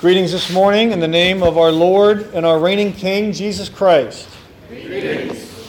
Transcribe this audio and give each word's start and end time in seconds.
Greetings 0.00 0.32
this 0.32 0.50
morning 0.50 0.92
in 0.92 0.98
the 0.98 1.06
name 1.06 1.42
of 1.42 1.58
our 1.58 1.70
Lord 1.70 2.32
and 2.32 2.46
our 2.46 2.58
reigning 2.58 2.94
King, 2.94 3.32
Jesus 3.34 3.68
Christ. 3.68 4.26
Greetings. 4.66 5.68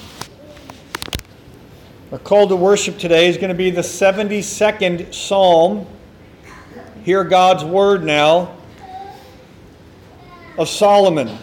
Our 2.14 2.18
call 2.18 2.48
to 2.48 2.56
worship 2.56 2.98
today 2.98 3.28
is 3.28 3.36
going 3.36 3.50
to 3.50 3.54
be 3.54 3.72
the 3.72 3.82
72nd 3.82 5.14
Psalm. 5.14 5.86
Hear 7.04 7.26
God's 7.26 7.66
word 7.66 8.06
now 8.06 8.56
of 10.58 10.70
Solomon. 10.70 11.38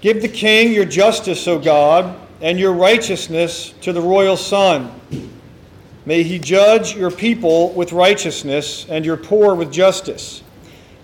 Give 0.00 0.20
the 0.20 0.28
king 0.28 0.72
your 0.72 0.84
justice, 0.84 1.46
O 1.46 1.60
God, 1.60 2.18
and 2.40 2.58
your 2.58 2.72
righteousness 2.72 3.72
to 3.82 3.92
the 3.92 4.02
royal 4.02 4.36
son. 4.36 5.00
May 6.04 6.24
he 6.24 6.40
judge 6.40 6.96
your 6.96 7.12
people 7.12 7.70
with 7.74 7.92
righteousness 7.92 8.84
and 8.88 9.06
your 9.06 9.16
poor 9.16 9.54
with 9.54 9.72
justice. 9.72 10.42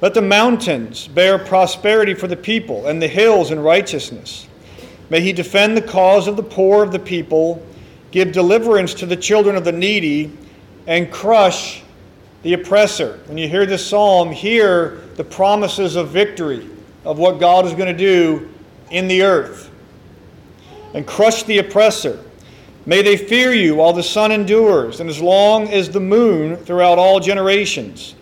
Let 0.01 0.13
the 0.13 0.23
mountains 0.23 1.09
bear 1.09 1.39
prosperity 1.39 2.13
for 2.13 2.27
the 2.27 2.37
people, 2.37 2.87
and 2.87 3.01
the 3.01 3.09
hills 3.09 3.51
in 3.51 3.61
righteousness. 3.61 4.47
May 5.09 5.21
he 5.21 5.33
defend 5.33 5.77
the 5.77 5.83
cause 5.83 6.29
of 6.29 6.37
the 6.37 6.43
poor 6.43 6.83
of 6.83 6.93
the 6.93 6.99
people, 6.99 7.65
give 8.11 8.33
deliverance 8.33 8.93
to 8.95 9.07
the 9.07 9.17
children 9.17 9.57
of 9.57 9.65
the 9.65 9.73
needy, 9.73 10.37
and 10.87 11.11
crush 11.11 11.83
the 12.43 12.53
oppressor. 12.53 13.21
When 13.27 13.39
you 13.39 13.49
hear 13.49 13.65
this 13.65 13.87
psalm, 13.87 14.31
hear 14.33 15.01
the 15.17 15.25
promises 15.25 15.97
of 15.97 16.09
victory, 16.09 16.69
of 17.05 17.19
what 17.19 17.41
God 17.41 17.65
is 17.65 17.73
going 17.73 17.87
to 17.87 17.99
do 17.99 18.53
in 18.91 19.09
the 19.09 19.23
earth. 19.23 19.71
And 20.93 21.07
crush 21.07 21.43
the 21.45 21.59
oppressor. 21.59 22.23
May 22.85 23.03
they 23.03 23.17
fear 23.17 23.53
you 23.53 23.77
while 23.77 23.93
the 23.93 24.03
sun 24.03 24.31
endures, 24.31 25.01
and 25.01 25.09
as 25.09 25.21
long 25.21 25.69
as 25.69 25.89
the 25.91 26.01
moon 26.01 26.57
throughout 26.57 26.99
all 26.99 27.19
generations. 27.19 28.15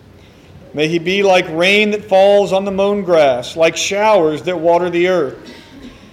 May 0.75 0.89
he 0.89 0.99
be 0.99 1.23
like 1.23 1.47
rain 1.51 1.91
that 1.91 2.03
falls 2.03 2.51
on 2.51 2.65
the 2.65 2.71
mown 2.71 3.03
grass, 3.03 3.55
like 3.55 3.77
showers 3.77 4.41
that 4.41 4.59
water 4.59 4.89
the 4.89 5.07
earth. 5.07 5.53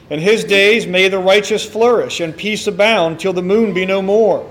In 0.08 0.20
his 0.20 0.44
days 0.44 0.86
may 0.86 1.08
the 1.08 1.18
righteous 1.18 1.68
flourish, 1.68 2.20
and 2.20 2.36
peace 2.36 2.68
abound 2.68 3.18
till 3.18 3.32
the 3.32 3.42
moon 3.42 3.74
be 3.74 3.84
no 3.84 4.00
more. 4.00 4.48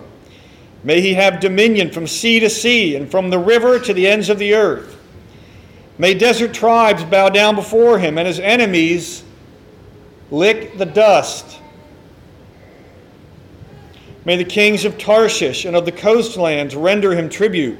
May 0.83 0.99
he 0.99 1.13
have 1.13 1.39
dominion 1.39 1.91
from 1.91 2.07
sea 2.07 2.41
to 2.41 2.49
sea, 2.49 2.97
and 2.97 3.09
from 3.09 3.29
the 3.29 3.39
river 3.39 3.79
to 3.79 3.93
the 3.93 4.05
ends 4.05 4.27
of 4.27 4.37
the 4.37 4.53
earth. 4.53 4.97
May 5.97 6.13
desert 6.13 6.53
tribes 6.53 7.05
bow 7.05 7.29
down 7.29 7.55
before 7.55 7.97
him, 7.97 8.17
and 8.17 8.27
his 8.27 8.41
enemies 8.41 9.23
lick 10.29 10.77
the 10.77 10.85
dust. 10.85 11.57
May 14.25 14.35
the 14.35 14.43
kings 14.43 14.83
of 14.83 14.97
Tarshish 14.97 15.63
and 15.63 15.73
of 15.73 15.85
the 15.85 15.93
coastlands 15.93 16.75
render 16.75 17.15
him 17.15 17.29
tribute. 17.29 17.79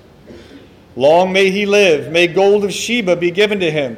Long 0.95 1.31
may 1.31 1.49
he 1.49 1.65
live. 1.65 2.11
May 2.11 2.27
gold 2.27 2.65
of 2.65 2.73
Sheba 2.73 3.15
be 3.15 3.31
given 3.31 3.59
to 3.61 3.71
him. 3.71 3.97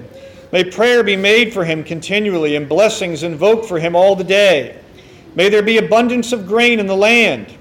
May 0.51 0.63
prayer 0.63 1.03
be 1.03 1.15
made 1.15 1.51
for 1.51 1.65
him 1.65 1.83
continually, 1.83 2.55
and 2.55 2.69
blessings 2.69 3.23
invoked 3.23 3.65
for 3.65 3.79
him 3.79 3.95
all 3.95 4.15
the 4.15 4.23
day. 4.23 4.79
May 5.33 5.49
there 5.49 5.63
be 5.63 5.77
abundance 5.77 6.31
of 6.31 6.45
grain 6.45 6.79
in 6.79 6.85
the 6.85 6.95
land. 6.95 7.57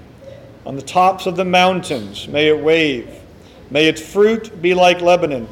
On 0.65 0.75
the 0.75 0.83
tops 0.83 1.25
of 1.25 1.35
the 1.35 1.45
mountains 1.45 2.27
may 2.27 2.47
it 2.47 2.59
wave. 2.59 3.09
May 3.71 3.87
its 3.87 3.99
fruit 3.99 4.61
be 4.61 4.75
like 4.75 5.01
Lebanon. 5.01 5.47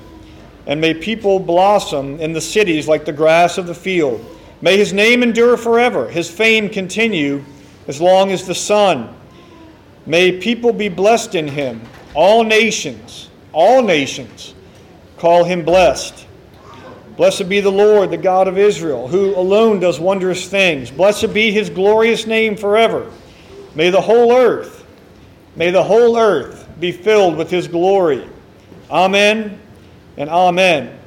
And 0.68 0.80
may 0.80 0.94
people 0.94 1.40
blossom 1.40 2.20
in 2.20 2.34
the 2.34 2.42
cities 2.42 2.88
like 2.88 3.06
the 3.06 3.12
grass 3.12 3.58
of 3.58 3.66
the 3.66 3.74
field. 3.74 4.24
May 4.62 4.78
his 4.78 4.94
name 4.94 5.24
endure 5.24 5.58
forever, 5.58 6.08
his 6.08 6.30
fame 6.30 6.70
continue 6.70 7.44
as 7.88 8.00
long 8.00 8.32
as 8.32 8.46
the 8.46 8.54
sun. 8.54 9.16
May 10.06 10.40
people 10.40 10.72
be 10.72 10.88
blessed 10.88 11.34
in 11.34 11.48
him, 11.48 11.82
all 12.14 12.44
nations 12.44 13.31
all 13.54 13.84
nations 13.84 14.54
call 15.18 15.44
him 15.44 15.64
blessed. 15.64 16.28
Blessed 17.18 17.48
be 17.48 17.60
the 17.60 17.72
Lord, 17.72 18.10
the 18.10 18.18
God 18.18 18.48
of 18.48 18.58
Israel, 18.58 19.08
who 19.08 19.36
alone 19.36 19.80
does 19.80 20.00
wondrous 20.00 20.48
things. 20.48 20.90
Blessed 20.90 21.34
be 21.34 21.52
his 21.52 21.70
glorious 21.70 22.26
name 22.26 22.58
forever. 22.58 23.12
May 23.76 23.90
the 23.90 24.02
whole 24.02 24.32
earth, 24.32 24.86
may 25.56 25.70
the 25.72 25.84
whole 25.84 26.18
earth 26.18 26.68
be 26.80 26.92
filled 26.92 27.38
with 27.38 27.50
his 27.52 27.68
glory. 27.68 28.28
Amen 28.90 29.60
and 30.18 30.30
amen. 30.30 30.98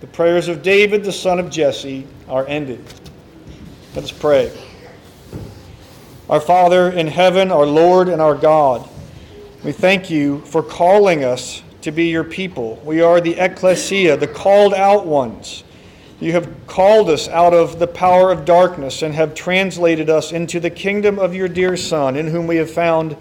The 0.00 0.06
prayers 0.08 0.48
of 0.48 0.62
David, 0.62 1.04
the 1.04 1.12
son 1.12 1.38
of 1.38 1.48
Jesse, 1.48 2.06
are 2.28 2.46
ended. 2.46 2.84
Let 3.94 4.04
us 4.04 4.12
pray. 4.12 4.52
Our 6.28 6.40
Father 6.40 6.90
in 6.90 7.06
heaven, 7.06 7.50
our 7.50 7.66
Lord 7.66 8.08
and 8.08 8.20
our 8.20 8.34
God, 8.34 8.88
we 9.64 9.70
thank 9.70 10.10
you 10.10 10.40
for 10.40 10.60
calling 10.60 11.22
us 11.22 11.62
to 11.82 11.92
be 11.92 12.06
your 12.06 12.24
people. 12.24 12.80
We 12.84 13.00
are 13.00 13.20
the 13.20 13.38
ecclesia, 13.38 14.16
the 14.16 14.26
called 14.26 14.74
out 14.74 15.06
ones. 15.06 15.62
You 16.18 16.32
have 16.32 16.50
called 16.66 17.08
us 17.08 17.28
out 17.28 17.54
of 17.54 17.78
the 17.78 17.86
power 17.86 18.32
of 18.32 18.44
darkness 18.44 19.02
and 19.02 19.14
have 19.14 19.34
translated 19.34 20.10
us 20.10 20.32
into 20.32 20.58
the 20.58 20.70
kingdom 20.70 21.18
of 21.20 21.34
your 21.34 21.46
dear 21.46 21.76
Son, 21.76 22.16
in 22.16 22.26
whom 22.26 22.48
we 22.48 22.56
have 22.56 22.70
found 22.70 23.16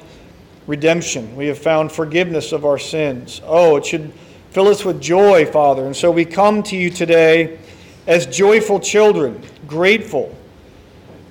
redemption. 0.65 1.35
We 1.35 1.45
have 1.47 1.59
found 1.59 1.91
forgiveness 1.91 2.51
of 2.51 2.65
our 2.65 2.79
sins. 2.79 3.41
Oh, 3.43 3.75
it 3.75 3.85
should 3.85 4.11
fill 4.49 4.67
us 4.67 4.83
with 4.83 4.99
joy, 4.99 5.45
Father. 5.45 5.85
And 5.85 5.95
so 5.95 6.09
we 6.09 6.25
come 6.25 6.63
to 6.63 6.75
you 6.75 6.89
today 6.89 7.59
as 8.07 8.25
joyful 8.25 8.79
children, 8.79 9.43
grateful, 9.67 10.35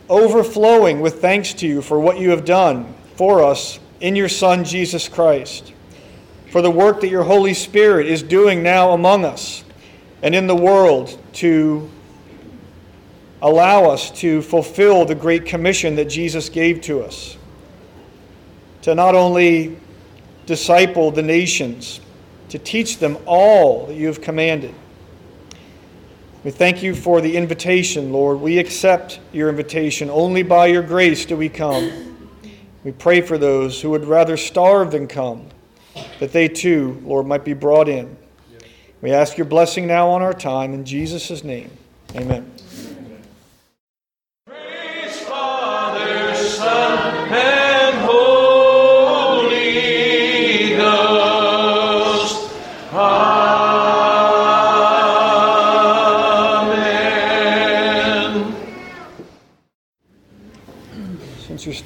overflowing 0.09 1.01
with 1.01 1.21
thanks 1.21 1.53
to 1.55 1.67
you 1.67 1.83
for 1.83 1.99
what 1.99 2.19
you 2.19 2.31
have 2.31 2.45
done 2.45 2.95
for 3.17 3.43
us 3.43 3.81
in 4.01 4.17
your 4.17 4.29
Son, 4.29 4.65
Jesus 4.65 5.09
Christ, 5.09 5.73
for 6.51 6.63
the 6.63 6.71
work 6.71 7.01
that 7.03 7.09
your 7.09 7.23
Holy 7.23 7.55
Spirit 7.55 8.07
is 8.07 8.23
doing 8.23 8.63
now 8.63 8.93
among 8.93 9.25
us 9.25 9.63
and 10.23 10.35
in 10.35 10.47
the 10.47 10.57
world 10.57 11.19
to 11.35 11.89
allow 13.43 13.85
us 13.85 14.11
to 14.11 14.43
fulfill 14.43 15.05
the 15.05 15.15
great 15.15 15.47
commission 15.47 15.95
that 15.97 16.07
Jesus 16.07 16.49
gave 16.49 16.81
to 16.83 17.03
us. 17.03 17.37
To 18.83 18.95
not 18.95 19.15
only 19.15 19.79
disciple 20.47 21.11
the 21.11 21.23
nations, 21.23 22.01
to 22.49 22.59
teach 22.59 22.99
them 22.99 23.17
all 23.27 23.87
that 23.87 23.95
you 23.95 24.07
have 24.07 24.21
commanded. 24.21 24.75
We 26.43 26.51
thank 26.51 26.83
you 26.83 26.95
for 26.95 27.21
the 27.21 27.37
invitation, 27.37 28.13
Lord. 28.13 28.41
We 28.41 28.59
accept 28.59 29.21
your 29.33 29.51
invitation. 29.51 30.09
Only 30.09 30.43
by 30.43 30.67
your 30.67 30.83
grace 30.83 31.27
do 31.27 31.37
we 31.37 31.51
come. 31.51 32.10
We 32.83 32.93
pray 32.93 33.21
for 33.21 33.37
those 33.37 33.81
who 33.81 33.91
would 33.91 34.07
rather 34.07 34.37
starve 34.37 34.93
than 34.93 35.07
come, 35.07 35.47
that 36.19 36.33
they 36.33 36.49
too, 36.49 37.01
Lord, 37.05 37.27
might 37.27 37.45
be 37.45 37.53
brought 37.53 37.89
in. 37.89 38.17
We 39.03 39.13
ask 39.13 39.37
your 39.37 39.47
blessing 39.47 39.87
now 39.87 40.09
on 40.11 40.23
our 40.23 40.33
time 40.33 40.73
in 40.75 40.85
Jesus' 40.85 41.45
name. 41.45 41.71
Amen. 42.15 42.51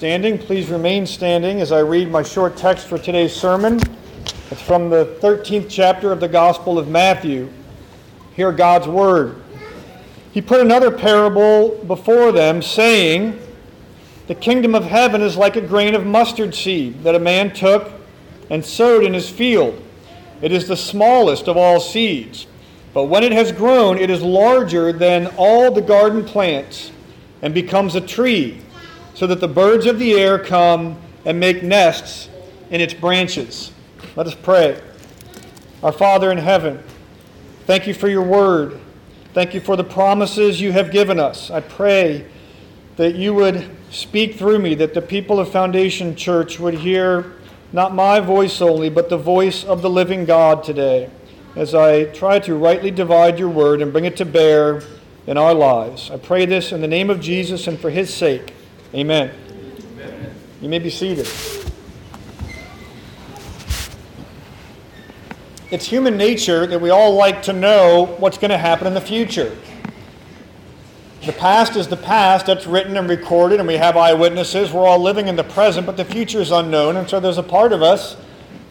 Standing, 0.05 0.37
please 0.37 0.69
remain 0.69 1.07
standing 1.07 1.63
as 1.63 1.73
I 1.73 1.79
read 1.79 2.11
my 2.11 2.23
short 2.23 2.59
text 2.59 2.89
for 2.89 2.99
today's 2.99 3.35
sermon. 3.35 3.81
It's 4.51 4.61
from 4.61 4.91
the 4.91 5.17
13th 5.23 5.71
chapter 5.71 6.13
of 6.13 6.21
the 6.21 6.29
Gospel 6.29 6.79
of 6.79 6.89
Matthew. 6.89 7.49
Hear 8.35 8.53
God's 8.53 8.87
word. 8.87 9.43
He 10.31 10.43
put 10.43 10.61
another 10.61 10.91
parable 10.91 11.83
before 11.87 12.33
them, 12.33 12.61
saying, 12.61 13.41
The 14.27 14.35
kingdom 14.35 14.75
of 14.75 14.85
heaven 14.85 15.23
is 15.23 15.39
like 15.39 15.57
a 15.57 15.63
grain 15.63 15.95
of 15.95 16.05
mustard 16.05 16.55
seed 16.55 17.03
that 17.03 17.15
a 17.15 17.19
man 17.19 17.55
took 17.55 17.91
and 18.51 18.63
sowed 18.63 19.05
in 19.05 19.15
his 19.15 19.31
field. 19.31 19.83
It 20.43 20.53
is 20.53 20.69
the 20.69 20.77
smallest 20.77 21.49
of 21.49 21.57
all 21.57 21.81
seeds, 21.81 22.47
but 22.93 23.05
when 23.05 23.25
it 23.25 23.33
has 23.33 23.53
grown, 23.53 23.97
it 23.97 24.11
is 24.11 24.21
larger 24.21 24.93
than 24.93 25.29
all 25.39 25.71
the 25.71 25.81
garden 25.81 26.27
plants 26.27 26.93
and 27.41 27.55
becomes 27.55 27.95
a 27.95 28.03
tree 28.03 28.61
so 29.15 29.27
that 29.27 29.41
the 29.41 29.49
birds 29.49 29.87
of 29.87 29.99
the 29.99 30.15
air 30.15 30.39
come 30.39 31.01
and 31.25 31.41
make 31.41 31.63
nests 31.63 32.29
in 32.71 32.81
its 32.81 32.93
branches. 32.93 33.73
Let 34.17 34.27
us 34.27 34.35
pray. 34.35 34.81
Our 35.83 35.93
Father 35.93 36.31
in 36.31 36.39
heaven, 36.39 36.83
thank 37.67 37.87
you 37.87 37.95
for 37.95 38.09
your 38.09 38.23
word. 38.23 38.81
Thank 39.33 39.55
you 39.55 39.61
for 39.61 39.77
the 39.77 39.85
promises 39.85 40.61
you 40.61 40.73
have 40.73 40.91
given 40.91 41.19
us. 41.19 41.51
I 41.51 41.61
pray 41.61 42.27
that 42.97 43.15
you 43.15 43.35
would 43.35 43.69
speak 43.91 44.37
through 44.37 44.59
me, 44.61 44.75
that 44.77 44.95
the 44.95 45.03
people 45.03 45.41
of 45.41 45.51
Foundation 45.51 46.15
Church 46.15 46.61
would 46.61 46.75
hear 46.75 47.33
not 47.73 47.95
my 47.95 48.21
voice 48.21 48.61
only, 48.61 48.89
but 48.89 49.09
the 49.09 49.19
voice 49.19 49.65
of 49.65 49.83
the 49.83 49.91
living 49.91 50.25
God 50.25 50.63
today 50.63 51.11
as 51.57 51.75
I 51.75 52.05
try 52.05 52.39
to 52.41 52.55
rightly 52.55 52.91
divide 52.91 53.39
your 53.39 53.49
word 53.49 53.81
and 53.81 53.93
bring 53.93 54.05
it 54.05 54.17
to 54.19 54.25
bear 54.25 54.83
in 55.27 55.37
our 55.37 55.55
lives. 55.55 56.11
I 56.11 56.19
pray 56.19 56.47
this 56.47 56.73
in 56.73 56.81
the 56.81 56.89
name 56.89 57.11
of 57.11 57.21
Jesus 57.21 57.67
and 57.67 57.79
for 57.79 57.91
his 57.91 58.13
sake. 58.13 58.53
Amen. 58.95 59.33
Amen. 59.99 60.35
You 60.61 60.69
may 60.69 60.79
be 60.79 60.89
seated. 60.89 61.29
It's 65.71 65.87
human 65.87 66.17
nature 66.17 66.67
that 66.67 66.81
we 66.81 66.91
all 66.91 67.15
like 67.15 67.43
to 67.43 67.53
know 67.53 68.15
what's 68.19 68.39
going 68.39 68.53
to 68.53 68.59
happen 68.59 68.87
in 68.87 68.95
the 68.95 69.01
future. 69.01 69.57
The 71.27 71.33
past 71.33 71.75
is 71.75 71.89
the 71.89 71.97
past, 71.97 72.47
that's 72.47 72.67
written 72.67 72.97
and 72.97 73.09
recorded, 73.09 73.59
and 73.59 73.67
we 73.67 73.75
have 73.75 73.97
eyewitnesses. 73.97 74.71
We're 74.71 74.87
all 74.87 75.01
living 75.01 75.27
in 75.27 75.35
the 75.35 75.43
present, 75.43 75.87
but 75.87 75.97
the 75.97 76.05
future 76.05 76.41
is 76.41 76.53
unknown, 76.53 76.97
and 76.97 77.09
so 77.09 77.19
there's 77.19 77.39
a 77.39 77.43
part 77.43 77.73
of 77.73 77.83
us 77.83 78.17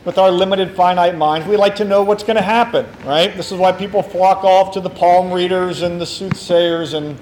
with 0.05 0.17
our 0.17 0.31
limited 0.31 0.75
finite 0.75 1.17
minds, 1.17 1.47
we 1.47 1.55
like 1.55 1.75
to 1.77 1.85
know 1.85 2.03
what's 2.03 2.23
going 2.23 2.35
to 2.35 2.41
happen, 2.41 2.85
right? 3.05 3.35
This 3.37 3.51
is 3.51 3.57
why 3.57 3.71
people 3.71 4.03
flock 4.03 4.43
off 4.43 4.73
to 4.73 4.81
the 4.81 4.89
palm 4.89 5.31
readers 5.31 5.81
and 5.81 5.99
the 5.99 6.05
soothsayers 6.05 6.93
and 6.93 7.17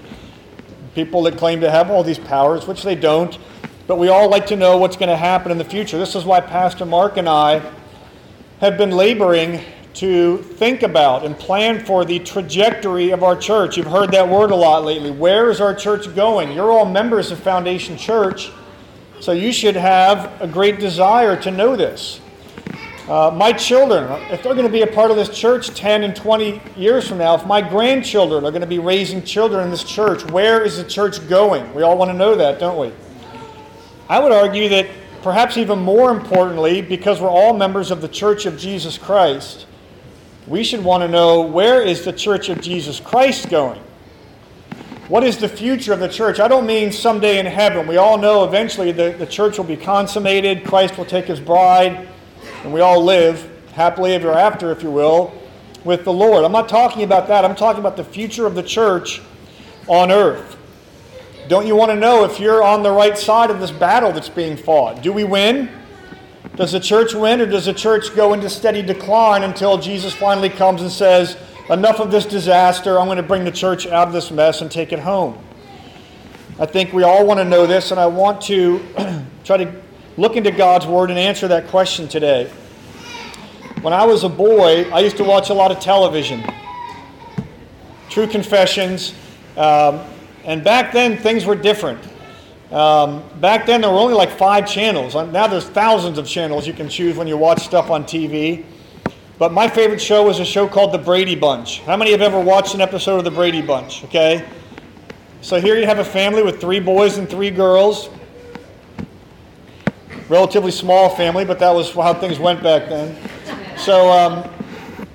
people 0.96 1.24
that 1.24 1.38
claim 1.38 1.62
to 1.62 1.72
have 1.72 1.90
all 1.90 2.04
these 2.04 2.20
powers, 2.20 2.68
which 2.68 2.84
they 2.84 2.96
don't, 2.96 3.38
but 3.88 3.98
we 3.98 4.08
all 4.08 4.30
like 4.30 4.48
to 4.48 4.56
know 4.56 4.78
what's 4.78 4.96
going 4.96 5.10
to 5.10 5.18
happen 5.18 5.52
in 5.52 5.58
the 5.58 5.66
future. 5.66 5.98
This 5.98 6.16
is 6.16 6.24
why 6.24 6.40
Pastor 6.40 6.86
Mark 6.86 7.18
and 7.18 7.28
I 7.28 7.62
have 8.60 8.78
been 8.78 8.92
laboring 8.92 9.62
to 9.96 10.38
think 10.38 10.84
about 10.84 11.26
and 11.26 11.38
plan 11.38 11.84
for 11.84 12.06
the 12.06 12.20
trajectory 12.20 13.12
of 13.12 13.24
our 13.24 13.36
church. 13.36 13.76
You've 13.76 13.88
heard 13.88 14.12
that 14.12 14.30
word 14.30 14.52
a 14.52 14.56
lot 14.56 14.86
lately. 14.86 15.12
Where 15.12 15.50
is 15.50 15.60
our 15.60 15.76
church 15.76 16.14
going? 16.16 16.54
You're 16.54 16.72
all 16.72 16.86
members 16.86 17.32
of 17.32 17.40
Foundation 17.40 17.98
Church, 17.98 18.50
so 19.20 19.34
you 19.34 19.52
should 19.52 19.76
have 19.76 20.42
a 20.42 20.48
great 20.48 20.80
desire 20.80 21.36
to 21.42 21.52
know 21.52 21.76
this. 21.76 22.21
Uh, 23.12 23.30
my 23.30 23.52
children, 23.52 24.10
if 24.32 24.42
they're 24.42 24.54
going 24.54 24.66
to 24.66 24.72
be 24.72 24.84
a 24.84 24.88
part 24.88 25.12
of 25.12 25.18
this 25.18 25.28
church 25.28 25.72
10 25.72 26.04
and 26.04 26.16
20 26.16 26.62
years 26.78 27.10
from 27.10 27.18
now, 27.18 27.36
if 27.36 27.46
my 27.46 27.60
grandchildren 27.60 28.46
are 28.46 28.52
going 28.52 28.62
to 28.62 28.68
be 28.68 28.80
raising 28.80 29.22
children 29.22 29.66
in 29.66 29.70
this 29.70 29.84
church, 29.84 30.24
where 30.32 30.64
is 30.64 30.78
the 30.78 30.86
church 30.86 31.28
going? 31.28 31.74
We 31.74 31.82
all 31.82 31.98
want 31.98 32.10
to 32.10 32.16
know 32.16 32.36
that, 32.36 32.58
don't 32.58 32.78
we? 32.78 32.94
I 34.08 34.18
would 34.18 34.32
argue 34.32 34.70
that 34.70 34.88
perhaps 35.24 35.58
even 35.58 35.80
more 35.80 36.10
importantly, 36.10 36.82
because 36.82 37.20
we're 37.20 37.28
all 37.28 37.54
members 37.54 37.92
of 37.92 38.00
the 38.00 38.08
Church 38.08 38.46
of 38.46 38.58
Jesus 38.58 38.98
Christ, 38.98 39.66
we 40.48 40.64
should 40.64 40.82
want 40.82 41.04
to 41.04 41.10
know 41.10 41.42
where 41.42 41.82
is 41.82 42.06
the 42.06 42.14
Church 42.14 42.48
of 42.48 42.62
Jesus 42.62 43.02
Christ 43.02 43.50
going? 43.50 43.82
What 45.10 45.26
is 45.26 45.36
the 45.36 45.50
future 45.50 45.92
of 45.92 46.00
the 46.00 46.08
church? 46.08 46.40
I 46.40 46.48
don't 46.48 46.66
mean 46.66 46.94
someday 46.94 47.40
in 47.40 47.46
heaven. 47.46 47.88
We 47.88 47.98
all 47.98 48.18
know 48.18 48.46
eventually 48.46 48.94
the, 48.94 49.14
the 49.20 49.28
church 49.28 49.58
will 49.58 49.66
be 49.66 49.76
consummated, 49.76 50.64
Christ 50.64 50.98
will 50.98 51.04
take 51.04 51.26
his 51.26 51.42
bride 51.42 52.08
and 52.64 52.72
we 52.72 52.82
all 52.82 53.04
live 53.04 53.50
happily 53.74 54.14
ever 54.14 54.32
after, 54.32 54.72
if 54.72 54.84
you 54.84 54.92
will, 54.92 55.34
with 55.84 56.04
the 56.04 56.14
Lord. 56.14 56.44
I'm 56.44 56.52
not 56.52 56.70
talking 56.70 57.04
about 57.04 57.28
that. 57.28 57.44
I'm 57.44 57.56
talking 57.56 57.80
about 57.80 57.98
the 57.98 58.04
future 58.04 58.46
of 58.46 58.56
the 58.56 58.64
church 58.64 59.22
on 59.88 60.12
earth. 60.12 60.58
Don't 61.48 61.66
you 61.66 61.76
want 61.76 61.92
to 61.92 61.96
know 61.96 62.24
if 62.24 62.40
you're 62.40 62.64
on 62.64 62.84
the 62.84 62.92
right 62.92 63.18
side 63.18 63.50
of 63.50 63.60
this 63.60 63.72
battle 63.72 64.12
that's 64.12 64.30
being 64.30 64.56
fought? 64.56 65.02
Do 65.02 65.12
we 65.12 65.24
win? 65.24 65.70
Does 66.56 66.72
the 66.74 66.80
church 66.80 67.14
win, 67.14 67.42
or 67.42 67.46
does 67.46 67.66
the 67.66 67.74
church 67.74 68.16
go 68.16 68.34
into 68.34 68.50
steady 68.50 68.82
decline 68.82 69.44
until 69.44 69.78
Jesus 69.78 70.14
finally 70.14 70.50
comes 70.50 70.82
and 70.82 70.92
says, 70.92 71.38
Enough 71.70 72.00
of 72.00 72.12
this 72.12 72.26
disaster, 72.26 73.00
I'm 73.00 73.06
going 73.06 73.18
to 73.18 73.24
bring 73.24 73.46
the 73.46 73.52
church 73.52 73.88
out 73.88 74.08
of 74.08 74.14
this 74.14 74.30
mess 74.30 74.62
and 74.62 74.70
take 74.70 74.92
it 74.92 75.00
home? 75.00 75.42
I 76.60 76.66
think 76.66 76.92
we 76.92 77.04
all 77.04 77.26
want 77.26 77.40
to 77.40 77.46
know 77.46 77.66
this, 77.66 77.92
and 77.92 78.00
I 78.00 78.08
want 78.08 78.42
to 78.44 78.80
try 79.44 79.58
to 79.58 79.82
look 80.18 80.36
into 80.36 80.52
God's 80.52 80.86
Word 80.86 81.10
and 81.10 81.20
answer 81.20 81.48
that 81.48 81.68
question 81.68 82.08
today. 82.08 82.52
When 83.82 83.94
I 83.94 84.06
was 84.06 84.24
a 84.24 84.30
boy, 84.30 84.90
I 84.92 85.00
used 85.00 85.18
to 85.18 85.24
watch 85.24 85.50
a 85.50 85.54
lot 85.54 85.72
of 85.72 85.80
television. 85.80 86.44
True 88.10 88.28
Confessions. 88.28 89.16
Um, 89.58 90.02
and 90.44 90.64
back 90.64 90.92
then, 90.92 91.18
things 91.18 91.46
were 91.46 91.56
different. 91.56 92.04
Um, 92.72 93.24
back 93.40 93.66
then, 93.66 93.82
there 93.82 93.90
were 93.90 93.98
only 93.98 94.14
like 94.14 94.30
five 94.30 94.68
channels. 94.68 95.16
Now 95.16 95.48
there's 95.48 95.68
thousands 95.68 96.18
of 96.18 96.28
channels 96.28 96.68
you 96.68 96.74
can 96.74 96.90
choose 96.90 97.18
when 97.18 97.28
you 97.28 97.38
watch 97.38 97.64
stuff 97.64 97.90
on 97.90 98.04
TV. 98.04 98.64
But 99.38 99.52
my 99.52 99.68
favorite 99.68 100.00
show 100.00 100.24
was 100.24 100.40
a 100.40 100.46
show 100.46 100.68
called 100.68 100.92
The 100.92 101.00
Brady 101.00 101.36
Bunch. 101.36 101.82
How 101.82 101.98
many 101.98 102.12
have 102.12 102.22
ever 102.22 102.40
watched 102.40 102.76
an 102.76 102.82
episode 102.82 103.18
of 103.18 103.24
The 103.24 103.32
Brady 103.32 103.62
Bunch? 103.62 104.04
Okay? 104.04 104.48
So 105.42 105.60
here 105.60 105.76
you 105.78 105.88
have 105.88 105.98
a 105.98 106.06
family 106.06 106.44
with 106.44 106.62
three 106.62 106.80
boys 106.80 107.18
and 107.18 107.28
three 107.28 107.50
girls 107.50 108.10
relatively 110.32 110.72
small 110.72 111.14
family, 111.14 111.44
but 111.44 111.60
that 111.60 111.76
was 111.76 111.92
how 111.92 112.14
things 112.14 112.40
went 112.40 112.64
back 112.64 112.88
then. 112.88 113.16
So 113.78 114.10
um, 114.10 114.50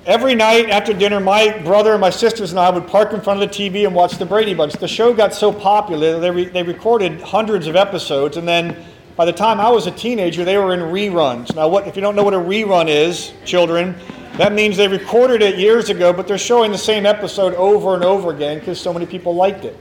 every 0.04 0.35
night 0.35 0.68
after 0.68 0.92
dinner, 0.92 1.20
my 1.20 1.58
brother 1.61 1.92
and 1.92 2.00
my 2.02 2.11
sisters 2.11 2.50
and 2.50 2.61
I 2.61 2.68
would 2.68 2.87
park 2.87 3.14
in 3.14 3.23
front 3.23 3.42
of 3.42 3.50
the 3.50 3.54
TV 3.54 3.87
and 3.87 3.94
watch 3.94 4.18
the 4.18 4.26
Brady 4.26 4.52
Bunch. 4.52 4.75
The 4.75 4.87
show 4.87 5.14
got 5.14 5.32
so 5.32 5.50
popular, 5.50 6.20
they, 6.20 6.30
re- 6.30 6.49
they 6.50 6.62
recorded 6.62 7.23
hundreds 7.23 7.66
of 7.66 7.76
episodes, 7.76 8.37
and 8.37 8.46
then 8.46 8.76
by 9.16 9.25
the 9.25 9.32
time 9.32 9.58
I 9.58 9.70
was 9.70 9.87
a 9.87 9.90
teenager, 9.90 10.44
they 10.44 10.58
were 10.58 10.75
in 10.75 10.80
reruns. 10.80 11.54
Now, 11.56 11.66
what, 11.66 11.88
if 11.88 11.96
you 11.96 12.02
don't 12.02 12.14
know 12.14 12.23
what 12.23 12.35
a 12.35 12.38
rerun 12.38 12.88
is, 12.88 13.32
children, 13.46 13.96
that 14.37 14.52
means 14.52 14.76
they 14.76 14.87
recorded 14.87 15.40
it 15.40 15.58
years 15.58 15.88
ago, 15.88 16.12
but 16.12 16.28
they're 16.28 16.37
showing 16.37 16.70
the 16.70 16.76
same 16.76 17.06
episode 17.06 17.54
over 17.54 17.94
and 17.94 18.04
over 18.04 18.30
again 18.30 18.58
because 18.58 18.78
so 18.78 18.92
many 18.92 19.06
people 19.06 19.35
liked 19.35 19.64
it. 19.64 19.78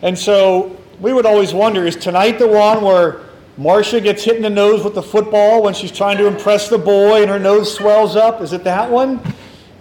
And 0.00 0.18
so 0.18 0.80
we 0.98 1.12
would 1.12 1.26
always 1.26 1.52
wonder 1.52 1.86
is 1.86 1.96
tonight 1.96 2.38
the 2.38 2.48
one 2.48 2.82
where 2.82 3.20
Marcia 3.56 4.00
gets 4.00 4.24
hit 4.24 4.34
in 4.36 4.42
the 4.42 4.50
nose 4.50 4.82
with 4.82 4.94
the 4.94 5.02
football 5.02 5.62
when 5.62 5.74
she's 5.74 5.92
trying 5.92 6.18
to 6.18 6.26
impress 6.26 6.68
the 6.68 6.78
boy 6.78 7.22
and 7.22 7.30
her 7.30 7.38
nose 7.38 7.72
swells 7.72 8.16
up. 8.16 8.40
Is 8.40 8.52
it 8.52 8.64
that 8.64 8.90
one? 8.90 9.20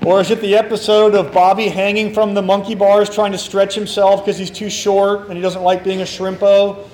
Or 0.05 0.21
is 0.21 0.29
it 0.29 0.41
the 0.41 0.55
episode 0.55 1.15
of 1.15 1.33
Bobby 1.33 1.69
hanging 1.69 2.13
from 2.13 2.33
the 2.33 2.41
monkey 2.41 2.75
bars 2.75 3.09
trying 3.09 3.31
to 3.31 3.37
stretch 3.37 3.73
himself 3.73 4.23
because 4.23 4.37
he's 4.37 4.51
too 4.51 4.69
short 4.69 5.27
and 5.27 5.33
he 5.33 5.41
doesn't 5.41 5.63
like 5.63 5.83
being 5.83 6.01
a 6.01 6.03
shrimpo? 6.03 6.87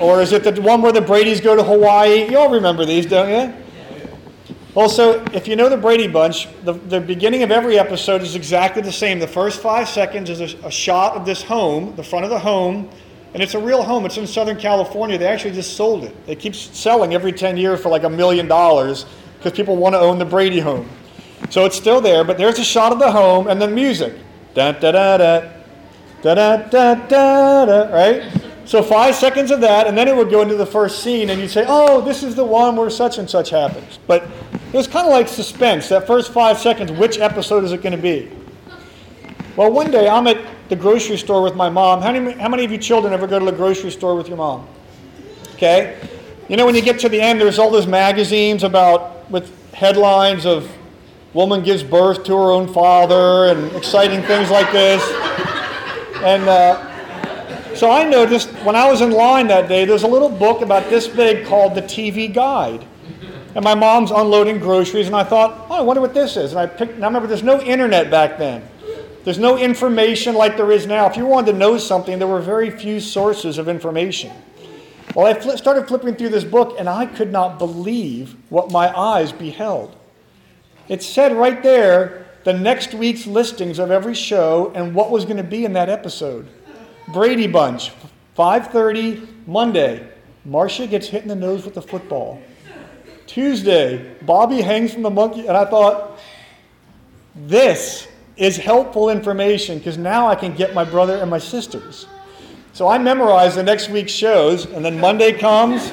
Or 0.00 0.20
is 0.20 0.32
it 0.32 0.42
the 0.42 0.60
one 0.60 0.82
where 0.82 0.90
the 0.92 1.00
Brady's 1.00 1.40
go 1.40 1.54
to 1.54 1.62
Hawaii? 1.62 2.28
You 2.30 2.38
all 2.38 2.50
remember 2.50 2.84
these, 2.84 3.06
don't 3.06 3.28
you? 3.28 3.54
Also, 4.74 5.22
if 5.34 5.46
you 5.46 5.54
know 5.54 5.68
the 5.68 5.76
Brady 5.76 6.08
Bunch, 6.08 6.48
the, 6.64 6.72
the 6.72 7.00
beginning 7.00 7.42
of 7.42 7.50
every 7.50 7.78
episode 7.78 8.22
is 8.22 8.34
exactly 8.34 8.80
the 8.80 8.90
same. 8.90 9.18
The 9.20 9.28
first 9.28 9.60
five 9.60 9.86
seconds 9.86 10.30
is 10.30 10.40
a, 10.40 10.66
a 10.66 10.70
shot 10.70 11.14
of 11.14 11.26
this 11.26 11.42
home, 11.42 11.94
the 11.94 12.02
front 12.02 12.24
of 12.24 12.30
the 12.30 12.38
home, 12.38 12.88
and 13.34 13.42
it's 13.42 13.54
a 13.54 13.58
real 13.58 13.82
home. 13.82 14.04
It's 14.04 14.18
in 14.18 14.26
Southern 14.26 14.58
California. 14.58 15.16
They 15.18 15.26
actually 15.26 15.54
just 15.54 15.76
sold 15.76 16.04
it. 16.04 16.14
It 16.26 16.38
keeps 16.38 16.58
selling 16.58 17.14
every 17.14 17.32
10 17.32 17.56
years 17.56 17.80
for 17.80 17.88
like 17.88 18.04
a 18.04 18.10
million 18.10 18.46
dollars 18.46 19.06
because 19.38 19.52
people 19.52 19.76
want 19.76 19.94
to 19.94 19.98
own 19.98 20.18
the 20.18 20.24
Brady 20.24 20.60
home. 20.60 20.88
So 21.50 21.64
it's 21.64 21.76
still 21.76 22.00
there, 22.00 22.24
but 22.24 22.38
there's 22.38 22.58
a 22.58 22.64
shot 22.64 22.92
of 22.92 22.98
the 22.98 23.10
home 23.10 23.48
and 23.48 23.60
then 23.60 23.74
music. 23.74 24.14
da 24.54 24.72
da 24.72 24.92
da 24.92 25.16
da, 25.16 25.48
da 26.22 26.34
da 26.34 26.56
da 26.68 26.94
da 26.94 27.64
da, 27.64 27.94
right? 27.94 28.42
So 28.64 28.82
five 28.82 29.14
seconds 29.14 29.50
of 29.50 29.60
that, 29.62 29.86
and 29.86 29.98
then 29.98 30.06
it 30.06 30.16
would 30.16 30.30
go 30.30 30.40
into 30.40 30.54
the 30.54 30.66
first 30.66 31.02
scene, 31.02 31.30
and 31.30 31.40
you'd 31.40 31.50
say, 31.50 31.64
oh, 31.66 32.00
this 32.00 32.22
is 32.22 32.36
the 32.36 32.44
one 32.44 32.76
where 32.76 32.90
such 32.90 33.18
and 33.18 33.28
such 33.28 33.50
happens. 33.50 33.98
But 34.06 34.22
it 34.22 34.72
was 34.72 34.86
kind 34.86 35.06
of 35.06 35.12
like 35.12 35.26
suspense. 35.26 35.88
That 35.88 36.06
first 36.06 36.32
five 36.32 36.58
seconds, 36.58 36.92
which 36.92 37.18
episode 37.18 37.64
is 37.64 37.72
it 37.72 37.82
going 37.82 37.96
to 37.96 38.00
be? 38.00 38.30
Well, 39.56 39.70
one 39.72 39.90
day 39.90 40.08
I'm 40.08 40.26
at 40.28 40.38
the 40.72 40.76
grocery 40.76 41.18
store 41.18 41.42
with 41.42 41.54
my 41.54 41.68
mom. 41.68 42.00
How 42.00 42.12
many, 42.12 42.32
how 42.32 42.48
many 42.48 42.64
of 42.64 42.72
you 42.72 42.78
children 42.78 43.12
ever 43.12 43.26
go 43.26 43.38
to 43.38 43.44
the 43.44 43.52
grocery 43.52 43.90
store 43.90 44.16
with 44.16 44.26
your 44.26 44.38
mom? 44.38 44.66
Okay? 45.52 46.00
You 46.48 46.56
know, 46.56 46.64
when 46.64 46.74
you 46.74 46.80
get 46.80 46.98
to 47.00 47.10
the 47.10 47.20
end, 47.20 47.42
there's 47.42 47.58
all 47.58 47.70
those 47.70 47.86
magazines 47.86 48.64
about 48.64 49.30
with 49.30 49.52
headlines 49.74 50.46
of 50.46 50.66
woman 51.34 51.62
gives 51.62 51.82
birth 51.82 52.24
to 52.24 52.32
her 52.32 52.50
own 52.50 52.72
father 52.72 53.52
and 53.52 53.70
exciting 53.76 54.22
things 54.22 54.50
like 54.50 54.72
this. 54.72 55.02
And 56.22 56.48
uh, 56.48 57.74
so 57.74 57.90
I 57.90 58.08
noticed 58.08 58.48
when 58.64 58.74
I 58.74 58.90
was 58.90 59.02
in 59.02 59.10
line 59.10 59.48
that 59.48 59.68
day, 59.68 59.84
there's 59.84 60.04
a 60.04 60.08
little 60.08 60.30
book 60.30 60.62
about 60.62 60.88
this 60.88 61.06
big 61.06 61.44
called 61.46 61.74
the 61.74 61.82
TV 61.82 62.32
Guide. 62.32 62.86
And 63.54 63.62
my 63.62 63.74
mom's 63.74 64.10
unloading 64.10 64.58
groceries, 64.58 65.06
and 65.06 65.14
I 65.14 65.24
thought, 65.24 65.66
oh, 65.68 65.74
I 65.74 65.80
wonder 65.82 66.00
what 66.00 66.14
this 66.14 66.38
is. 66.38 66.52
And 66.52 66.60
I 66.60 66.66
picked, 66.66 66.94
and 66.94 67.04
I 67.04 67.08
remember 67.08 67.28
there's 67.28 67.42
no 67.42 67.60
internet 67.60 68.10
back 68.10 68.38
then. 68.38 68.66
There's 69.24 69.38
no 69.38 69.56
information 69.56 70.34
like 70.34 70.56
there 70.56 70.72
is 70.72 70.86
now. 70.86 71.06
If 71.08 71.16
you 71.16 71.26
wanted 71.26 71.52
to 71.52 71.58
know 71.58 71.78
something, 71.78 72.18
there 72.18 72.28
were 72.28 72.40
very 72.40 72.70
few 72.70 72.98
sources 72.98 73.56
of 73.56 73.68
information. 73.68 74.32
Well, 75.14 75.26
I 75.26 75.34
fl- 75.34 75.56
started 75.56 75.86
flipping 75.86 76.16
through 76.16 76.30
this 76.30 76.44
book, 76.44 76.76
and 76.78 76.88
I 76.88 77.06
could 77.06 77.30
not 77.30 77.58
believe 77.58 78.34
what 78.48 78.72
my 78.72 78.96
eyes 78.98 79.30
beheld. 79.30 79.94
It 80.88 81.02
said 81.02 81.32
right 81.36 81.62
there 81.62 82.26
the 82.44 82.52
next 82.52 82.94
week's 82.94 83.26
listings 83.26 83.78
of 83.78 83.90
every 83.90 84.14
show 84.14 84.72
and 84.74 84.94
what 84.94 85.10
was 85.10 85.24
going 85.24 85.36
to 85.36 85.44
be 85.44 85.64
in 85.64 85.74
that 85.74 85.88
episode. 85.88 86.48
Brady 87.12 87.46
Bunch, 87.46 87.92
5:30 88.36 89.46
Monday. 89.46 90.08
Marcia 90.44 90.88
gets 90.88 91.06
hit 91.06 91.22
in 91.22 91.28
the 91.28 91.36
nose 91.36 91.64
with 91.64 91.76
a 91.76 91.82
football. 91.82 92.42
Tuesday, 93.26 94.14
Bobby 94.22 94.60
hangs 94.60 94.92
from 94.92 95.02
the 95.02 95.10
monkey, 95.10 95.46
and 95.46 95.56
I 95.56 95.64
thought, 95.64 96.18
this 97.34 98.08
is 98.36 98.56
helpful 98.56 99.10
information 99.10 99.78
because 99.78 99.98
now 99.98 100.26
I 100.26 100.34
can 100.34 100.54
get 100.54 100.74
my 100.74 100.84
brother 100.84 101.16
and 101.16 101.30
my 101.30 101.38
sisters. 101.38 102.06
So 102.72 102.88
I 102.88 102.96
memorize 102.98 103.54
the 103.54 103.62
next 103.62 103.90
week's 103.90 104.12
shows, 104.12 104.64
and 104.64 104.82
then 104.84 104.98
Monday 104.98 105.32
comes. 105.32 105.90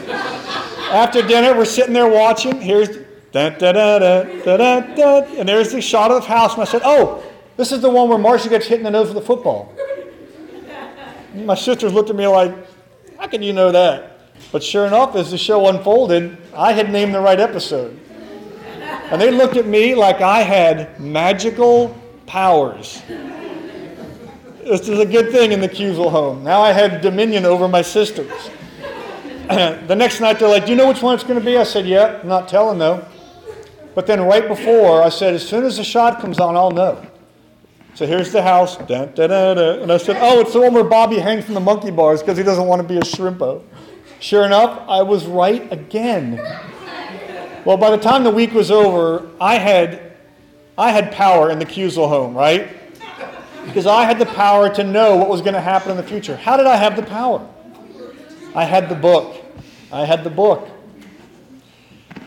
After 0.92 1.22
dinner, 1.22 1.54
we're 1.54 1.66
sitting 1.66 1.94
there 1.94 2.08
watching. 2.08 2.62
Here's 2.62 2.90
da 3.32 3.50
da 3.50 3.72
da 3.74 4.00
da 4.00 4.24
da 4.46 4.80
da 4.80 5.22
and 5.38 5.48
there's 5.48 5.72
the 5.72 5.82
shot 5.82 6.10
of 6.10 6.22
the 6.22 6.28
house. 6.28 6.54
And 6.54 6.62
I 6.62 6.66
said, 6.66 6.82
"Oh, 6.86 7.22
this 7.58 7.72
is 7.72 7.82
the 7.82 7.90
one 7.90 8.08
where 8.10 8.18
Marcia 8.18 8.50
gets 8.50 8.66
hit 8.66 8.80
in 8.80 8.84
the 8.84 8.92
nose 8.92 9.10
with 9.10 9.18
a 9.18 9.26
football." 9.26 9.74
My 11.36 11.56
sisters 11.56 11.94
looked 11.94 12.10
at 12.10 12.16
me 12.16 12.28
like, 12.28 12.56
"How 13.18 13.28
can 13.28 13.44
you 13.44 13.54
know 13.54 13.72
that?" 13.72 14.20
But 14.52 14.64
sure 14.64 14.88
enough, 14.88 15.16
as 15.16 15.32
the 15.32 15.38
show 15.38 15.68
unfolded, 15.68 16.38
I 16.56 16.72
had 16.72 16.92
named 16.92 17.14
the 17.14 17.20
right 17.20 17.40
episode, 17.40 18.00
and 19.12 19.22
they 19.22 19.32
looked 19.32 19.58
at 19.58 19.68
me 19.68 19.96
like 19.96 20.22
I 20.22 20.42
had 20.42 21.00
magical 21.00 21.96
powers. 22.30 23.02
This 24.64 24.88
is 24.88 25.00
a 25.00 25.06
good 25.06 25.32
thing 25.32 25.52
in 25.52 25.60
the 25.60 25.68
Cusel 25.68 26.12
home. 26.12 26.44
Now 26.44 26.62
I 26.62 26.72
have 26.72 27.02
dominion 27.02 27.44
over 27.44 27.68
my 27.68 27.82
sisters. 27.82 28.32
the 29.48 29.96
next 29.96 30.22
night 30.22 30.38
they're 30.38 30.48
like, 30.48 30.66
Do 30.66 30.72
you 30.72 30.78
know 30.78 30.88
which 30.88 31.02
one 31.02 31.16
it's 31.16 31.24
going 31.24 31.40
to 31.40 31.46
be? 31.46 31.58
I 31.58 31.64
said, 31.64 31.88
Yeah, 31.88 32.20
I'm 32.22 32.28
not 32.28 32.48
telling 32.48 32.78
though. 32.78 33.04
But 33.96 34.06
then 34.06 34.22
right 34.22 34.48
before, 34.48 35.02
I 35.02 35.10
said, 35.10 35.34
As 35.34 35.48
soon 35.48 35.64
as 35.64 35.78
the 35.78 35.84
shot 35.84 36.22
comes 36.22 36.40
on, 36.40 36.56
I'll 36.56 36.70
know. 36.70 37.04
So 37.96 38.06
here's 38.06 38.32
the 38.32 38.44
house. 38.44 38.78
And 38.78 39.92
I 39.92 39.98
said, 39.98 40.18
Oh, 40.20 40.40
it's 40.40 40.54
the 40.54 40.62
one 40.62 40.76
where 40.76 40.84
Bobby 40.84 41.18
hangs 41.18 41.46
from 41.46 41.56
the 41.56 41.60
monkey 41.60 41.90
bars 41.90 42.22
because 42.22 42.38
he 42.38 42.44
doesn't 42.44 42.68
want 42.68 42.80
to 42.80 42.88
be 42.88 42.98
a 42.98 43.02
shrimpo. 43.02 43.64
Sure 44.20 44.46
enough, 44.46 44.88
I 44.88 45.02
was 45.02 45.26
right 45.26 45.72
again. 45.74 46.38
Well, 47.66 47.78
by 47.78 47.90
the 47.90 47.98
time 47.98 48.24
the 48.24 48.32
week 48.32 48.54
was 48.54 48.70
over, 48.70 49.28
I 49.42 49.56
had, 49.56 50.09
I 50.80 50.92
had 50.92 51.12
power 51.12 51.52
in 51.52 51.60
the 51.60 51.66
Cusel 51.66 52.08
home, 52.08 52.34
right? 52.34 52.80
because 53.70 53.86
I 53.86 54.04
had 54.04 54.18
the 54.18 54.26
power 54.26 54.74
to 54.76 54.84
know 54.84 55.16
what 55.16 55.30
was 55.30 55.42
going 55.42 55.54
to 55.54 55.62
happen 55.62 55.92
in 55.92 55.98
the 55.98 56.04
future. 56.04 56.36
How 56.36 56.58
did 56.58 56.66
I 56.66 56.76
have 56.76 56.96
the 56.96 57.04
power? 57.04 57.48
I 58.56 58.66
had 58.66 58.90
the 58.90 58.96
book. 58.96 59.36
I 59.92 60.06
had 60.06 60.24
the 60.24 60.30
book. 60.30 60.68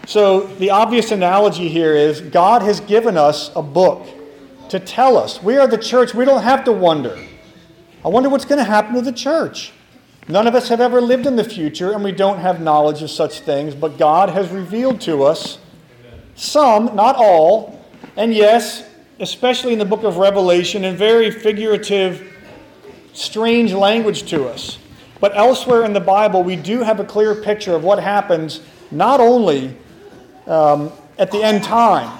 So, 0.06 0.47
the 0.47 0.71
obvious 0.71 1.11
analogy 1.11 1.68
here 1.68 1.94
is 1.94 2.21
God 2.21 2.62
has 2.62 2.80
given 2.80 3.16
us 3.16 3.50
a 3.54 3.62
book 3.62 4.06
to 4.68 4.78
tell 4.78 5.16
us. 5.16 5.42
We 5.42 5.59
are 5.59 5.66
the 5.66 5.78
church. 5.78 6.14
We 6.14 6.25
don't 6.25 6.42
have 6.42 6.64
to 6.64 6.73
wonder. 6.73 7.18
I 8.04 8.09
wonder 8.09 8.28
what's 8.28 8.44
going 8.44 8.59
to 8.59 8.64
happen 8.64 8.94
to 8.94 9.02
the 9.02 9.12
church. 9.12 9.73
None 10.28 10.47
of 10.47 10.54
us 10.54 10.68
have 10.68 10.80
ever 10.80 11.00
lived 11.00 11.26
in 11.26 11.37
the 11.37 11.44
future, 11.44 11.92
and 11.92 12.04
we 12.04 12.12
don't 12.12 12.38
have 12.38 12.61
knowledge 12.61 13.02
of 13.02 13.11
such 13.11 13.40
things, 13.40 13.75
but 13.75 13.99
God 13.99 14.28
has 14.30 14.50
revealed 14.50 15.00
to 15.02 15.25
us 15.25 15.59
some, 16.35 16.94
not 16.94 17.16
all, 17.16 17.81
and 18.16 18.35
yes, 18.35 18.85
especially 19.21 19.73
in 19.73 19.78
the 19.78 19.85
book 19.85 20.02
of 20.02 20.16
Revelation, 20.16 20.85
in 20.85 20.97
very 20.97 21.31
figurative, 21.31 22.37
strange 23.12 23.73
language 23.73 24.25
to 24.31 24.49
us. 24.49 24.78
But 25.21 25.37
elsewhere 25.37 25.85
in 25.85 25.92
the 25.92 26.00
Bible, 26.00 26.42
we 26.42 26.57
do 26.57 26.81
have 26.81 26.99
a 26.99 27.04
clear 27.04 27.35
picture 27.35 27.75
of 27.75 27.85
what 27.85 27.99
happens 27.99 28.61
not 28.90 29.21
only 29.21 29.76
um, 30.47 30.92
at 31.19 31.31
the 31.31 31.42
end 31.42 31.62
time. 31.62 32.19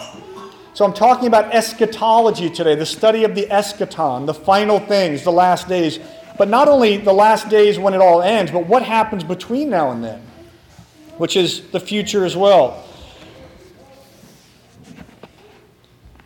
So 0.75 0.85
I'm 0.87 0.95
talking 0.95 1.29
about 1.29 1.53
eschatology 1.53 2.49
today, 2.49 2.75
the 2.75 2.87
study 2.87 3.25
of 3.25 3.35
the 3.35 3.47
eschaton, 3.47 4.25
the 4.25 4.35
final 4.35 4.79
things, 4.79 5.23
the 5.23 5.33
last 5.33 5.69
days. 5.69 5.99
But 6.39 6.49
not 6.49 6.69
only 6.69 6.97
the 6.97 7.13
last 7.13 7.51
days 7.51 7.79
when 7.79 7.93
it 7.93 8.01
all 8.01 8.23
ends, 8.23 8.51
but 8.51 8.67
what 8.67 8.83
happens 8.83 9.23
between 9.23 9.69
now 9.69 9.91
and 9.91 10.03
then, 10.03 10.23
which 11.19 11.37
is 11.37 11.69
the 11.71 11.81
future 11.81 12.25
as 12.25 12.37
well. 12.37 12.85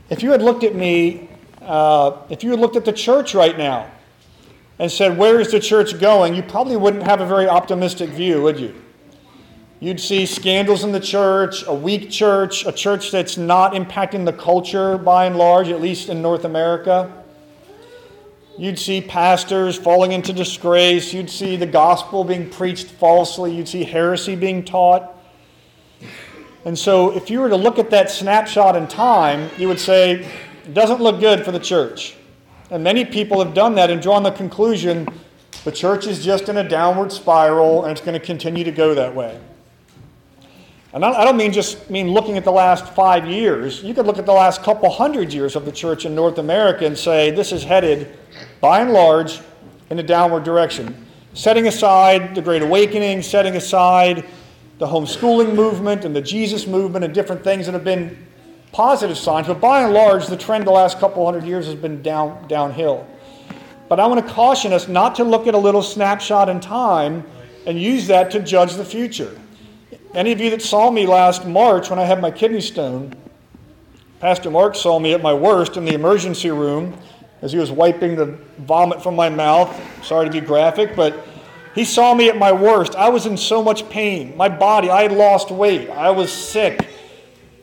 If 0.08 0.22
you 0.22 0.30
had 0.30 0.42
looked 0.42 0.62
at 0.62 0.74
me, 0.74 1.28
uh, 1.62 2.18
if 2.30 2.44
you 2.44 2.50
had 2.50 2.60
looked 2.60 2.76
at 2.76 2.84
the 2.84 2.92
church 2.92 3.34
right 3.34 3.58
now 3.58 3.90
and 4.78 4.90
said, 4.90 5.18
Where 5.18 5.40
is 5.40 5.50
the 5.50 5.60
church 5.60 5.98
going? 5.98 6.34
you 6.34 6.42
probably 6.42 6.76
wouldn't 6.76 7.02
have 7.02 7.20
a 7.20 7.26
very 7.26 7.48
optimistic 7.48 8.10
view, 8.10 8.42
would 8.42 8.60
you? 8.60 8.74
You'd 9.80 10.00
see 10.00 10.24
scandals 10.24 10.84
in 10.84 10.92
the 10.92 11.00
church, 11.00 11.64
a 11.66 11.74
weak 11.74 12.10
church, 12.10 12.64
a 12.64 12.72
church 12.72 13.10
that's 13.10 13.36
not 13.36 13.72
impacting 13.72 14.24
the 14.24 14.32
culture 14.32 14.96
by 14.96 15.26
and 15.26 15.36
large, 15.36 15.68
at 15.68 15.82
least 15.82 16.08
in 16.08 16.22
North 16.22 16.44
America. 16.44 17.12
You'd 18.56 18.78
see 18.78 19.02
pastors 19.02 19.76
falling 19.76 20.12
into 20.12 20.32
disgrace. 20.32 21.12
You'd 21.12 21.28
see 21.28 21.56
the 21.56 21.66
gospel 21.66 22.24
being 22.24 22.48
preached 22.48 22.86
falsely. 22.86 23.54
You'd 23.54 23.68
see 23.68 23.84
heresy 23.84 24.34
being 24.34 24.64
taught. 24.64 25.15
And 26.66 26.76
so, 26.76 27.16
if 27.16 27.30
you 27.30 27.38
were 27.40 27.48
to 27.48 27.56
look 27.56 27.78
at 27.78 27.90
that 27.90 28.10
snapshot 28.10 28.74
in 28.74 28.88
time, 28.88 29.48
you 29.56 29.68
would 29.68 29.78
say, 29.78 30.28
it 30.64 30.74
doesn't 30.74 31.00
look 31.00 31.20
good 31.20 31.44
for 31.44 31.52
the 31.52 31.60
church. 31.60 32.16
And 32.72 32.82
many 32.82 33.04
people 33.04 33.42
have 33.42 33.54
done 33.54 33.76
that 33.76 33.88
and 33.88 34.02
drawn 34.02 34.24
the 34.24 34.32
conclusion 34.32 35.06
the 35.62 35.70
church 35.70 36.08
is 36.08 36.24
just 36.24 36.48
in 36.48 36.56
a 36.56 36.68
downward 36.68 37.12
spiral 37.12 37.84
and 37.84 37.92
it's 37.92 38.00
going 38.00 38.18
to 38.18 38.24
continue 38.24 38.64
to 38.64 38.72
go 38.72 38.94
that 38.94 39.14
way. 39.14 39.40
And 40.92 41.04
I 41.04 41.24
don't 41.24 41.36
mean 41.36 41.52
just 41.52 41.88
mean 41.88 42.10
looking 42.10 42.36
at 42.36 42.44
the 42.44 42.52
last 42.52 42.94
five 42.94 43.28
years. 43.28 43.82
You 43.84 43.94
could 43.94 44.06
look 44.06 44.18
at 44.18 44.26
the 44.26 44.32
last 44.32 44.62
couple 44.62 44.90
hundred 44.90 45.32
years 45.32 45.54
of 45.54 45.66
the 45.66 45.72
church 45.72 46.04
in 46.04 46.16
North 46.16 46.38
America 46.38 46.84
and 46.84 46.98
say 46.98 47.30
this 47.30 47.52
is 47.52 47.62
headed, 47.62 48.16
by 48.60 48.80
and 48.80 48.92
large, 48.92 49.40
in 49.90 50.00
a 50.00 50.02
downward 50.02 50.42
direction. 50.42 51.06
Setting 51.34 51.68
aside 51.68 52.34
the 52.34 52.42
Great 52.42 52.62
Awakening, 52.62 53.22
setting 53.22 53.54
aside 53.54 54.24
the 54.78 54.86
homeschooling 54.86 55.54
movement 55.54 56.04
and 56.04 56.14
the 56.14 56.20
Jesus 56.20 56.66
movement 56.66 57.04
and 57.04 57.14
different 57.14 57.42
things 57.42 57.66
that 57.66 57.72
have 57.72 57.84
been 57.84 58.26
positive 58.72 59.16
signs, 59.16 59.46
but 59.46 59.60
by 59.60 59.82
and 59.82 59.94
large, 59.94 60.26
the 60.26 60.36
trend 60.36 60.66
the 60.66 60.70
last 60.70 60.98
couple 60.98 61.24
hundred 61.24 61.44
years 61.44 61.66
has 61.66 61.74
been 61.74 62.02
down, 62.02 62.46
downhill. 62.46 63.06
But 63.88 64.00
I 64.00 64.06
want 64.06 64.26
to 64.26 64.32
caution 64.32 64.72
us 64.72 64.88
not 64.88 65.14
to 65.14 65.24
look 65.24 65.46
at 65.46 65.54
a 65.54 65.58
little 65.58 65.82
snapshot 65.82 66.48
in 66.48 66.60
time 66.60 67.24
and 67.66 67.80
use 67.80 68.06
that 68.08 68.30
to 68.32 68.40
judge 68.40 68.74
the 68.74 68.84
future. 68.84 69.40
Any 70.14 70.32
of 70.32 70.40
you 70.40 70.50
that 70.50 70.62
saw 70.62 70.90
me 70.90 71.06
last 71.06 71.46
March 71.46 71.88
when 71.88 71.98
I 71.98 72.04
had 72.04 72.20
my 72.20 72.30
kidney 72.30 72.60
stone, 72.60 73.14
Pastor 74.20 74.50
Mark 74.50 74.74
saw 74.74 74.98
me 74.98 75.14
at 75.14 75.22
my 75.22 75.32
worst 75.32 75.76
in 75.76 75.84
the 75.84 75.94
emergency 75.94 76.50
room 76.50 76.98
as 77.42 77.52
he 77.52 77.58
was 77.58 77.70
wiping 77.70 78.16
the 78.16 78.38
vomit 78.58 79.02
from 79.02 79.14
my 79.14 79.28
mouth. 79.28 79.74
Sorry 80.04 80.26
to 80.26 80.32
be 80.32 80.40
graphic, 80.40 80.96
but 80.96 81.26
he 81.76 81.84
saw 81.84 82.14
me 82.14 82.30
at 82.30 82.38
my 82.38 82.52
worst. 82.52 82.96
I 82.96 83.10
was 83.10 83.26
in 83.26 83.36
so 83.36 83.62
much 83.62 83.86
pain. 83.90 84.34
My 84.34 84.48
body, 84.48 84.88
I 84.88 85.02
had 85.02 85.12
lost 85.12 85.50
weight. 85.50 85.90
I 85.90 86.10
was 86.10 86.32
sick. 86.32 86.88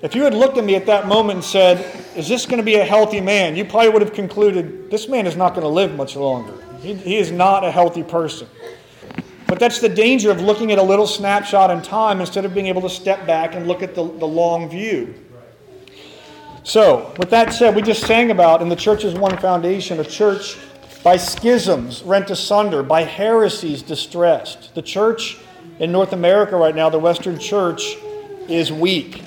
If 0.03 0.13
you 0.13 0.24
had 0.24 0.36
looked 0.36 0.58
at 0.60 0.63
me 0.63 0.75
at 0.75 0.86
that 0.86 1.08
moment 1.08 1.38
and 1.38 1.43
said, 1.43 1.79
Is 2.15 2.29
this 2.29 2.46
going 2.46 2.58
to 2.58 2.63
be 2.63 2.75
a 2.75 2.86
healthy 2.86 3.20
man? 3.20 3.55
you 3.55 3.65
probably 3.65 3.89
would 3.89 4.03
have 4.03 4.13
concluded, 4.13 4.91
This 4.91 5.10
man 5.10 5.25
is 5.25 5.36
not 5.36 5.55
going 5.55 5.63
to 5.63 5.67
live 5.67 5.96
much 5.96 6.15
longer. 6.15 6.53
He, 6.79 6.93
he 6.93 7.17
is 7.17 7.32
not 7.32 7.63
a 7.63 7.72
healthy 7.72 8.03
person. 8.03 8.48
But 9.48 9.60
that's 9.60 9.79
the 9.79 9.89
danger 9.89 10.29
of 10.29 10.41
looking 10.41 10.72
at 10.72 10.77
a 10.77 10.84
little 10.84 11.08
snapshot 11.08 11.72
in 11.72 11.82
time 11.82 12.20
instead 12.20 12.46
of 12.46 12.53
being 12.53 12.67
able 12.67 12.82
to 12.82 12.89
step 12.89 13.25
back 13.25 13.55
and 13.55 13.67
look 13.67 13.82
at 13.82 13.96
the, 13.96 14.03
the 14.03 14.27
long 14.27 14.70
view. 14.70 15.15
So, 16.62 17.13
with 17.17 17.32
that 17.32 17.51
said, 17.51 17.75
we 17.75 17.82
just 17.82 18.05
sang 18.05 18.29
about 18.29 18.62
in 18.62 18.70
the 18.70 18.75
church's 18.75 19.15
one 19.15 19.36
foundation 19.39 20.00
a 20.00 20.05
church 20.05 20.58
by 21.03 21.17
schisms 21.17 22.01
rent 22.03 22.29
asunder, 22.29 22.81
by 22.81 23.03
heresies 23.03 23.81
distressed. 23.81 24.74
The 24.74 24.81
church 24.81 25.38
in 25.79 25.91
North 25.91 26.13
America 26.13 26.55
right 26.55 26.74
now, 26.74 26.89
the 26.89 27.00
Western 27.00 27.38
church, 27.38 27.98
is 28.48 28.72
weak. 28.72 29.22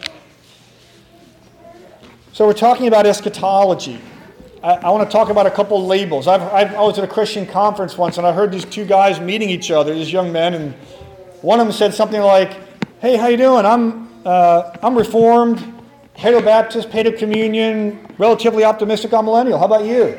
So, 2.33 2.47
we're 2.47 2.54
talking 2.54 2.88
about 2.88 3.06
eschatology. 3.06 4.00
I, 4.62 4.75
I 4.75 4.90
want 4.90 5.09
to 5.09 5.12
talk 5.12 5.30
about 5.30 5.47
a 5.47 5.50
couple 5.50 5.87
labels. 5.87 6.26
I've, 6.26 6.42
I've, 6.42 6.75
i 6.75 6.83
was 6.83 6.99
at 6.99 7.04
a 7.04 7.09
Christian 7.09 7.47
conference 7.47 7.97
once 7.97 8.18
and 8.18 8.26
I 8.26 8.33
heard 8.33 8.52
these 8.52 8.64
two 8.64 8.85
guys 8.85 9.21
meeting 9.21 9.49
each 9.49 9.71
other, 9.71 9.95
these 9.95 10.12
young 10.12 10.33
men, 10.33 10.54
and 10.54 10.75
one 11.42 11.61
of 11.61 11.66
them 11.66 11.73
said 11.73 11.95
something 11.95 12.21
like, 12.21 12.59
Hey, 13.00 13.16
how 13.16 13.28
you 13.28 13.37
doing? 13.37 13.64
I'm, 13.64 14.09
uh, 14.26 14.76
I'm 14.83 14.97
Reformed, 14.97 15.59
Paedo 16.16 16.42
Baptist, 16.42 16.88
Paedo 16.88 17.16
Communion, 17.16 18.14
relatively 18.18 18.64
optimistic 18.64 19.12
on 19.12 19.26
millennial. 19.26 19.59
How 19.59 19.66
about 19.66 19.85
you? 19.85 20.18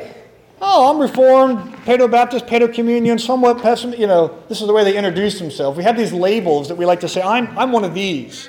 Oh, 0.60 0.90
I'm 0.90 1.00
Reformed, 1.00 1.72
Paedo 1.84 2.10
Baptist, 2.10 2.46
Paedo 2.46 2.72
Communion, 2.72 3.18
somewhat 3.18 3.62
pessimistic. 3.62 4.00
You 4.00 4.08
know, 4.08 4.42
this 4.48 4.60
is 4.60 4.66
the 4.66 4.72
way 4.72 4.82
they 4.82 4.96
introduce 4.96 5.38
themselves. 5.38 5.76
We 5.78 5.84
have 5.84 5.96
these 5.96 6.12
labels 6.12 6.68
that 6.68 6.74
we 6.74 6.84
like 6.84 7.00
to 7.00 7.08
say, 7.08 7.22
I'm, 7.22 7.56
I'm 7.56 7.70
one 7.70 7.84
of 7.84 7.94
these. 7.94 8.48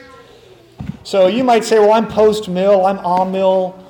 So 1.04 1.28
you 1.28 1.44
might 1.44 1.63
say, 1.63 1.78
well, 1.78 1.92
I'm 1.92 2.08
post 2.08 2.50
mill, 2.50 2.86
I'm 2.86 2.98
on 3.00 3.32
mill. 3.32 3.86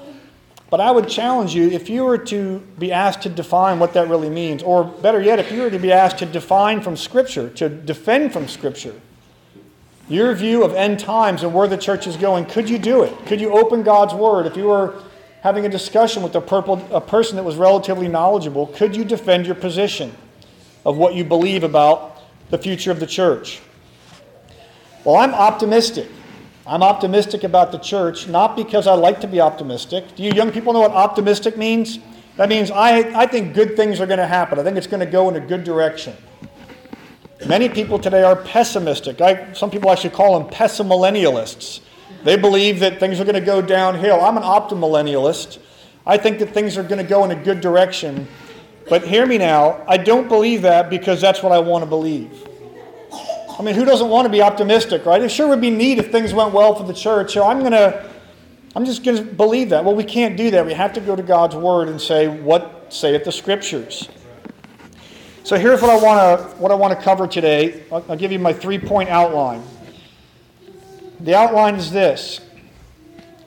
But 0.69 0.81
I 0.81 0.91
would 0.91 1.07
challenge 1.07 1.55
you 1.55 1.69
if 1.69 1.89
you 1.89 2.03
were 2.03 2.17
to 2.17 2.59
be 2.77 2.91
asked 2.91 3.21
to 3.23 3.29
define 3.29 3.79
what 3.79 3.93
that 3.93 4.09
really 4.09 4.29
means, 4.29 4.61
or 4.63 4.83
better 4.83 5.21
yet, 5.21 5.39
if 5.39 5.51
you 5.51 5.61
were 5.61 5.71
to 5.71 5.79
be 5.79 5.91
asked 5.91 6.19
to 6.19 6.25
define 6.25 6.81
from 6.81 6.97
Scripture, 6.97 7.49
to 7.51 7.69
defend 7.69 8.33
from 8.33 8.47
Scripture, 8.47 8.93
your 10.09 10.33
view 10.35 10.63
of 10.63 10.73
end 10.73 10.99
times 10.99 11.43
and 11.43 11.53
where 11.53 11.67
the 11.67 11.77
church 11.77 12.05
is 12.05 12.17
going, 12.17 12.45
could 12.45 12.69
you 12.69 12.77
do 12.77 13.03
it? 13.03 13.15
Could 13.27 13.39
you 13.39 13.51
open 13.51 13.81
God's 13.81 14.13
Word? 14.13 14.45
If 14.45 14.57
you 14.57 14.65
were 14.65 15.01
having 15.41 15.65
a 15.65 15.69
discussion 15.69 16.21
with 16.21 16.35
a, 16.35 16.41
purple, 16.41 16.85
a 16.91 17.01
person 17.01 17.35
that 17.37 17.43
was 17.43 17.55
relatively 17.55 18.07
knowledgeable, 18.07 18.67
could 18.67 18.95
you 18.95 19.05
defend 19.05 19.45
your 19.45 19.55
position 19.55 20.13
of 20.85 20.97
what 20.97 21.13
you 21.13 21.23
believe 21.23 21.63
about 21.63 22.21
the 22.49 22.57
future 22.57 22.91
of 22.91 22.99
the 22.99 23.07
church? 23.07 23.61
Well, 25.03 25.15
I'm 25.15 25.33
optimistic. 25.33 26.07
I'm 26.67 26.83
optimistic 26.83 27.43
about 27.43 27.71
the 27.71 27.79
church, 27.79 28.27
not 28.27 28.55
because 28.55 28.85
I 28.85 28.93
like 28.93 29.21
to 29.21 29.27
be 29.27 29.41
optimistic. 29.41 30.15
Do 30.15 30.23
you 30.23 30.31
young 30.33 30.51
people 30.51 30.73
know 30.73 30.81
what 30.81 30.91
optimistic 30.91 31.57
means? 31.57 31.99
That 32.35 32.47
means 32.47 32.69
I, 32.69 32.99
I 33.19 33.25
think 33.25 33.53
good 33.53 33.75
things 33.75 33.99
are 33.99 34.05
going 34.05 34.19
to 34.19 34.27
happen. 34.27 34.59
I 34.59 34.63
think 34.63 34.77
it's 34.77 34.87
going 34.87 34.99
to 34.99 35.11
go 35.11 35.29
in 35.29 35.35
a 35.35 35.39
good 35.39 35.63
direction. 35.63 36.15
Many 37.47 37.69
people 37.69 37.97
today 37.97 38.23
are 38.23 38.35
pessimistic. 38.35 39.21
I, 39.21 39.53
some 39.53 39.71
people 39.71 39.89
actually 39.89 40.11
call 40.11 40.39
them 40.39 40.49
pessimillennialists. 40.49 41.79
They 42.23 42.35
believe 42.35 42.79
that 42.81 42.99
things 42.99 43.19
are 43.19 43.23
going 43.23 43.35
to 43.35 43.41
go 43.41 43.61
downhill. 43.61 44.21
I'm 44.21 44.37
an 44.37 44.43
optimillennialist. 44.43 45.59
I 46.05 46.17
think 46.17 46.39
that 46.39 46.53
things 46.53 46.77
are 46.77 46.83
going 46.83 46.97
to 46.97 47.07
go 47.07 47.23
in 47.23 47.31
a 47.31 47.35
good 47.35 47.61
direction. 47.61 48.27
But 48.89 49.07
hear 49.07 49.25
me 49.25 49.37
now, 49.37 49.83
I 49.87 49.97
don't 49.97 50.27
believe 50.27 50.63
that 50.63 50.89
because 50.89 51.21
that's 51.21 51.43
what 51.43 51.51
I 51.51 51.59
want 51.59 51.83
to 51.83 51.85
believe. 51.85 52.45
I 53.57 53.61
mean, 53.61 53.75
who 53.75 53.85
doesn't 53.85 54.09
want 54.09 54.25
to 54.25 54.31
be 54.31 54.41
optimistic, 54.41 55.05
right? 55.05 55.21
It 55.21 55.29
sure 55.29 55.47
would 55.49 55.61
be 55.61 55.69
neat 55.69 55.99
if 55.99 56.11
things 56.11 56.33
went 56.33 56.53
well 56.53 56.73
for 56.75 56.83
the 56.83 56.93
church. 56.93 57.33
So 57.33 57.45
I'm 57.45 57.59
going 57.59 57.73
to, 57.73 58.09
I'm 58.75 58.85
just 58.85 59.03
going 59.03 59.17
to 59.17 59.23
believe 59.23 59.69
that. 59.69 59.83
Well, 59.83 59.95
we 59.95 60.03
can't 60.03 60.37
do 60.37 60.49
that. 60.51 60.65
We 60.65 60.73
have 60.73 60.93
to 60.93 61.01
go 61.01 61.15
to 61.15 61.23
God's 61.23 61.55
word 61.55 61.89
and 61.89 62.01
say, 62.01 62.27
what 62.27 62.87
saith 62.89 63.25
the 63.25 63.31
scriptures? 63.31 64.09
So 65.43 65.57
here's 65.57 65.81
what 65.81 65.89
I 65.89 66.01
want 66.01 66.39
to, 66.39 66.57
what 66.57 66.71
I 66.71 66.75
want 66.75 66.97
to 66.97 67.03
cover 67.03 67.27
today. 67.27 67.83
I'll, 67.91 68.05
I'll 68.09 68.17
give 68.17 68.31
you 68.31 68.39
my 68.39 68.53
three 68.53 68.79
point 68.79 69.09
outline. 69.09 69.63
The 71.19 71.35
outline 71.35 71.75
is 71.75 71.91
this 71.91 72.39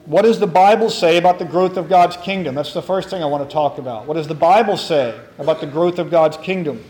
What 0.05 0.23
does 0.23 0.39
the 0.39 0.47
Bible 0.47 0.89
say 0.89 1.17
about 1.17 1.39
the 1.39 1.45
growth 1.45 1.77
of 1.77 1.89
God's 1.89 2.17
kingdom? 2.17 2.55
That's 2.55 2.73
the 2.73 2.81
first 2.81 3.09
thing 3.09 3.23
I 3.23 3.25
want 3.25 3.47
to 3.47 3.51
talk 3.51 3.77
about. 3.77 4.05
What 4.05 4.15
does 4.15 4.27
the 4.27 4.35
Bible 4.35 4.77
say 4.77 5.19
about 5.37 5.59
the 5.59 5.67
growth 5.67 5.99
of 5.99 6.11
God's 6.11 6.37
kingdom? 6.37 6.83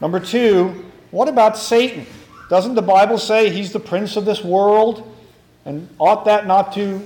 Number 0.00 0.20
two, 0.20 0.84
what 1.10 1.28
about 1.28 1.56
Satan? 1.56 2.06
Doesn't 2.48 2.74
the 2.74 2.82
Bible 2.82 3.18
say 3.18 3.50
he's 3.50 3.72
the 3.72 3.80
prince 3.80 4.16
of 4.16 4.24
this 4.24 4.44
world? 4.44 5.12
And 5.64 5.88
ought 5.98 6.26
that 6.26 6.46
not 6.46 6.72
to 6.74 7.04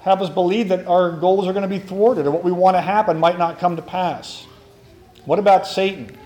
have 0.00 0.22
us 0.22 0.30
believe 0.30 0.68
that 0.68 0.86
our 0.86 1.10
goals 1.10 1.48
are 1.48 1.52
going 1.52 1.68
to 1.68 1.68
be 1.68 1.80
thwarted 1.80 2.26
or 2.26 2.30
what 2.30 2.44
we 2.44 2.52
want 2.52 2.76
to 2.76 2.80
happen 2.80 3.18
might 3.18 3.38
not 3.38 3.58
come 3.58 3.74
to 3.74 3.82
pass? 3.82 4.46
What 5.24 5.40
about 5.40 5.66
Satan? 5.66 6.16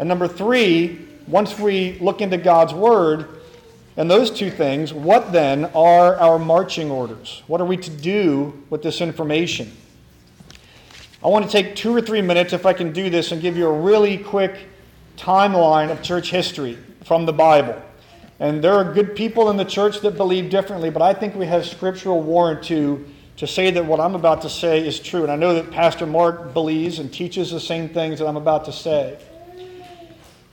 And 0.00 0.08
number 0.08 0.26
three, 0.26 1.06
once 1.28 1.56
we 1.56 1.98
look 2.00 2.20
into 2.20 2.36
God's 2.36 2.74
Word, 2.74 3.41
and 3.96 4.10
those 4.10 4.30
two 4.30 4.50
things, 4.50 4.92
what 4.92 5.32
then 5.32 5.66
are 5.74 6.16
our 6.16 6.38
marching 6.38 6.90
orders? 6.90 7.42
What 7.46 7.60
are 7.60 7.66
we 7.66 7.76
to 7.76 7.90
do 7.90 8.62
with 8.70 8.82
this 8.82 9.00
information? 9.00 9.70
I 11.22 11.28
want 11.28 11.44
to 11.44 11.50
take 11.50 11.76
two 11.76 11.94
or 11.94 12.00
three 12.00 12.22
minutes, 12.22 12.52
if 12.52 12.66
I 12.66 12.72
can 12.72 12.92
do 12.92 13.10
this, 13.10 13.32
and 13.32 13.40
give 13.40 13.56
you 13.56 13.66
a 13.66 13.80
really 13.80 14.18
quick 14.18 14.66
timeline 15.16 15.90
of 15.90 16.02
church 16.02 16.30
history 16.30 16.78
from 17.04 17.26
the 17.26 17.32
Bible. 17.32 17.80
And 18.40 18.64
there 18.64 18.72
are 18.72 18.92
good 18.92 19.14
people 19.14 19.50
in 19.50 19.56
the 19.56 19.64
church 19.64 20.00
that 20.00 20.16
believe 20.16 20.50
differently, 20.50 20.90
but 20.90 21.02
I 21.02 21.14
think 21.14 21.36
we 21.36 21.46
have 21.46 21.64
scriptural 21.64 22.22
warrant 22.22 22.64
to, 22.64 23.06
to 23.36 23.46
say 23.46 23.70
that 23.70 23.84
what 23.84 24.00
I'm 24.00 24.16
about 24.16 24.42
to 24.42 24.50
say 24.50 24.84
is 24.84 24.98
true. 24.98 25.22
And 25.22 25.30
I 25.30 25.36
know 25.36 25.54
that 25.54 25.70
Pastor 25.70 26.06
Mark 26.06 26.52
believes 26.52 26.98
and 26.98 27.12
teaches 27.12 27.50
the 27.52 27.60
same 27.60 27.88
things 27.90 28.18
that 28.18 28.26
I'm 28.26 28.36
about 28.36 28.64
to 28.64 28.72
say. 28.72 29.18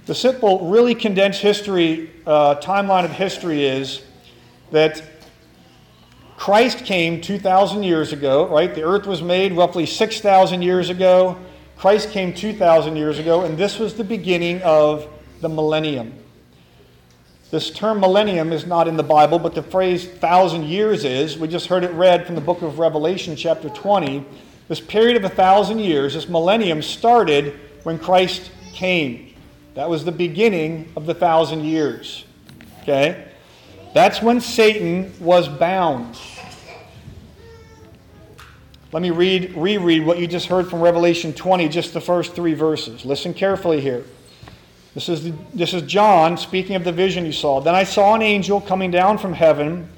The 0.09 0.15
simple, 0.15 0.67
really 0.71 0.95
condensed 0.95 1.39
history, 1.39 2.09
uh, 2.25 2.55
timeline 2.55 3.05
of 3.05 3.11
history 3.11 3.63
is 3.63 4.01
that 4.71 5.03
Christ 6.35 6.79
came 6.79 7.21
2,000 7.21 7.83
years 7.83 8.11
ago, 8.11 8.47
right? 8.47 8.73
The 8.73 8.81
earth 8.81 9.05
was 9.05 9.21
made 9.21 9.53
roughly 9.53 9.85
6,000 9.85 10.63
years 10.63 10.89
ago. 10.89 11.37
Christ 11.77 12.09
came 12.09 12.33
2,000 12.33 12.95
years 12.95 13.19
ago, 13.19 13.43
and 13.43 13.55
this 13.55 13.77
was 13.77 13.93
the 13.93 14.03
beginning 14.03 14.63
of 14.63 15.07
the 15.41 15.49
millennium. 15.49 16.11
This 17.51 17.69
term 17.69 17.99
millennium 17.99 18.51
is 18.51 18.65
not 18.65 18.87
in 18.87 18.97
the 18.97 19.03
Bible, 19.03 19.37
but 19.37 19.53
the 19.53 19.61
phrase 19.61 20.07
thousand 20.07 20.63
years 20.63 21.05
is. 21.05 21.37
We 21.37 21.47
just 21.47 21.67
heard 21.67 21.83
it 21.83 21.91
read 21.91 22.25
from 22.25 22.33
the 22.33 22.41
book 22.41 22.63
of 22.63 22.79
Revelation, 22.79 23.35
chapter 23.35 23.69
20. 23.69 24.25
This 24.69 24.81
period 24.81 25.17
of 25.17 25.23
a 25.23 25.29
thousand 25.29 25.77
years, 25.77 26.15
this 26.15 26.27
millennium, 26.27 26.81
started 26.81 27.59
when 27.83 27.99
Christ 27.99 28.49
came. 28.73 29.28
That 29.79 29.89
was 29.89 30.03
the 30.03 30.11
beginning 30.11 30.91
of 30.97 31.05
the 31.05 31.13
thousand 31.13 31.63
years. 31.63 32.25
Okay? 32.81 33.25
That's 33.93 34.21
when 34.21 34.41
Satan 34.41 35.13
was 35.21 35.47
bound. 35.47 36.19
Let 38.91 39.01
me 39.01 39.09
read, 39.09 39.55
reread 39.55 40.05
what 40.05 40.19
you 40.19 40.27
just 40.27 40.47
heard 40.47 40.69
from 40.69 40.81
Revelation 40.81 41.31
20, 41.31 41.69
just 41.69 41.93
the 41.93 42.01
first 42.01 42.33
three 42.33 42.55
verses. 42.55 43.05
Listen 43.05 43.33
carefully 43.33 43.79
here. 43.79 44.03
This 44.95 45.07
is, 45.07 45.23
the, 45.23 45.33
this 45.53 45.73
is 45.73 45.83
John 45.83 46.35
speaking 46.35 46.75
of 46.75 46.83
the 46.83 46.91
vision 46.91 47.23
he 47.23 47.31
saw. 47.31 47.61
Then 47.61 47.73
I 47.73 47.85
saw 47.85 48.15
an 48.15 48.21
angel 48.21 48.59
coming 48.59 48.91
down 48.91 49.17
from 49.17 49.31
heaven, 49.31 49.89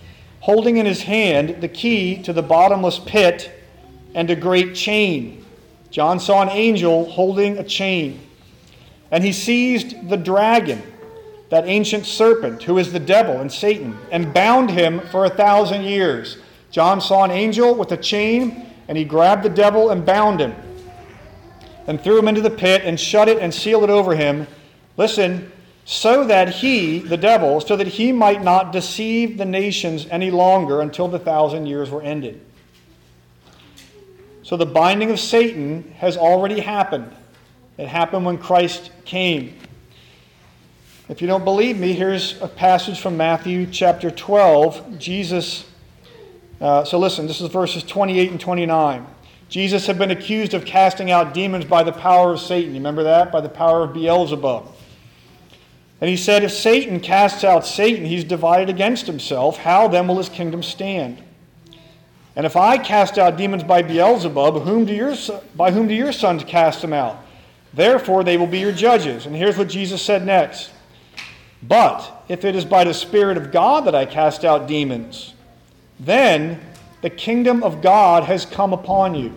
holding 0.41 0.77
in 0.77 0.85
his 0.85 1.01
hand 1.01 1.59
the 1.59 1.67
key 1.67 2.21
to 2.21 2.33
the 2.33 2.43
bottomless 2.43 2.99
pit 2.99 3.51
and 4.13 4.29
a 4.29 4.35
great 4.35 4.75
chain. 4.75 5.43
John 5.89 6.19
saw 6.19 6.43
an 6.43 6.49
angel 6.49 7.09
holding 7.09 7.57
a 7.57 7.63
chain. 7.63 8.27
And 9.11 9.23
he 9.23 9.33
seized 9.33 10.09
the 10.09 10.17
dragon, 10.17 10.81
that 11.49 11.67
ancient 11.67 12.05
serpent, 12.05 12.63
who 12.63 12.77
is 12.77 12.93
the 12.93 12.99
devil 12.99 13.41
and 13.41 13.51
Satan, 13.51 13.97
and 14.09 14.33
bound 14.33 14.71
him 14.71 15.01
for 15.11 15.25
a 15.25 15.29
thousand 15.29 15.83
years. 15.83 16.37
John 16.71 17.01
saw 17.01 17.25
an 17.25 17.31
angel 17.31 17.75
with 17.75 17.91
a 17.91 17.97
chain, 17.97 18.67
and 18.87 18.97
he 18.97 19.03
grabbed 19.03 19.43
the 19.43 19.49
devil 19.49 19.89
and 19.89 20.05
bound 20.05 20.39
him, 20.39 20.55
and 21.87 22.01
threw 22.01 22.17
him 22.17 22.29
into 22.29 22.41
the 22.41 22.49
pit, 22.49 22.83
and 22.85 22.97
shut 22.97 23.27
it 23.27 23.39
and 23.39 23.53
sealed 23.53 23.83
it 23.83 23.89
over 23.89 24.15
him. 24.15 24.47
Listen, 24.95 25.51
so 25.83 26.25
that 26.25 26.47
he, 26.47 26.99
the 26.99 27.17
devil, 27.17 27.59
so 27.59 27.75
that 27.75 27.87
he 27.87 28.13
might 28.13 28.43
not 28.43 28.71
deceive 28.71 29.37
the 29.37 29.45
nations 29.45 30.07
any 30.09 30.31
longer 30.31 30.79
until 30.79 31.09
the 31.09 31.19
thousand 31.19 31.65
years 31.65 31.89
were 31.89 32.01
ended. 32.01 32.39
So 34.43 34.55
the 34.55 34.65
binding 34.65 35.11
of 35.11 35.19
Satan 35.19 35.91
has 35.97 36.15
already 36.15 36.61
happened. 36.61 37.13
It 37.81 37.87
happened 37.87 38.27
when 38.27 38.37
Christ 38.37 38.91
came. 39.05 39.55
If 41.09 41.19
you 41.19 41.25
don't 41.25 41.43
believe 41.43 41.79
me, 41.79 41.93
here's 41.93 42.39
a 42.39 42.47
passage 42.47 42.99
from 42.99 43.17
Matthew 43.17 43.65
chapter 43.65 44.11
12. 44.11 44.99
Jesus, 44.99 45.67
uh, 46.61 46.83
so 46.83 46.99
listen, 46.99 47.25
this 47.25 47.41
is 47.41 47.49
verses 47.49 47.81
28 47.81 48.29
and 48.29 48.39
29. 48.39 49.07
Jesus 49.49 49.87
had 49.87 49.97
been 49.97 50.11
accused 50.11 50.53
of 50.53 50.63
casting 50.63 51.09
out 51.09 51.33
demons 51.33 51.65
by 51.65 51.81
the 51.81 51.91
power 51.91 52.33
of 52.33 52.39
Satan. 52.39 52.69
You 52.69 52.77
remember 52.77 53.01
that? 53.01 53.31
By 53.31 53.41
the 53.41 53.49
power 53.49 53.81
of 53.81 53.95
Beelzebub. 53.95 54.71
And 56.01 56.07
he 56.07 56.17
said, 56.17 56.43
If 56.43 56.51
Satan 56.51 56.99
casts 56.99 57.43
out 57.43 57.65
Satan, 57.65 58.05
he's 58.05 58.23
divided 58.23 58.69
against 58.69 59.07
himself. 59.07 59.57
How 59.57 59.87
then 59.87 60.07
will 60.07 60.19
his 60.19 60.29
kingdom 60.29 60.61
stand? 60.61 61.19
And 62.35 62.45
if 62.45 62.55
I 62.55 62.77
cast 62.77 63.17
out 63.17 63.37
demons 63.37 63.63
by 63.63 63.81
Beelzebub, 63.81 64.61
whom 64.65 64.85
do 64.85 64.93
your, 64.93 65.15
by 65.55 65.71
whom 65.71 65.87
do 65.87 65.95
your 65.95 66.11
sons 66.11 66.43
cast 66.43 66.83
them 66.83 66.93
out? 66.93 67.25
Therefore, 67.73 68.23
they 68.23 68.37
will 68.37 68.47
be 68.47 68.59
your 68.59 68.71
judges. 68.71 69.25
And 69.25 69.35
here's 69.35 69.57
what 69.57 69.69
Jesus 69.69 70.01
said 70.01 70.25
next 70.25 70.71
But 71.63 72.23
if 72.27 72.43
it 72.43 72.55
is 72.55 72.65
by 72.65 72.83
the 72.83 72.93
Spirit 72.93 73.37
of 73.37 73.51
God 73.51 73.85
that 73.85 73.95
I 73.95 74.05
cast 74.05 74.43
out 74.43 74.67
demons, 74.67 75.33
then 75.99 76.59
the 77.01 77.09
kingdom 77.09 77.63
of 77.63 77.81
God 77.81 78.23
has 78.23 78.45
come 78.45 78.73
upon 78.73 79.15
you. 79.15 79.33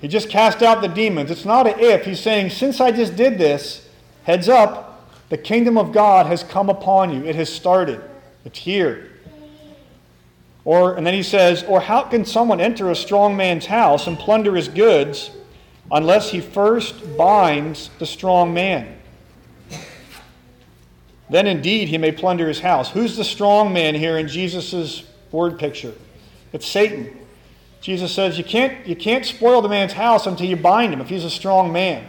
He 0.00 0.08
just 0.08 0.28
cast 0.28 0.62
out 0.62 0.80
the 0.80 0.88
demons. 0.88 1.30
It's 1.30 1.44
not 1.44 1.66
a 1.66 1.78
if. 1.78 2.04
He's 2.04 2.20
saying, 2.20 2.50
since 2.50 2.80
I 2.80 2.92
just 2.92 3.16
did 3.16 3.36
this, 3.36 3.88
heads 4.22 4.48
up, 4.48 5.10
the 5.28 5.36
kingdom 5.36 5.76
of 5.76 5.92
God 5.92 6.26
has 6.26 6.42
come 6.44 6.70
upon 6.70 7.12
you. 7.12 7.24
It 7.24 7.34
has 7.34 7.52
started. 7.52 8.00
It's 8.44 8.60
here. 8.60 9.10
Or, 10.64 10.96
and 10.96 11.06
then 11.06 11.14
he 11.14 11.22
says, 11.22 11.64
Or 11.64 11.80
how 11.80 12.02
can 12.02 12.24
someone 12.24 12.60
enter 12.60 12.90
a 12.90 12.94
strong 12.94 13.36
man's 13.36 13.66
house 13.66 14.06
and 14.06 14.18
plunder 14.18 14.54
his 14.54 14.68
goods 14.68 15.30
unless 15.90 16.30
he 16.30 16.40
first 16.40 17.16
binds 17.16 17.90
the 17.98 18.06
strong 18.06 18.52
man? 18.54 18.98
Then 21.30 21.46
indeed 21.46 21.88
he 21.88 21.98
may 21.98 22.12
plunder 22.12 22.48
his 22.48 22.60
house. 22.60 22.90
Who's 22.90 23.16
the 23.16 23.24
strong 23.24 23.72
man 23.72 23.94
here 23.94 24.18
in 24.18 24.28
Jesus' 24.28 25.04
word 25.30 25.58
picture? 25.58 25.94
It's 26.52 26.66
Satan. 26.66 27.14
Jesus 27.80 28.12
says 28.12 28.38
you 28.38 28.44
can't, 28.44 28.86
you 28.86 28.96
can't 28.96 29.24
spoil 29.24 29.60
the 29.62 29.68
man's 29.68 29.92
house 29.92 30.26
until 30.26 30.46
you 30.46 30.56
bind 30.56 30.92
him 30.92 31.00
if 31.00 31.08
he's 31.08 31.24
a 31.24 31.30
strong 31.30 31.72
man. 31.72 32.06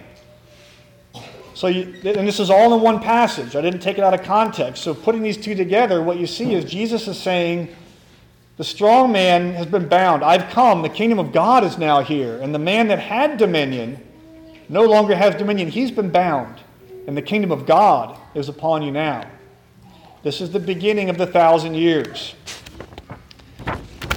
So, 1.53 1.67
you, 1.67 1.93
and 2.05 2.25
this 2.25 2.39
is 2.39 2.49
all 2.49 2.73
in 2.73 2.79
one 2.79 3.01
passage. 3.01 3.53
I 3.53 3.61
didn't 3.61 3.81
take 3.81 3.97
it 3.97 4.03
out 4.03 4.13
of 4.13 4.23
context. 4.23 4.81
So, 4.81 4.93
putting 4.93 5.21
these 5.21 5.35
two 5.35 5.55
together, 5.55 6.01
what 6.01 6.17
you 6.17 6.25
see 6.25 6.53
is 6.53 6.63
Jesus 6.63 7.05
is 7.09 7.19
saying, 7.19 7.75
The 8.59 8.65
strong 8.65 9.13
man 9.13 9.53
has 9.53 9.67
been 9.67 9.87
bound. 9.87 10.21
I've 10.21 10.49
come. 10.49 10.81
The 10.81 10.89
kingdom 10.89 11.17
of 11.17 11.31
God 11.31 11.63
is 11.63 11.77
now 11.77 12.01
here. 12.01 12.37
And 12.41 12.53
the 12.53 12.59
man 12.59 12.89
that 12.89 12.99
had 12.99 13.37
dominion 13.37 14.05
no 14.67 14.83
longer 14.83 15.15
has 15.15 15.33
dominion. 15.35 15.69
He's 15.69 15.91
been 15.91 16.09
bound. 16.09 16.59
And 17.07 17.15
the 17.15 17.21
kingdom 17.21 17.53
of 17.53 17.65
God 17.65 18.19
is 18.35 18.49
upon 18.49 18.81
you 18.81 18.91
now. 18.91 19.25
This 20.23 20.41
is 20.41 20.51
the 20.51 20.59
beginning 20.59 21.09
of 21.09 21.17
the 21.17 21.25
thousand 21.25 21.75
years. 21.75 22.35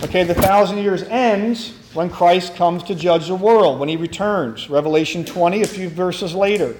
Okay, 0.02 0.24
the 0.24 0.34
thousand 0.34 0.78
years 0.78 1.04
ends 1.04 1.74
when 1.94 2.10
Christ 2.10 2.56
comes 2.56 2.82
to 2.82 2.96
judge 2.96 3.28
the 3.28 3.36
world, 3.36 3.78
when 3.78 3.88
he 3.88 3.94
returns. 3.94 4.68
Revelation 4.68 5.24
20, 5.24 5.62
a 5.62 5.68
few 5.68 5.88
verses 5.88 6.34
later. 6.34 6.74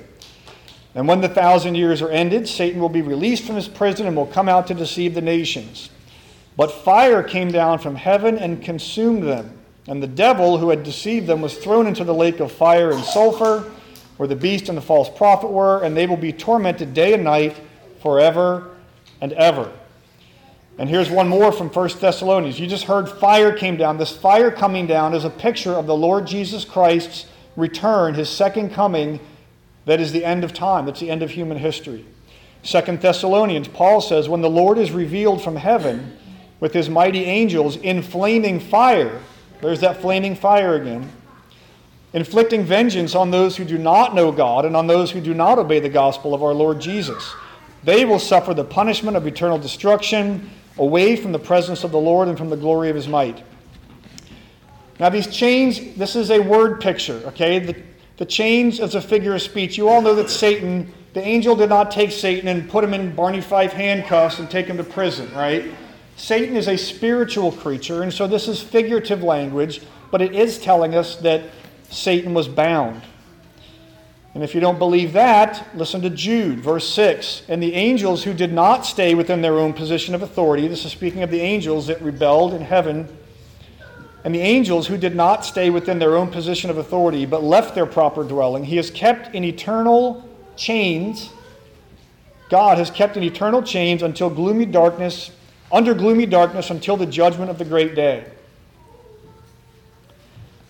And 0.96 1.06
when 1.06 1.20
the 1.20 1.28
thousand 1.28 1.76
years 1.76 2.02
are 2.02 2.10
ended, 2.10 2.48
Satan 2.48 2.80
will 2.80 2.88
be 2.88 3.02
released 3.02 3.44
from 3.44 3.54
his 3.54 3.68
prison 3.68 4.08
and 4.08 4.16
will 4.16 4.26
come 4.26 4.48
out 4.48 4.66
to 4.66 4.74
deceive 4.74 5.14
the 5.14 5.22
nations. 5.22 5.90
But 6.56 6.70
fire 6.70 7.22
came 7.22 7.50
down 7.50 7.78
from 7.78 7.96
heaven 7.96 8.38
and 8.38 8.62
consumed 8.62 9.22
them. 9.22 9.58
And 9.88 10.02
the 10.02 10.06
devil 10.06 10.58
who 10.58 10.70
had 10.70 10.82
deceived 10.82 11.26
them 11.26 11.40
was 11.40 11.56
thrown 11.56 11.86
into 11.86 12.04
the 12.04 12.14
lake 12.14 12.40
of 12.40 12.52
fire 12.52 12.92
and 12.92 13.02
sulfur, 13.02 13.70
where 14.16 14.28
the 14.28 14.36
beast 14.36 14.68
and 14.68 14.78
the 14.78 14.82
false 14.82 15.08
prophet 15.08 15.50
were, 15.50 15.82
and 15.82 15.96
they 15.96 16.06
will 16.06 16.16
be 16.16 16.32
tormented 16.32 16.94
day 16.94 17.14
and 17.14 17.24
night 17.24 17.56
forever 18.00 18.70
and 19.20 19.32
ever. 19.32 19.72
And 20.78 20.88
here's 20.88 21.10
one 21.10 21.28
more 21.28 21.52
from 21.52 21.68
1 21.68 21.90
Thessalonians. 22.00 22.58
You 22.60 22.66
just 22.66 22.84
heard 22.84 23.08
fire 23.08 23.52
came 23.52 23.76
down. 23.76 23.98
This 23.98 24.16
fire 24.16 24.50
coming 24.50 24.86
down 24.86 25.14
is 25.14 25.24
a 25.24 25.30
picture 25.30 25.72
of 25.72 25.86
the 25.86 25.96
Lord 25.96 26.26
Jesus 26.26 26.64
Christ's 26.64 27.26
return, 27.56 28.14
his 28.14 28.30
second 28.30 28.70
coming, 28.70 29.20
that 29.84 30.00
is 30.00 30.12
the 30.12 30.24
end 30.24 30.44
of 30.44 30.52
time. 30.52 30.86
That's 30.86 31.00
the 31.00 31.10
end 31.10 31.22
of 31.22 31.30
human 31.30 31.58
history. 31.58 32.06
2 32.62 32.80
Thessalonians, 32.98 33.68
Paul 33.68 34.00
says, 34.00 34.28
When 34.28 34.40
the 34.40 34.50
Lord 34.50 34.78
is 34.78 34.92
revealed 34.92 35.42
from 35.42 35.56
heaven 35.56 36.16
with 36.62 36.72
his 36.72 36.88
mighty 36.88 37.24
angels 37.24 37.76
in 37.78 38.00
flaming 38.00 38.60
fire, 38.60 39.20
there's 39.60 39.80
that 39.80 40.00
flaming 40.00 40.36
fire 40.36 40.76
again, 40.76 41.10
inflicting 42.12 42.64
vengeance 42.64 43.16
on 43.16 43.32
those 43.32 43.56
who 43.56 43.64
do 43.64 43.76
not 43.76 44.14
know 44.14 44.30
God 44.30 44.64
and 44.64 44.76
on 44.76 44.86
those 44.86 45.10
who 45.10 45.20
do 45.20 45.34
not 45.34 45.58
obey 45.58 45.80
the 45.80 45.88
gospel 45.88 46.34
of 46.34 46.42
our 46.44 46.54
Lord 46.54 46.80
Jesus. 46.80 47.34
They 47.82 48.04
will 48.04 48.20
suffer 48.20 48.54
the 48.54 48.62
punishment 48.62 49.16
of 49.16 49.26
eternal 49.26 49.58
destruction 49.58 50.50
away 50.78 51.16
from 51.16 51.32
the 51.32 51.38
presence 51.40 51.82
of 51.82 51.90
the 51.90 51.98
Lord 51.98 52.28
and 52.28 52.38
from 52.38 52.48
the 52.48 52.56
glory 52.56 52.90
of 52.90 52.94
his 52.94 53.08
might. 53.08 53.42
Now, 55.00 55.08
these 55.08 55.26
chains, 55.26 55.96
this 55.96 56.14
is 56.14 56.30
a 56.30 56.38
word 56.38 56.80
picture, 56.80 57.20
okay? 57.26 57.58
The, 57.58 57.74
the 58.18 58.26
chains 58.26 58.78
as 58.78 58.94
a 58.94 59.00
figure 59.00 59.34
of 59.34 59.42
speech. 59.42 59.76
You 59.76 59.88
all 59.88 60.00
know 60.00 60.14
that 60.14 60.30
Satan, 60.30 60.94
the 61.12 61.26
angel 61.26 61.56
did 61.56 61.70
not 61.70 61.90
take 61.90 62.12
Satan 62.12 62.46
and 62.46 62.70
put 62.70 62.84
him 62.84 62.94
in 62.94 63.16
Barney 63.16 63.40
Fife 63.40 63.72
handcuffs 63.72 64.38
and 64.38 64.48
take 64.48 64.66
him 64.66 64.76
to 64.76 64.84
prison, 64.84 65.28
right? 65.34 65.64
Satan 66.16 66.56
is 66.56 66.68
a 66.68 66.76
spiritual 66.76 67.52
creature, 67.52 68.02
and 68.02 68.12
so 68.12 68.26
this 68.26 68.48
is 68.48 68.62
figurative 68.62 69.22
language, 69.22 69.80
but 70.10 70.22
it 70.22 70.34
is 70.34 70.58
telling 70.58 70.94
us 70.94 71.16
that 71.16 71.42
Satan 71.90 72.34
was 72.34 72.48
bound. 72.48 73.02
And 74.34 74.42
if 74.42 74.54
you 74.54 74.60
don't 74.60 74.78
believe 74.78 75.12
that, 75.12 75.66
listen 75.74 76.00
to 76.02 76.10
Jude, 76.10 76.60
verse 76.60 76.88
6. 76.88 77.42
And 77.48 77.62
the 77.62 77.74
angels 77.74 78.24
who 78.24 78.32
did 78.32 78.52
not 78.52 78.86
stay 78.86 79.14
within 79.14 79.42
their 79.42 79.58
own 79.58 79.74
position 79.74 80.14
of 80.14 80.22
authority, 80.22 80.66
this 80.68 80.86
is 80.86 80.92
speaking 80.92 81.22
of 81.22 81.30
the 81.30 81.40
angels 81.40 81.86
that 81.88 82.00
rebelled 82.00 82.54
in 82.54 82.62
heaven, 82.62 83.08
and 84.24 84.34
the 84.34 84.40
angels 84.40 84.86
who 84.86 84.96
did 84.96 85.14
not 85.14 85.44
stay 85.44 85.68
within 85.68 85.98
their 85.98 86.16
own 86.16 86.30
position 86.30 86.70
of 86.70 86.78
authority, 86.78 87.26
but 87.26 87.42
left 87.42 87.74
their 87.74 87.86
proper 87.86 88.22
dwelling, 88.24 88.64
he 88.64 88.76
has 88.76 88.90
kept 88.90 89.34
in 89.34 89.44
eternal 89.44 90.26
chains. 90.56 91.30
God 92.48 92.78
has 92.78 92.90
kept 92.90 93.16
in 93.16 93.22
eternal 93.22 93.62
chains 93.62 94.02
until 94.02 94.30
gloomy 94.30 94.66
darkness, 94.66 95.30
under 95.72 95.94
gloomy 95.94 96.26
darkness 96.26 96.70
until 96.70 96.96
the 96.96 97.06
judgment 97.06 97.50
of 97.50 97.58
the 97.58 97.64
great 97.64 97.94
day. 97.94 98.30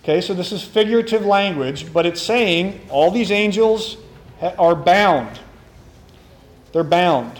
Okay, 0.03 0.21
so 0.21 0.33
this 0.33 0.51
is 0.51 0.63
figurative 0.63 1.25
language, 1.25 1.93
but 1.93 2.05
it's 2.05 2.21
saying 2.21 2.81
all 2.89 3.11
these 3.11 3.31
angels 3.31 3.97
are 4.41 4.75
bound. 4.75 5.39
They're 6.71 6.83
bound. 6.83 7.39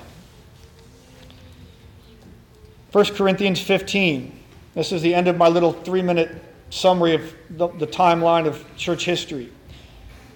1 2.92 3.06
Corinthians 3.16 3.60
15. 3.60 4.40
This 4.76 4.92
is 4.92 5.02
the 5.02 5.14
end 5.14 5.28
of 5.28 5.36
my 5.36 5.48
little 5.48 5.74
three 5.74 6.02
minute 6.02 6.30
summary 6.70 7.16
of 7.16 7.36
the, 7.50 7.68
the, 7.68 7.88
timeline 7.88 8.48
of 8.48 8.66
church 8.78 9.06
history. 9.06 9.52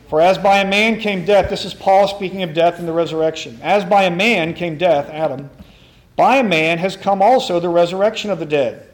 For 0.07 0.21
as 0.21 0.37
by 0.37 0.59
a 0.59 0.67
man 0.67 0.99
came 0.99 1.25
death, 1.25 1.49
this 1.49 1.65
is 1.65 1.73
Paul 1.73 2.07
speaking 2.07 2.43
of 2.43 2.53
death 2.53 2.79
and 2.79 2.87
the 2.87 2.93
resurrection. 2.93 3.59
As 3.61 3.83
by 3.83 4.03
a 4.03 4.11
man 4.11 4.53
came 4.53 4.77
death, 4.77 5.09
Adam, 5.09 5.49
by 6.17 6.37
a 6.37 6.43
man 6.43 6.79
has 6.79 6.97
come 6.97 7.21
also 7.21 7.61
the 7.61 7.69
resurrection 7.69 8.29
of 8.29 8.39
the 8.39 8.45
dead. 8.45 8.89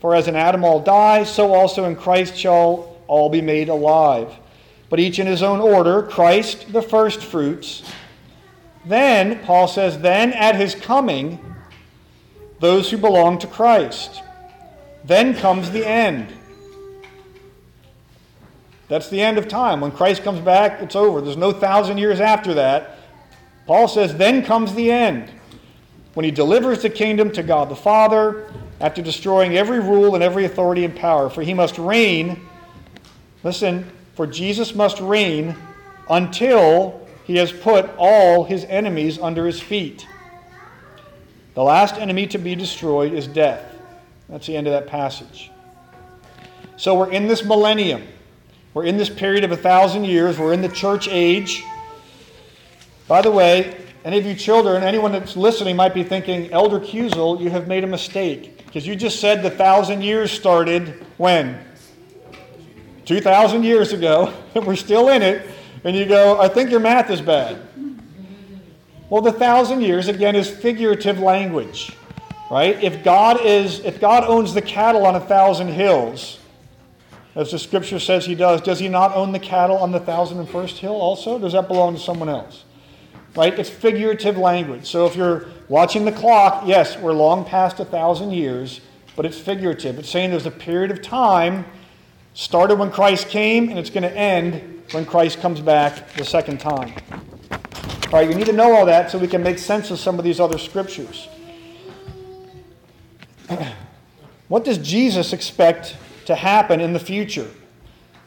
For 0.00 0.14
as 0.14 0.28
in 0.28 0.36
Adam 0.36 0.64
all 0.64 0.80
die, 0.80 1.24
so 1.24 1.52
also 1.52 1.84
in 1.84 1.96
Christ 1.96 2.36
shall 2.36 2.96
all 3.08 3.28
be 3.28 3.42
made 3.42 3.68
alive. 3.68 4.32
But 4.88 5.00
each 5.00 5.18
in 5.18 5.26
his 5.26 5.42
own 5.42 5.60
order 5.60 6.04
Christ 6.04 6.72
the 6.72 6.80
firstfruits. 6.80 7.82
Then, 8.86 9.40
Paul 9.40 9.68
says, 9.68 9.98
then 9.98 10.32
at 10.32 10.54
his 10.54 10.74
coming, 10.74 11.44
those 12.60 12.90
who 12.90 12.96
belong 12.96 13.38
to 13.40 13.46
Christ. 13.46 14.22
Then 15.04 15.34
comes 15.34 15.70
the 15.70 15.86
end. 15.86 16.32
That's 18.86 19.10
the 19.10 19.20
end 19.20 19.36
of 19.36 19.48
time. 19.48 19.80
When 19.80 19.90
Christ 19.90 20.22
comes 20.22 20.40
back, 20.40 20.80
it's 20.80 20.96
over. 20.96 21.20
There's 21.20 21.36
no 21.36 21.52
thousand 21.52 21.98
years 21.98 22.20
after 22.20 22.54
that. 22.54 22.98
Paul 23.66 23.88
says, 23.88 24.16
then 24.16 24.44
comes 24.44 24.74
the 24.74 24.90
end. 24.90 25.30
When 26.14 26.24
he 26.24 26.30
delivers 26.30 26.82
the 26.82 26.90
kingdom 26.90 27.30
to 27.32 27.42
God 27.42 27.68
the 27.68 27.76
Father 27.76 28.52
after 28.80 29.02
destroying 29.02 29.56
every 29.56 29.80
rule 29.80 30.14
and 30.14 30.22
every 30.22 30.44
authority 30.44 30.84
and 30.84 30.94
power, 30.94 31.30
for 31.30 31.42
he 31.42 31.54
must 31.54 31.78
reign. 31.78 32.40
Listen, 33.44 33.90
for 34.14 34.26
Jesus 34.26 34.74
must 34.74 35.00
reign 35.00 35.56
until 36.10 37.06
he 37.24 37.36
has 37.36 37.52
put 37.52 37.90
all 37.96 38.44
his 38.44 38.64
enemies 38.64 39.18
under 39.18 39.46
his 39.46 39.60
feet. 39.60 40.06
The 41.54 41.62
last 41.62 41.96
enemy 41.96 42.26
to 42.28 42.38
be 42.38 42.54
destroyed 42.54 43.12
is 43.12 43.26
death. 43.26 43.64
That's 44.28 44.46
the 44.46 44.56
end 44.56 44.66
of 44.66 44.72
that 44.72 44.86
passage. 44.86 45.50
So 46.76 46.94
we're 46.94 47.10
in 47.10 47.26
this 47.26 47.44
millennium. 47.44 48.02
We're 48.74 48.84
in 48.84 48.96
this 48.96 49.08
period 49.08 49.44
of 49.44 49.50
a 49.50 49.56
thousand 49.56 50.04
years. 50.04 50.38
We're 50.38 50.52
in 50.52 50.62
the 50.62 50.68
church 50.68 51.08
age. 51.08 51.64
By 53.08 53.22
the 53.22 53.30
way, 53.30 53.76
any 54.04 54.18
of 54.18 54.26
you 54.26 54.34
children, 54.34 54.82
anyone 54.82 55.12
that's 55.12 55.36
listening 55.36 55.76
might 55.76 55.94
be 55.94 56.04
thinking, 56.04 56.50
Elder 56.52 56.80
Cusel, 56.80 57.40
you 57.40 57.50
have 57.50 57.66
made 57.66 57.84
a 57.84 57.86
mistake. 57.86 58.64
Because 58.66 58.86
you 58.86 58.94
just 58.94 59.20
said 59.20 59.42
the 59.42 59.50
thousand 59.50 60.02
years 60.02 60.30
started 60.30 61.04
when? 61.16 61.58
2,000 63.06 63.62
years 63.62 63.92
ago, 63.92 64.32
and 64.54 64.66
we're 64.66 64.76
still 64.76 65.08
in 65.08 65.22
it. 65.22 65.48
And 65.84 65.96
you 65.96 66.04
go, 66.06 66.40
I 66.40 66.48
think 66.48 66.70
your 66.70 66.80
math 66.80 67.10
is 67.10 67.20
bad. 67.20 67.58
Well, 69.08 69.22
the 69.22 69.32
thousand 69.32 69.80
years, 69.80 70.08
again, 70.08 70.36
is 70.36 70.50
figurative 70.50 71.18
language. 71.18 71.96
Right? 72.50 72.82
If 72.82 73.02
God 73.02 73.40
is, 73.40 73.80
if 73.80 74.00
God 74.00 74.24
owns 74.24 74.54
the 74.54 74.62
cattle 74.62 75.06
on 75.06 75.14
a 75.14 75.20
thousand 75.20 75.68
hills, 75.68 76.38
as 77.34 77.50
the 77.50 77.58
scripture 77.58 77.98
says 77.98 78.26
he 78.26 78.34
does, 78.34 78.60
does 78.60 78.78
he 78.78 78.88
not 78.88 79.14
own 79.14 79.32
the 79.32 79.38
cattle 79.38 79.78
on 79.78 79.92
the 79.92 80.00
thousand 80.00 80.38
and 80.38 80.48
first 80.48 80.78
hill 80.78 80.94
also? 80.94 81.38
Does 81.38 81.52
that 81.52 81.68
belong 81.68 81.94
to 81.94 82.00
someone 82.00 82.28
else? 82.28 82.64
Right? 83.38 83.56
It's 83.56 83.70
figurative 83.70 84.36
language. 84.36 84.84
So 84.86 85.06
if 85.06 85.14
you're 85.14 85.46
watching 85.68 86.04
the 86.04 86.10
clock, 86.10 86.64
yes, 86.66 86.98
we're 86.98 87.12
long 87.12 87.44
past 87.44 87.78
a 87.78 87.84
thousand 87.84 88.32
years, 88.32 88.80
but 89.14 89.24
it's 89.24 89.38
figurative. 89.38 89.96
It's 89.96 90.10
saying 90.10 90.30
there's 90.30 90.46
a 90.46 90.50
period 90.50 90.90
of 90.90 91.00
time 91.00 91.64
started 92.34 92.80
when 92.80 92.90
Christ 92.90 93.28
came, 93.28 93.68
and 93.68 93.78
it's 93.78 93.90
going 93.90 94.02
to 94.02 94.12
end 94.12 94.82
when 94.90 95.06
Christ 95.06 95.40
comes 95.40 95.60
back 95.60 96.12
the 96.14 96.24
second 96.24 96.58
time. 96.58 96.92
All 98.06 98.12
right, 98.12 98.28
you 98.28 98.34
need 98.34 98.46
to 98.46 98.52
know 98.52 98.74
all 98.74 98.86
that 98.86 99.08
so 99.10 99.18
we 99.18 99.28
can 99.28 99.42
make 99.42 99.58
sense 99.58 99.92
of 99.92 100.00
some 100.00 100.18
of 100.18 100.24
these 100.24 100.40
other 100.40 100.58
scriptures. 100.58 101.28
What 104.48 104.64
does 104.64 104.78
Jesus 104.78 105.34
expect 105.34 105.94
to 106.24 106.34
happen 106.34 106.80
in 106.80 106.94
the 106.94 106.98
future? 106.98 107.50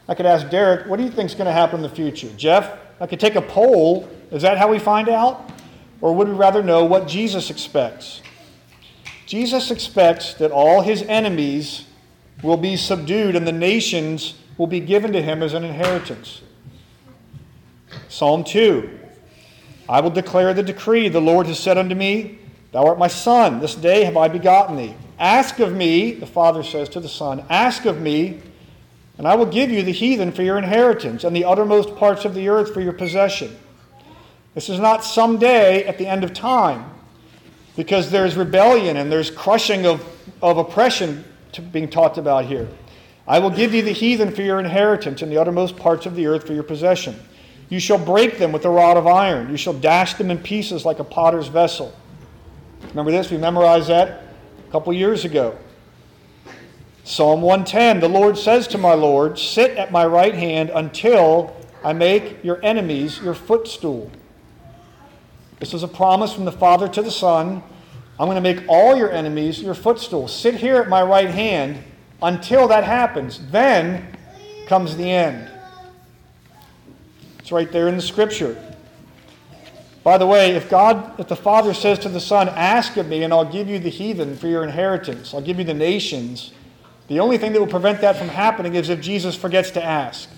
I 0.08 0.14
could 0.14 0.24
ask 0.24 0.48
Derek, 0.50 0.86
what 0.86 0.98
do 0.98 1.02
you 1.02 1.10
think 1.10 1.30
is 1.30 1.34
going 1.34 1.46
to 1.46 1.52
happen 1.52 1.76
in 1.78 1.82
the 1.82 1.88
future? 1.88 2.30
Jeff, 2.36 2.78
I 3.00 3.08
could 3.08 3.18
take 3.18 3.34
a 3.34 3.42
poll. 3.42 4.08
Is 4.32 4.42
that 4.42 4.58
how 4.58 4.68
we 4.68 4.78
find 4.78 5.08
out? 5.08 5.50
Or 6.00 6.14
would 6.14 6.26
we 6.26 6.34
rather 6.34 6.62
know 6.62 6.84
what 6.84 7.06
Jesus 7.06 7.50
expects? 7.50 8.22
Jesus 9.26 9.70
expects 9.70 10.34
that 10.34 10.50
all 10.50 10.80
his 10.80 11.02
enemies 11.02 11.84
will 12.42 12.56
be 12.56 12.76
subdued 12.76 13.36
and 13.36 13.46
the 13.46 13.52
nations 13.52 14.34
will 14.58 14.66
be 14.66 14.80
given 14.80 15.12
to 15.12 15.22
him 15.22 15.42
as 15.42 15.54
an 15.54 15.64
inheritance. 15.64 16.42
Psalm 18.08 18.42
2 18.42 18.98
I 19.88 20.00
will 20.00 20.10
declare 20.10 20.54
the 20.54 20.62
decree. 20.62 21.08
The 21.08 21.20
Lord 21.20 21.46
has 21.46 21.58
said 21.58 21.76
unto 21.76 21.94
me, 21.94 22.38
Thou 22.72 22.86
art 22.86 22.98
my 22.98 23.08
son. 23.08 23.60
This 23.60 23.74
day 23.74 24.04
have 24.04 24.16
I 24.16 24.28
begotten 24.28 24.76
thee. 24.76 24.94
Ask 25.18 25.58
of 25.58 25.72
me, 25.72 26.12
the 26.12 26.26
Father 26.26 26.62
says 26.62 26.88
to 26.90 27.00
the 27.00 27.08
Son, 27.08 27.44
Ask 27.50 27.84
of 27.84 28.00
me, 28.00 28.40
and 29.18 29.28
I 29.28 29.34
will 29.34 29.46
give 29.46 29.70
you 29.70 29.82
the 29.82 29.92
heathen 29.92 30.32
for 30.32 30.42
your 30.42 30.56
inheritance, 30.56 31.24
and 31.24 31.36
the 31.36 31.44
uttermost 31.44 31.94
parts 31.96 32.24
of 32.24 32.34
the 32.34 32.48
earth 32.48 32.72
for 32.72 32.80
your 32.80 32.94
possession. 32.94 33.56
This 34.54 34.68
is 34.68 34.78
not 34.78 35.04
someday 35.04 35.84
at 35.84 35.98
the 35.98 36.06
end 36.06 36.24
of 36.24 36.34
time, 36.34 36.90
because 37.76 38.10
there's 38.10 38.36
rebellion 38.36 38.98
and 38.98 39.10
there's 39.10 39.30
crushing 39.30 39.86
of, 39.86 40.04
of 40.42 40.58
oppression 40.58 41.24
being 41.72 41.88
talked 41.88 42.18
about 42.18 42.44
here. 42.44 42.68
I 43.26 43.38
will 43.38 43.50
give 43.50 43.72
you 43.72 43.82
the 43.82 43.92
heathen 43.92 44.34
for 44.34 44.42
your 44.42 44.58
inheritance, 44.58 45.22
and 45.22 45.30
the 45.30 45.38
uttermost 45.38 45.76
parts 45.76 46.06
of 46.06 46.14
the 46.14 46.26
earth 46.26 46.46
for 46.46 46.52
your 46.52 46.64
possession. 46.64 47.14
You 47.68 47.80
shall 47.80 47.98
break 47.98 48.38
them 48.38 48.52
with 48.52 48.66
a 48.66 48.70
rod 48.70 48.96
of 48.98 49.06
iron. 49.06 49.50
You 49.50 49.56
shall 49.56 49.72
dash 49.72 50.14
them 50.14 50.30
in 50.30 50.38
pieces 50.38 50.84
like 50.84 50.98
a 50.98 51.04
potter's 51.04 51.48
vessel. 51.48 51.94
Remember 52.88 53.10
this? 53.10 53.30
We 53.30 53.38
memorized 53.38 53.88
that 53.88 54.24
a 54.68 54.70
couple 54.70 54.92
years 54.92 55.24
ago. 55.24 55.56
Psalm 57.04 57.40
110 57.40 58.00
The 58.00 58.08
Lord 58.08 58.36
says 58.36 58.68
to 58.68 58.78
my 58.78 58.92
Lord, 58.92 59.38
Sit 59.38 59.78
at 59.78 59.90
my 59.90 60.04
right 60.04 60.34
hand 60.34 60.70
until 60.74 61.56
I 61.82 61.92
make 61.94 62.44
your 62.44 62.62
enemies 62.62 63.20
your 63.20 63.34
footstool. 63.34 64.10
This 65.62 65.74
is 65.74 65.84
a 65.84 65.88
promise 65.88 66.32
from 66.32 66.44
the 66.44 66.50
Father 66.50 66.88
to 66.88 67.02
the 67.02 67.10
Son. 67.12 67.62
I'm 68.18 68.26
going 68.26 68.34
to 68.34 68.40
make 68.40 68.64
all 68.66 68.96
your 68.96 69.12
enemies 69.12 69.62
your 69.62 69.74
footstool. 69.74 70.26
Sit 70.26 70.56
here 70.56 70.78
at 70.78 70.88
my 70.88 71.04
right 71.04 71.30
hand 71.30 71.80
until 72.20 72.66
that 72.66 72.82
happens. 72.82 73.38
Then 73.52 74.08
comes 74.66 74.96
the 74.96 75.08
end. 75.08 75.48
It's 77.38 77.52
right 77.52 77.70
there 77.70 77.86
in 77.86 77.94
the 77.94 78.02
scripture. 78.02 78.60
By 80.02 80.18
the 80.18 80.26
way, 80.26 80.50
if 80.56 80.68
God, 80.68 81.20
if 81.20 81.28
the 81.28 81.36
Father 81.36 81.74
says 81.74 82.00
to 82.00 82.08
the 82.08 82.18
Son, 82.18 82.48
Ask 82.48 82.96
of 82.96 83.06
me, 83.06 83.22
and 83.22 83.32
I'll 83.32 83.44
give 83.44 83.68
you 83.68 83.78
the 83.78 83.88
heathen 83.88 84.36
for 84.36 84.48
your 84.48 84.64
inheritance, 84.64 85.32
I'll 85.32 85.42
give 85.42 85.60
you 85.60 85.64
the 85.64 85.74
nations, 85.74 86.50
the 87.06 87.20
only 87.20 87.38
thing 87.38 87.52
that 87.52 87.60
will 87.60 87.68
prevent 87.68 88.00
that 88.00 88.16
from 88.16 88.30
happening 88.30 88.74
is 88.74 88.88
if 88.88 89.00
Jesus 89.00 89.36
forgets 89.36 89.70
to 89.70 89.84
ask. 89.84 90.28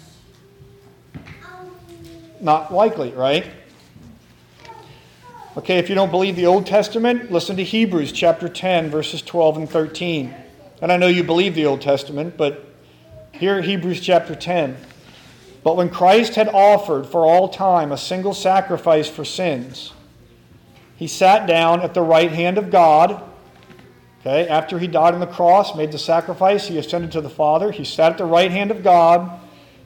Not 2.43 2.75
likely, 2.75 3.13
right? 3.13 3.47
Okay, 5.57 5.79
if 5.79 5.89
you 5.89 5.95
don't 5.95 6.11
believe 6.11 6.35
the 6.35 6.47
Old 6.47 6.67
Testament, 6.67 7.31
listen 7.31 7.55
to 7.59 7.63
Hebrews 7.63 8.11
chapter 8.11 8.49
10, 8.49 8.91
verses 8.91 9.23
12 9.23 9.57
and 9.59 9.71
13. 9.71 10.35
And 10.83 10.91
I 10.91 10.97
know 10.97 11.07
you 11.07 11.23
believe 11.23 11.55
the 11.55 11.67
Old 11.67 11.81
Testament, 11.81 12.37
but 12.37 12.75
here 13.31 13.63
Hebrews 13.63 14.01
chapter 14.01 14.35
10. 14.35 14.77
But 15.63 15.77
when 15.77 15.91
Christ 15.91 16.35
had 16.35 16.49
offered 16.49 17.07
for 17.07 17.25
all 17.25 17.49
time 17.49 17.93
a 17.93 17.97
single 17.97 18.35
sacrifice 18.35 19.09
for 19.09 19.25
sins, 19.25 19.93
he 20.97 21.07
sat 21.07 21.47
down 21.47 21.83
at 21.83 21.95
the 21.95 22.03
right 22.03 22.33
hand 22.33 22.59
of 22.59 22.73
God. 22.73 23.23
Okay, 24.23 24.49
after 24.49 24.81
he 24.81 24.89
died 24.89 25.15
on 25.15 25.21
the 25.21 25.27
cross, 25.29 25.77
made 25.77 25.93
the 25.93 25.99
sacrifice, 25.99 26.67
he 26.67 26.79
ascended 26.79 27.13
to 27.13 27.21
the 27.21 27.31
Father. 27.31 27.71
He 27.71 27.85
sat 27.85 28.11
at 28.11 28.19
the 28.19 28.25
right 28.25 28.51
hand 28.51 28.73
of 28.73 28.83
God, 28.83 29.39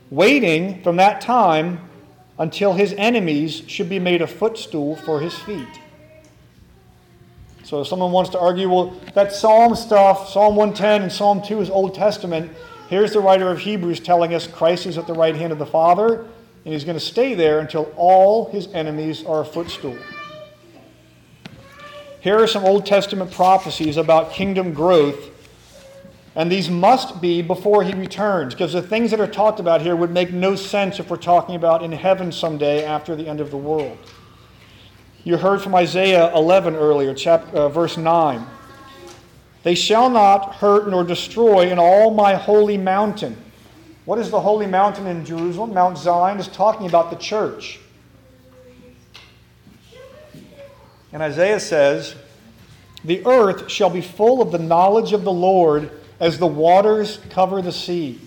waiting 0.08 0.82
from 0.82 0.96
that 0.96 1.20
time 1.20 1.87
until 2.38 2.72
his 2.72 2.92
enemies 2.94 3.62
should 3.66 3.88
be 3.88 3.98
made 3.98 4.22
a 4.22 4.26
footstool 4.26 4.96
for 4.96 5.20
his 5.20 5.34
feet. 5.34 5.80
So 7.64 7.80
if 7.82 7.88
someone 7.88 8.12
wants 8.12 8.30
to 8.30 8.38
argue, 8.38 8.70
well, 8.70 8.98
that 9.14 9.32
Psalm 9.32 9.74
stuff, 9.74 10.30
Psalm 10.30 10.56
110 10.56 11.02
and 11.02 11.12
Psalm 11.12 11.42
2 11.42 11.60
is 11.60 11.70
Old 11.70 11.94
Testament, 11.94 12.50
Here's 12.88 13.12
the 13.12 13.20
writer 13.20 13.50
of 13.50 13.58
Hebrews 13.58 14.00
telling 14.00 14.32
us 14.32 14.46
Christ 14.46 14.86
is 14.86 14.96
at 14.96 15.06
the 15.06 15.12
right 15.12 15.36
hand 15.36 15.52
of 15.52 15.58
the 15.58 15.66
Father, 15.66 16.20
and 16.20 16.72
he's 16.72 16.84
going 16.84 16.96
to 16.96 17.04
stay 17.04 17.34
there 17.34 17.60
until 17.60 17.92
all 17.96 18.50
his 18.50 18.66
enemies 18.68 19.24
are 19.26 19.42
a 19.42 19.44
footstool. 19.44 19.96
Here 22.20 22.42
are 22.42 22.46
some 22.46 22.64
Old 22.64 22.86
Testament 22.86 23.30
prophecies 23.30 23.98
about 23.98 24.32
kingdom 24.32 24.72
growth, 24.72 25.22
and 26.38 26.52
these 26.52 26.70
must 26.70 27.20
be 27.20 27.42
before 27.42 27.82
he 27.82 27.92
returns, 27.94 28.54
because 28.54 28.72
the 28.72 28.80
things 28.80 29.10
that 29.10 29.18
are 29.18 29.26
talked 29.26 29.58
about 29.58 29.82
here 29.82 29.96
would 29.96 30.12
make 30.12 30.32
no 30.32 30.54
sense 30.54 31.00
if 31.00 31.10
we're 31.10 31.16
talking 31.16 31.56
about 31.56 31.82
in 31.82 31.90
heaven 31.90 32.30
someday 32.30 32.84
after 32.84 33.16
the 33.16 33.26
end 33.26 33.40
of 33.40 33.50
the 33.50 33.56
world. 33.56 33.98
You 35.24 35.36
heard 35.36 35.60
from 35.60 35.74
Isaiah 35.74 36.32
11 36.36 36.76
earlier, 36.76 37.12
chapter, 37.12 37.56
uh, 37.56 37.68
verse 37.68 37.96
9. 37.96 38.46
They 39.64 39.74
shall 39.74 40.08
not 40.08 40.54
hurt 40.54 40.88
nor 40.88 41.02
destroy 41.02 41.72
in 41.72 41.78
all 41.80 42.14
my 42.14 42.34
holy 42.34 42.78
mountain. 42.78 43.36
What 44.04 44.20
is 44.20 44.30
the 44.30 44.40
holy 44.40 44.68
mountain 44.68 45.08
in 45.08 45.24
Jerusalem? 45.24 45.74
Mount 45.74 45.98
Zion 45.98 46.38
is 46.38 46.46
talking 46.46 46.86
about 46.86 47.10
the 47.10 47.16
church. 47.16 47.80
And 51.12 51.20
Isaiah 51.20 51.58
says, 51.58 52.14
The 53.04 53.26
earth 53.26 53.68
shall 53.68 53.90
be 53.90 54.02
full 54.02 54.40
of 54.40 54.52
the 54.52 54.58
knowledge 54.60 55.12
of 55.12 55.24
the 55.24 55.32
Lord 55.32 55.97
as 56.20 56.38
the 56.38 56.46
waters 56.46 57.18
cover 57.30 57.62
the 57.62 57.72
sea. 57.72 58.20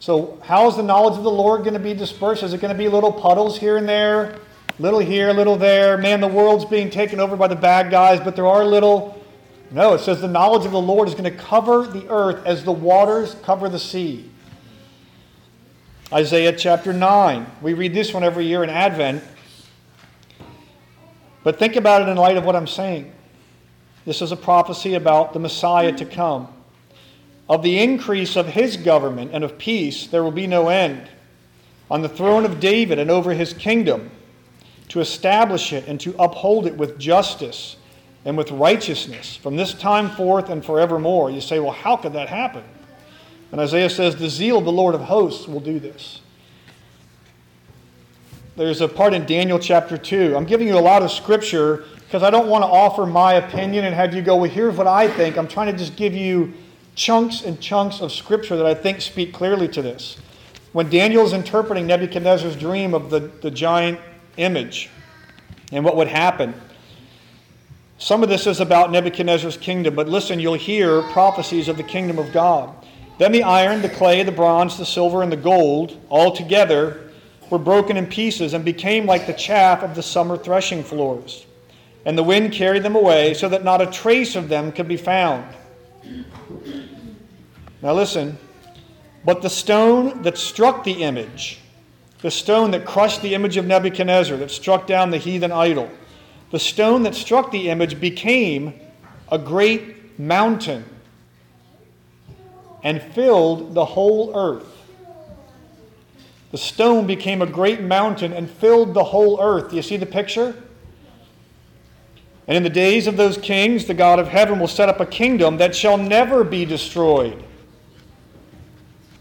So, 0.00 0.38
how 0.42 0.66
is 0.68 0.76
the 0.76 0.82
knowledge 0.82 1.18
of 1.18 1.24
the 1.24 1.30
Lord 1.30 1.60
going 1.60 1.74
to 1.74 1.80
be 1.80 1.92
dispersed? 1.92 2.42
Is 2.42 2.54
it 2.54 2.60
going 2.60 2.72
to 2.72 2.78
be 2.78 2.88
little 2.88 3.12
puddles 3.12 3.58
here 3.58 3.76
and 3.76 3.88
there? 3.88 4.38
Little 4.78 4.98
here, 4.98 5.30
little 5.32 5.56
there. 5.56 5.98
Man, 5.98 6.20
the 6.20 6.28
world's 6.28 6.64
being 6.64 6.88
taken 6.88 7.20
over 7.20 7.36
by 7.36 7.48
the 7.48 7.56
bad 7.56 7.90
guys, 7.90 8.18
but 8.18 8.34
there 8.34 8.46
are 8.46 8.64
little. 8.64 9.22
No, 9.70 9.92
it 9.92 9.98
says 10.00 10.20
the 10.20 10.26
knowledge 10.26 10.64
of 10.64 10.72
the 10.72 10.80
Lord 10.80 11.06
is 11.06 11.14
going 11.14 11.30
to 11.30 11.38
cover 11.38 11.86
the 11.86 12.08
earth 12.08 12.44
as 12.46 12.64
the 12.64 12.72
waters 12.72 13.36
cover 13.42 13.68
the 13.68 13.78
sea. 13.78 14.30
Isaiah 16.12 16.56
chapter 16.56 16.94
9. 16.94 17.46
We 17.60 17.74
read 17.74 17.92
this 17.92 18.14
one 18.14 18.24
every 18.24 18.46
year 18.46 18.64
in 18.64 18.70
Advent. 18.70 19.22
But 21.44 21.58
think 21.58 21.76
about 21.76 22.02
it 22.02 22.08
in 22.08 22.16
light 22.16 22.36
of 22.36 22.44
what 22.44 22.56
I'm 22.56 22.66
saying. 22.66 23.12
This 24.04 24.22
is 24.22 24.32
a 24.32 24.36
prophecy 24.36 24.94
about 24.94 25.32
the 25.32 25.38
Messiah 25.38 25.92
to 25.92 26.04
come. 26.04 26.48
Of 27.48 27.62
the 27.62 27.78
increase 27.78 28.36
of 28.36 28.46
his 28.46 28.76
government 28.76 29.32
and 29.34 29.44
of 29.44 29.58
peace, 29.58 30.06
there 30.06 30.22
will 30.22 30.30
be 30.30 30.46
no 30.46 30.68
end. 30.68 31.08
On 31.90 32.00
the 32.00 32.08
throne 32.08 32.44
of 32.44 32.60
David 32.60 32.98
and 32.98 33.10
over 33.10 33.34
his 33.34 33.52
kingdom 33.52 34.10
to 34.88 35.00
establish 35.00 35.72
it 35.72 35.86
and 35.86 36.00
to 36.00 36.14
uphold 36.18 36.66
it 36.66 36.76
with 36.76 36.98
justice 36.98 37.76
and 38.24 38.36
with 38.36 38.50
righteousness 38.50 39.36
from 39.36 39.56
this 39.56 39.74
time 39.74 40.10
forth 40.10 40.50
and 40.50 40.64
forevermore. 40.64 41.30
You 41.30 41.40
say, 41.40 41.58
well, 41.58 41.72
how 41.72 41.96
could 41.96 42.12
that 42.12 42.28
happen? 42.28 42.62
And 43.52 43.60
Isaiah 43.60 43.90
says, 43.90 44.16
the 44.16 44.28
zeal 44.28 44.58
of 44.58 44.64
the 44.64 44.72
Lord 44.72 44.94
of 44.94 45.00
hosts 45.00 45.48
will 45.48 45.60
do 45.60 45.80
this. 45.80 46.20
There's 48.56 48.80
a 48.80 48.88
part 48.88 49.14
in 49.14 49.26
Daniel 49.26 49.58
chapter 49.58 49.96
2. 49.96 50.36
I'm 50.36 50.44
giving 50.44 50.68
you 50.68 50.78
a 50.78 50.80
lot 50.80 51.02
of 51.02 51.10
scripture 51.10 51.84
because 52.10 52.24
I 52.24 52.30
don't 52.30 52.48
want 52.48 52.64
to 52.64 52.66
offer 52.66 53.06
my 53.06 53.34
opinion 53.34 53.84
and 53.84 53.94
have 53.94 54.12
you 54.12 54.20
go, 54.20 54.34
well, 54.34 54.50
here's 54.50 54.76
what 54.76 54.88
I 54.88 55.06
think. 55.06 55.38
I'm 55.38 55.46
trying 55.46 55.70
to 55.70 55.78
just 55.78 55.94
give 55.94 56.12
you 56.12 56.52
chunks 56.96 57.42
and 57.42 57.60
chunks 57.60 58.00
of 58.00 58.10
scripture 58.10 58.56
that 58.56 58.66
I 58.66 58.74
think 58.74 59.00
speak 59.00 59.32
clearly 59.32 59.68
to 59.68 59.80
this. 59.80 60.16
When 60.72 60.90
Daniel 60.90 61.24
is 61.24 61.32
interpreting 61.32 61.86
Nebuchadnezzar's 61.86 62.56
dream 62.56 62.94
of 62.94 63.10
the, 63.10 63.20
the 63.20 63.50
giant 63.52 64.00
image 64.38 64.90
and 65.70 65.84
what 65.84 65.94
would 65.94 66.08
happen. 66.08 66.52
Some 67.98 68.24
of 68.24 68.28
this 68.28 68.48
is 68.48 68.58
about 68.58 68.90
Nebuchadnezzar's 68.90 69.56
kingdom, 69.56 69.94
but 69.94 70.08
listen, 70.08 70.40
you'll 70.40 70.54
hear 70.54 71.02
prophecies 71.12 71.68
of 71.68 71.76
the 71.76 71.84
kingdom 71.84 72.18
of 72.18 72.32
God. 72.32 72.74
Then 73.18 73.30
the 73.30 73.44
iron, 73.44 73.82
the 73.82 73.88
clay, 73.88 74.24
the 74.24 74.32
bronze, 74.32 74.76
the 74.76 74.84
silver, 74.84 75.22
and 75.22 75.30
the 75.30 75.36
gold, 75.36 75.96
all 76.08 76.34
together, 76.34 77.12
were 77.50 77.58
broken 77.58 77.96
in 77.96 78.08
pieces 78.08 78.52
and 78.52 78.64
became 78.64 79.06
like 79.06 79.28
the 79.28 79.32
chaff 79.32 79.84
of 79.84 79.94
the 79.94 80.02
summer 80.02 80.36
threshing 80.36 80.82
floors. 80.82 81.46
And 82.04 82.16
the 82.16 82.22
wind 82.22 82.52
carried 82.52 82.82
them 82.82 82.96
away, 82.96 83.34
so 83.34 83.48
that 83.48 83.62
not 83.62 83.82
a 83.82 83.86
trace 83.86 84.34
of 84.36 84.48
them 84.48 84.72
could 84.72 84.88
be 84.88 84.96
found. 84.96 85.44
Now 87.82 87.94
listen, 87.94 88.38
but 89.24 89.42
the 89.42 89.50
stone 89.50 90.22
that 90.22 90.38
struck 90.38 90.84
the 90.84 91.02
image, 91.02 91.60
the 92.22 92.30
stone 92.30 92.70
that 92.70 92.84
crushed 92.84 93.22
the 93.22 93.34
image 93.34 93.56
of 93.56 93.66
Nebuchadnezzar, 93.66 94.36
that 94.38 94.50
struck 94.50 94.86
down 94.86 95.10
the 95.10 95.18
heathen 95.18 95.52
idol. 95.52 95.90
The 96.50 96.58
stone 96.58 97.02
that 97.04 97.14
struck 97.14 97.50
the 97.50 97.68
image 97.70 98.00
became 98.00 98.74
a 99.30 99.38
great 99.38 100.18
mountain 100.18 100.84
and 102.82 103.00
filled 103.00 103.74
the 103.74 103.84
whole 103.84 104.32
earth. 104.34 104.66
The 106.50 106.58
stone 106.58 107.06
became 107.06 107.42
a 107.42 107.46
great 107.46 107.80
mountain 107.80 108.32
and 108.32 108.50
filled 108.50 108.94
the 108.94 109.04
whole 109.04 109.40
earth. 109.40 109.70
Do 109.70 109.76
you 109.76 109.82
see 109.82 109.96
the 109.96 110.06
picture? 110.06 110.54
And 112.50 112.56
in 112.56 112.64
the 112.64 112.68
days 112.68 113.06
of 113.06 113.16
those 113.16 113.38
kings, 113.38 113.86
the 113.86 113.94
God 113.94 114.18
of 114.18 114.26
heaven 114.26 114.58
will 114.58 114.66
set 114.66 114.88
up 114.88 114.98
a 114.98 115.06
kingdom 115.06 115.58
that 115.58 115.72
shall 115.72 115.96
never 115.96 116.42
be 116.42 116.64
destroyed. 116.64 117.44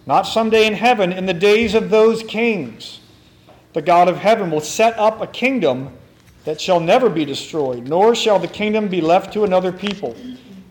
Not 0.07 0.23
someday 0.23 0.65
in 0.65 0.73
heaven, 0.73 1.11
in 1.11 1.27
the 1.27 1.33
days 1.35 1.75
of 1.75 1.91
those 1.91 2.23
kings, 2.23 3.01
the 3.73 3.83
God 3.83 4.07
of 4.07 4.17
heaven 4.17 4.49
will 4.49 4.61
set 4.61 4.97
up 4.97 5.21
a 5.21 5.27
kingdom 5.27 5.95
that 6.43 6.59
shall 6.59 6.79
never 6.79 7.07
be 7.07 7.23
destroyed, 7.23 7.87
nor 7.87 8.15
shall 8.15 8.39
the 8.39 8.47
kingdom 8.47 8.87
be 8.87 8.99
left 8.99 9.31
to 9.33 9.43
another 9.43 9.71
people. 9.71 10.15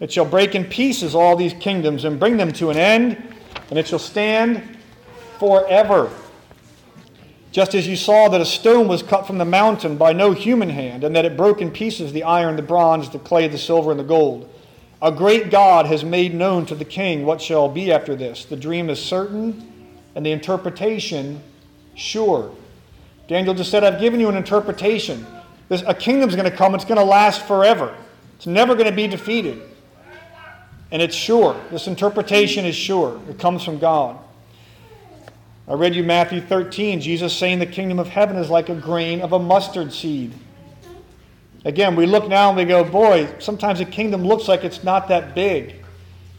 It 0.01 0.11
shall 0.11 0.25
break 0.25 0.57
in 0.57 0.65
pieces 0.65 1.15
all 1.15 1.37
these 1.37 1.55
kingdoms 1.55 2.05
and 2.05 2.19
bring 2.19 2.39
them 2.39 2.51
to 2.55 2.71
an 2.71 2.77
end, 2.77 3.23
and 3.71 3.79
it 3.79 3.87
shall 3.87 4.01
stand 4.01 4.79
forever. 5.39 6.11
Just 7.59 7.75
as 7.75 7.89
you 7.89 7.97
saw 7.97 8.29
that 8.29 8.41
a 8.41 8.47
stone 8.47 8.87
was 8.87 9.03
cut 9.03 9.27
from 9.27 9.39
the 9.39 9.45
mountain 9.45 9.97
by 9.97 10.13
no 10.13 10.31
human 10.31 10.71
hand, 10.71 11.03
and 11.03 11.17
that 11.17 11.25
it 11.25 11.37
broke 11.37 11.61
in 11.61 11.73
pieces 11.73 12.13
the 12.13 12.23
iron, 12.23 12.55
the 12.55 12.63
bronze, 12.63 13.11
the 13.11 13.19
clay, 13.19 13.49
the 13.49 13.59
silver, 13.59 13.91
and 13.91 13.99
the 13.99 14.05
gold. 14.05 14.49
A 15.03 15.11
great 15.11 15.51
God 15.51 15.85
has 15.87 16.05
made 16.05 16.33
known 16.33 16.67
to 16.67 16.77
the 16.77 16.85
king 16.85 17.27
what 17.27 17.43
shall 17.43 17.69
be 17.69 17.91
after 17.91 18.15
this. 18.15 18.45
The 18.45 18.55
dream 18.55 18.89
is 18.89 19.03
certain, 19.03 19.97
and 20.15 20.25
the 20.25 20.31
interpretation 20.31 21.43
sure. 21.97 22.55
Daniel 23.27 23.55
just 23.55 23.73
said, 23.73 23.83
I've 23.83 23.99
given 23.99 24.21
you 24.21 24.29
an 24.29 24.37
interpretation. 24.37 25.27
This, 25.69 25.83
a 25.85 25.95
kingdom's 25.95 26.37
going 26.37 26.49
to 26.49 26.57
come, 26.57 26.77
it's 26.77 26.85
going 26.85 27.01
to 27.01 27.05
last 27.05 27.45
forever. 27.45 27.93
It's 28.37 28.47
never 28.47 28.77
going 28.77 28.89
to 28.89 28.95
be 28.95 29.09
defeated. 29.09 29.61
And 30.93 31.03
it's 31.03 31.17
sure. 31.17 31.61
This 31.73 31.89
interpretation 31.89 32.65
is 32.65 32.77
sure. 32.77 33.21
It 33.29 33.41
comes 33.41 33.65
from 33.65 33.81
God. 33.81 34.17
I 35.69 35.75
read 35.75 35.95
you 35.95 36.03
Matthew 36.03 36.41
13, 36.41 36.99
Jesus 37.03 37.37
saying 37.37 37.59
the 37.59 37.67
kingdom 37.67 37.99
of 37.99 38.09
heaven 38.09 38.37
is 38.37 38.49
like 38.49 38.71
a 38.71 38.75
grain 38.75 39.21
of 39.21 39.35
a 39.35 39.39
mustard 39.39 39.93
seed. 39.93 40.33
Again, 41.67 41.95
we 41.95 42.07
look 42.07 42.27
now 42.27 42.49
and 42.49 42.57
we 42.57 42.65
go, 42.65 42.83
boy, 42.83 43.29
sometimes 43.39 43.79
a 43.81 43.85
kingdom 43.85 44.25
looks 44.25 44.49
like 44.49 44.65
it's 44.65 44.83
not 44.83 45.09
that 45.09 45.35
big. 45.35 45.75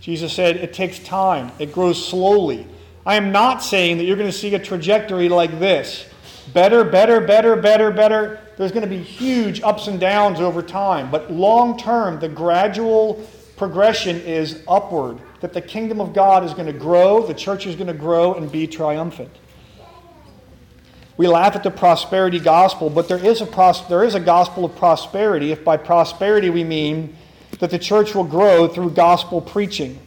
Jesus 0.02 0.34
said 0.34 0.58
it 0.58 0.74
takes 0.74 0.98
time, 0.98 1.52
it 1.60 1.72
grows 1.72 2.04
slowly. 2.04 2.66
I 3.06 3.18
am 3.18 3.32
not 3.32 3.62
saying 3.62 4.00
that 4.00 4.06
you're 4.06 4.18
going 4.18 4.32
to 4.32 4.36
see 4.36 4.56
a 4.56 4.60
trajectory 4.60 5.30
like 5.30 5.60
this 5.60 6.10
better, 6.52 6.84
better, 6.84 7.22
better, 7.22 7.56
better, 7.56 7.92
better. 7.92 8.40
There's 8.58 8.72
going 8.72 8.82
to 8.82 8.90
be 8.90 8.98
huge 8.98 9.62
ups 9.62 9.86
and 9.86 10.00
downs 10.00 10.40
over 10.40 10.64
time. 10.64 11.12
But 11.12 11.32
long 11.32 11.78
term, 11.78 12.20
the 12.20 12.30
gradual 12.30 13.24
progression 13.58 14.20
is 14.22 14.64
upward 14.68 15.20
that 15.42 15.54
the 15.54 15.62
kingdom 15.62 16.02
of 16.02 16.14
God 16.14 16.44
is 16.44 16.54
going 16.54 16.68
to 16.68 16.74
grow, 16.74 17.26
the 17.26 17.34
church 17.34 17.66
is 17.66 17.76
going 17.76 17.88
to 17.88 17.94
grow 17.94 18.34
and 18.34 18.52
be 18.52 18.68
triumphant. 18.68 19.32
We 21.18 21.28
laugh 21.28 21.56
at 21.56 21.64
the 21.64 21.72
prosperity 21.72 22.40
gospel, 22.40 22.90
but 22.90 23.08
there 23.08 23.24
is, 23.24 23.42
a 23.42 23.46
pros- 23.46 23.88
there 23.88 24.04
is 24.04 24.16
a 24.16 24.20
gospel 24.20 24.64
of 24.64 24.76
prosperity 24.78 25.52
if 25.52 25.64
by 25.66 25.76
prosperity 25.76 26.50
we 26.50 26.64
mean 26.64 27.16
that 27.60 27.72
the 27.72 27.80
church 27.80 28.16
will 28.16 28.24
grow 28.24 28.68
through 28.68 28.92
gospel 28.92 29.42
preaching. 29.42 30.00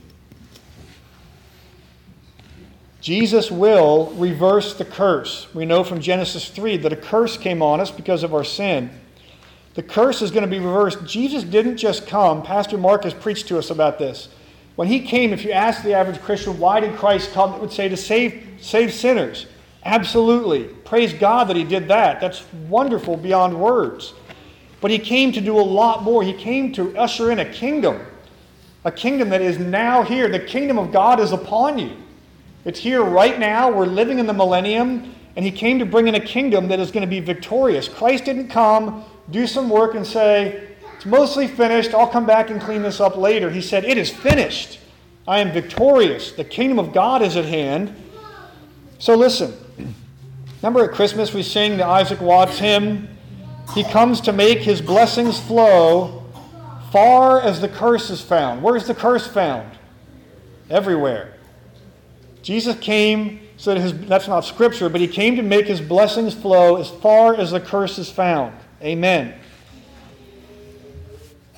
Jesus 3.03 3.51
will 3.51 4.15
reverse 4.17 4.75
the 4.75 4.85
curse. 4.85 5.53
We 5.53 5.67
know 5.67 5.83
from 5.83 6.01
Genesis 6.01 6.49
3 6.49 6.79
that 6.79 6.93
a 6.93 6.97
curse 6.97 7.37
came 7.37 7.61
on 7.61 7.81
us 7.81 7.91
because 7.91 8.23
of 8.23 8.33
our 8.33 8.45
sin. 8.45 8.91
The 9.75 9.83
curse 9.83 10.23
is 10.23 10.31
going 10.31 10.45
to 10.45 10.49
be 10.49 10.61
reversed. 10.61 11.05
Jesus 11.05 11.43
didn't 11.43 11.79
just 11.79 12.07
come. 12.07 12.43
Pastor 12.43 12.79
Mark 12.79 13.05
has 13.05 13.13
preached 13.13 13.49
to 13.49 13.59
us 13.59 13.71
about 13.71 13.99
this. 13.99 14.29
When 14.77 14.89
he 14.89 15.01
came, 15.01 15.33
if 15.33 15.45
you 15.45 15.53
ask 15.53 15.83
the 15.83 15.95
average 15.95 16.21
Christian, 16.21 16.59
why 16.59 16.81
did 16.81 16.97
Christ 16.97 17.33
come? 17.33 17.55
It 17.55 17.61
would 17.61 17.73
say 17.73 17.89
to 17.89 17.97
save, 17.97 18.47
save 18.61 18.93
sinners. 18.93 19.47
Absolutely. 19.85 20.65
Praise 20.65 21.13
God 21.13 21.49
that 21.49 21.57
he 21.57 21.65
did 21.65 21.89
that. 21.89 22.21
That's 22.21 22.45
wonderful 22.69 23.17
beyond 23.17 23.59
words. 23.59 24.15
But 24.81 24.91
he 24.91 24.99
came 24.99 25.33
to 25.33 25.41
do 25.41 25.59
a 25.59 25.63
lot 25.63 26.03
more. 26.03 26.23
He 26.23 26.33
came 26.33 26.73
to 26.73 26.97
usher 26.97 27.31
in 27.31 27.41
a 27.41 27.45
kingdom, 27.45 28.01
a 28.85 28.93
kingdom 28.93 29.29
that 29.31 29.43
is 29.43 29.59
now 29.59 30.03
here. 30.03 30.29
The 30.29 30.41
kingdom 30.41 30.79
of 30.79 30.91
God 30.91 31.21
is 31.21 31.33
upon 31.33 31.79
you. 31.79 31.97
It's 32.65 32.79
here 32.79 33.03
right 33.03 33.39
now. 33.39 33.71
We're 33.71 33.87
living 33.87 34.19
in 34.19 34.27
the 34.27 34.33
millennium, 34.33 35.15
and 35.37 35.45
he 35.45 35.51
came 35.51 35.79
to 35.81 35.87
bring 35.87 36.09
in 36.09 36.15
a 36.15 36.21
kingdom 36.21 36.69
that 36.69 36.81
is 36.81 36.91
going 36.91 37.03
to 37.03 37.11
be 37.11 37.21
victorious. 37.21 37.89
Christ 37.89 38.25
didn't 38.25 38.49
come, 38.49 39.05
do 39.31 39.47
some 39.47 39.69
work, 39.69 39.95
and 39.95 40.07
say, 40.07 40.72
it's 41.03 41.11
mostly 41.11 41.49
finished. 41.49 41.95
I'll 41.95 42.07
come 42.07 42.27
back 42.27 42.49
and 42.49 42.61
clean 42.61 42.83
this 42.83 43.01
up 43.01 43.17
later. 43.17 43.51
He 43.51 43.61
said, 43.61 43.85
It 43.85 43.99
is 43.99 44.09
finished. 44.09 44.79
I 45.27 45.41
am 45.41 45.51
victorious. 45.51 46.31
The 46.31 46.45
kingdom 46.45 46.79
of 46.79 46.93
God 46.93 47.23
is 47.23 47.37
at 47.37 47.45
hand. 47.45 47.93
So 49.01 49.17
listen. 49.17 49.53
Remember 50.63 50.85
at 50.85 50.93
Christmas 50.93 51.35
we 51.35 51.43
sing 51.43 51.77
the 51.77 51.85
Isaac 51.85 52.21
Watts 52.21 52.61
hymn? 52.61 53.09
He 53.75 53.83
comes 53.83 54.21
to 54.21 54.33
make 54.33 54.61
his 54.61 54.81
blessings 54.81 55.41
flow 55.41 56.25
far 56.93 57.41
as 57.41 57.61
the 57.61 57.69
curse 57.69 58.09
is 58.09 58.21
found. 58.21 58.63
Where's 58.63 58.87
the 58.87 58.95
curse 58.95 59.27
found? 59.27 59.77
Everywhere. 60.71 61.35
Jesus 62.43 62.79
came 62.79 63.41
so 63.57 63.75
that 63.75 63.81
his, 63.81 63.99
that's 64.07 64.29
not 64.29 64.45
scripture, 64.45 64.89
but 64.89 65.01
he 65.01 65.09
came 65.09 65.35
to 65.35 65.43
make 65.43 65.67
his 65.67 65.81
blessings 65.81 66.33
flow 66.33 66.77
as 66.77 66.89
far 66.89 67.35
as 67.35 67.51
the 67.51 67.59
curse 67.59 67.99
is 67.99 68.09
found. 68.09 68.57
Amen. 68.81 69.35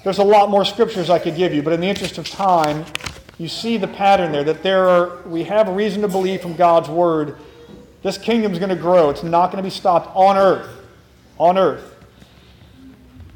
There's 0.04 0.18
a 0.18 0.24
lot 0.24 0.50
more 0.50 0.64
scriptures 0.64 1.10
I 1.10 1.18
could 1.18 1.34
give 1.34 1.52
you, 1.52 1.62
but 1.62 1.72
in 1.72 1.80
the 1.80 1.88
interest 1.88 2.18
of 2.18 2.28
time, 2.28 2.84
you 3.38 3.48
see 3.48 3.78
the 3.78 3.88
pattern 3.88 4.30
there 4.30 4.44
that 4.44 4.62
there 4.62 4.88
are 4.88 5.22
we 5.26 5.42
have 5.44 5.68
reason 5.68 6.02
to 6.02 6.08
believe 6.08 6.40
from 6.40 6.54
God's 6.54 6.88
word 6.88 7.36
this 8.04 8.18
kingdom 8.18 8.52
is 8.52 8.58
going 8.58 8.68
to 8.68 8.76
grow. 8.76 9.08
It's 9.08 9.22
not 9.22 9.46
going 9.46 9.56
to 9.56 9.62
be 9.62 9.70
stopped 9.70 10.14
on 10.14 10.36
earth. 10.36 10.68
On 11.38 11.56
earth. 11.56 11.96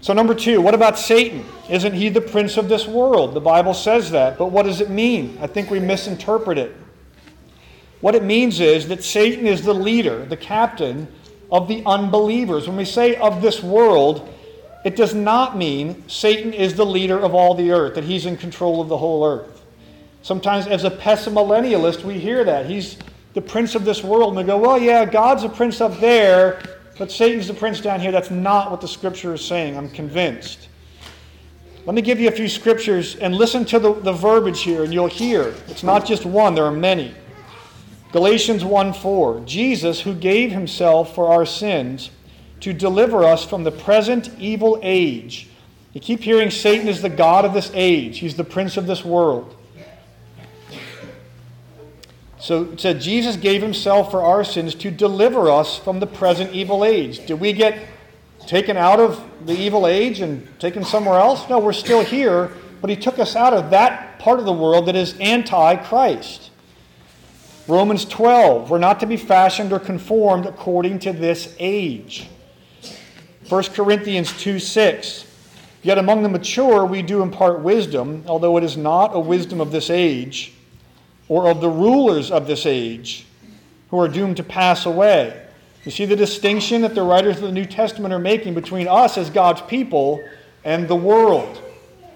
So, 0.01 0.13
number 0.13 0.35
two, 0.35 0.61
what 0.61 0.75
about 0.75 0.99
Satan? 0.99 1.45
Isn't 1.71 1.95
he 1.95 2.11
the 2.11 2.21
prince 2.21 2.59
of 2.59 2.69
this 2.69 2.87
world? 2.87 3.33
The 3.33 3.41
Bible 3.41 3.73
says 3.73 4.11
that, 4.11 4.37
but 4.37 4.53
what 4.53 4.65
does 4.65 4.83
it 4.83 4.91
mean? 4.91 5.39
I 5.41 5.47
think 5.47 5.71
we 5.71 5.81
misinterpret 5.81 6.59
it. 6.59 6.77
What 8.03 8.15
it 8.15 8.23
means 8.23 8.61
is 8.61 8.89
that 8.89 9.03
Satan 9.03 9.47
is 9.47 9.63
the 9.63 9.73
leader, 9.73 10.27
the 10.27 10.37
captain 10.37 11.09
of 11.51 11.67
the 11.67 11.83
unbelievers. 11.87 12.69
When 12.69 12.77
we 12.77 12.85
say 12.85 13.17
of 13.17 13.41
this 13.41 13.63
world, 13.63 14.29
it 14.89 14.97
does 14.97 15.15
not 15.15 15.55
mean 15.55 16.03
Satan 16.09 16.55
is 16.55 16.73
the 16.73 16.87
leader 16.87 17.21
of 17.21 17.35
all 17.35 17.53
the 17.53 17.73
earth, 17.73 17.95
that 17.97 18.05
he's 18.05 18.25
in 18.25 18.39
control 18.39 18.81
of 18.81 18.89
the 18.89 18.97
whole 18.97 19.23
earth. 19.23 19.63
Sometimes, 20.23 20.67
as 20.67 20.85
a 20.85 20.91
pessimillennialist, 20.91 22.05
we 22.05 22.19
hear 22.19 22.43
that. 22.43 22.65
He's 22.65 22.97
the 23.35 23.43
prince 23.43 23.75
of 23.75 23.85
this 23.85 24.03
world. 24.03 24.29
And 24.31 24.39
we 24.39 24.45
go, 24.45 24.57
well, 24.57 24.79
yeah, 24.79 25.05
God's 25.05 25.45
a 25.45 25.49
prince 25.51 25.83
up 25.83 26.01
there, 26.01 26.63
but 26.97 27.13
Satan's 27.13 27.49
the 27.49 27.53
prince 27.53 27.83
down 27.83 28.01
here. 28.01 28.11
That's 28.11 28.31
not 28.31 28.71
what 28.71 28.81
the 28.81 28.89
scripture 28.89 29.35
is 29.35 29.45
saying. 29.45 29.77
I'm 29.77 29.91
convinced. 29.91 30.71
Let 31.85 31.95
me 31.95 32.01
give 32.01 32.19
you 32.19 32.29
a 32.29 32.33
few 32.33 32.49
scriptures 32.49 33.17
and 33.17 33.35
listen 33.35 33.67
to 33.67 33.79
the, 33.79 33.93
the 33.93 34.15
verbiage 34.15 34.63
here, 34.63 34.85
and 34.85 34.95
you'll 34.95 35.07
hear. 35.07 35.55
It's 35.67 35.83
not 35.83 36.07
just 36.07 36.25
one, 36.25 36.55
there 36.55 36.65
are 36.65 36.73
many. 36.73 37.15
Galatians 38.13 38.65
1 38.65 38.95
4. 38.95 39.43
Jesus, 39.45 40.01
who 40.01 40.15
gave 40.15 40.51
himself 40.51 41.15
for 41.15 41.29
our 41.29 41.45
sins, 41.45 42.09
to 42.61 42.73
deliver 42.73 43.25
us 43.25 43.45
from 43.45 43.65
the 43.65 43.71
present 43.71 44.31
evil 44.39 44.79
age. 44.83 45.49
You 45.93 46.01
keep 46.01 46.21
hearing 46.21 46.51
Satan 46.51 46.89
is 46.89 47.03
the 47.03 47.09
God 47.09 47.45
of 47.45 47.55
this 47.55 47.71
age, 47.75 48.19
he's 48.19 48.37
the 48.37 48.45
prince 48.45 48.77
of 48.77 48.87
this 48.87 49.05
world. 49.05 49.55
So 52.41 52.65
it 52.65 52.81
said 52.81 53.01
Jesus 53.01 53.37
gave 53.37 53.63
himself 53.63 54.11
for 54.11 54.23
our 54.23 54.45
sins 54.45 54.75
to 54.77 54.91
deliver 54.91 55.51
us 55.51 55.77
from 55.77 55.99
the 55.99 56.07
present 56.07 56.53
evil 56.53 56.85
age. 56.85 57.27
Did 57.27 57.41
we 57.41 57.53
get 57.53 57.79
taken 58.47 58.77
out 58.77 59.01
of 59.01 59.23
the 59.45 59.53
evil 59.53 59.87
age 59.87 60.21
and 60.21 60.47
taken 60.61 60.85
somewhere 60.85 61.19
else? 61.19 61.49
No, 61.49 61.59
we're 61.59 61.73
still 61.73 62.05
here, 62.05 62.53
but 62.81 62.91
he 62.91 62.97
took 62.97 63.19
us 63.19 63.35
out 63.35 63.53
of 63.53 63.71
that 63.71 64.19
part 64.21 64.39
of 64.39 64.45
the 64.45 64.53
world 64.53 64.87
that 64.87 64.97
is 64.97 65.19
anti 65.19 65.77
Christ. 65.77 66.51
Romans 67.67 68.07
12, 68.07 68.71
we're 68.71 68.79
not 68.79 69.01
to 69.01 69.07
be 69.07 69.19
fashioned 69.19 69.73
or 69.73 69.79
conformed 69.79 70.47
according 70.47 71.01
to 71.01 71.13
this 71.13 71.55
age. 71.59 72.29
1 73.49 73.65
Corinthians 73.65 74.33
2 74.39 74.59
6. 74.59 75.25
Yet 75.83 75.97
among 75.97 76.23
the 76.23 76.29
mature 76.29 76.85
we 76.85 77.03
do 77.03 77.23
impart 77.23 77.61
wisdom, 77.61 78.25
although 78.27 78.57
it 78.57 78.65
is 78.65 78.77
not 78.77 79.15
a 79.15 79.21
wisdom 79.21 79.61
of 79.61 79.71
this 79.71 79.91
age, 79.91 80.53
or 81.29 81.49
of 81.49 81.61
the 81.61 81.69
rulers 81.69 82.31
of 82.31 82.47
this 82.47 82.67
age, 82.67 83.27
who 83.91 83.99
are 83.99 84.09
doomed 84.09 84.37
to 84.37 84.43
pass 84.43 84.87
away. 84.87 85.47
You 85.85 85.91
see 85.91 86.05
the 86.05 86.17
distinction 86.17 86.83
that 86.83 86.95
the 86.95 87.03
writers 87.03 87.37
of 87.37 87.43
the 87.43 87.53
New 87.53 87.65
Testament 87.65 88.13
are 88.13 88.19
making 88.19 88.55
between 88.55 88.89
us 88.89 89.17
as 89.17 89.31
God's 89.31 89.63
people 89.63 90.23
and 90.65 90.87
the 90.89 90.97
world, 90.97 91.63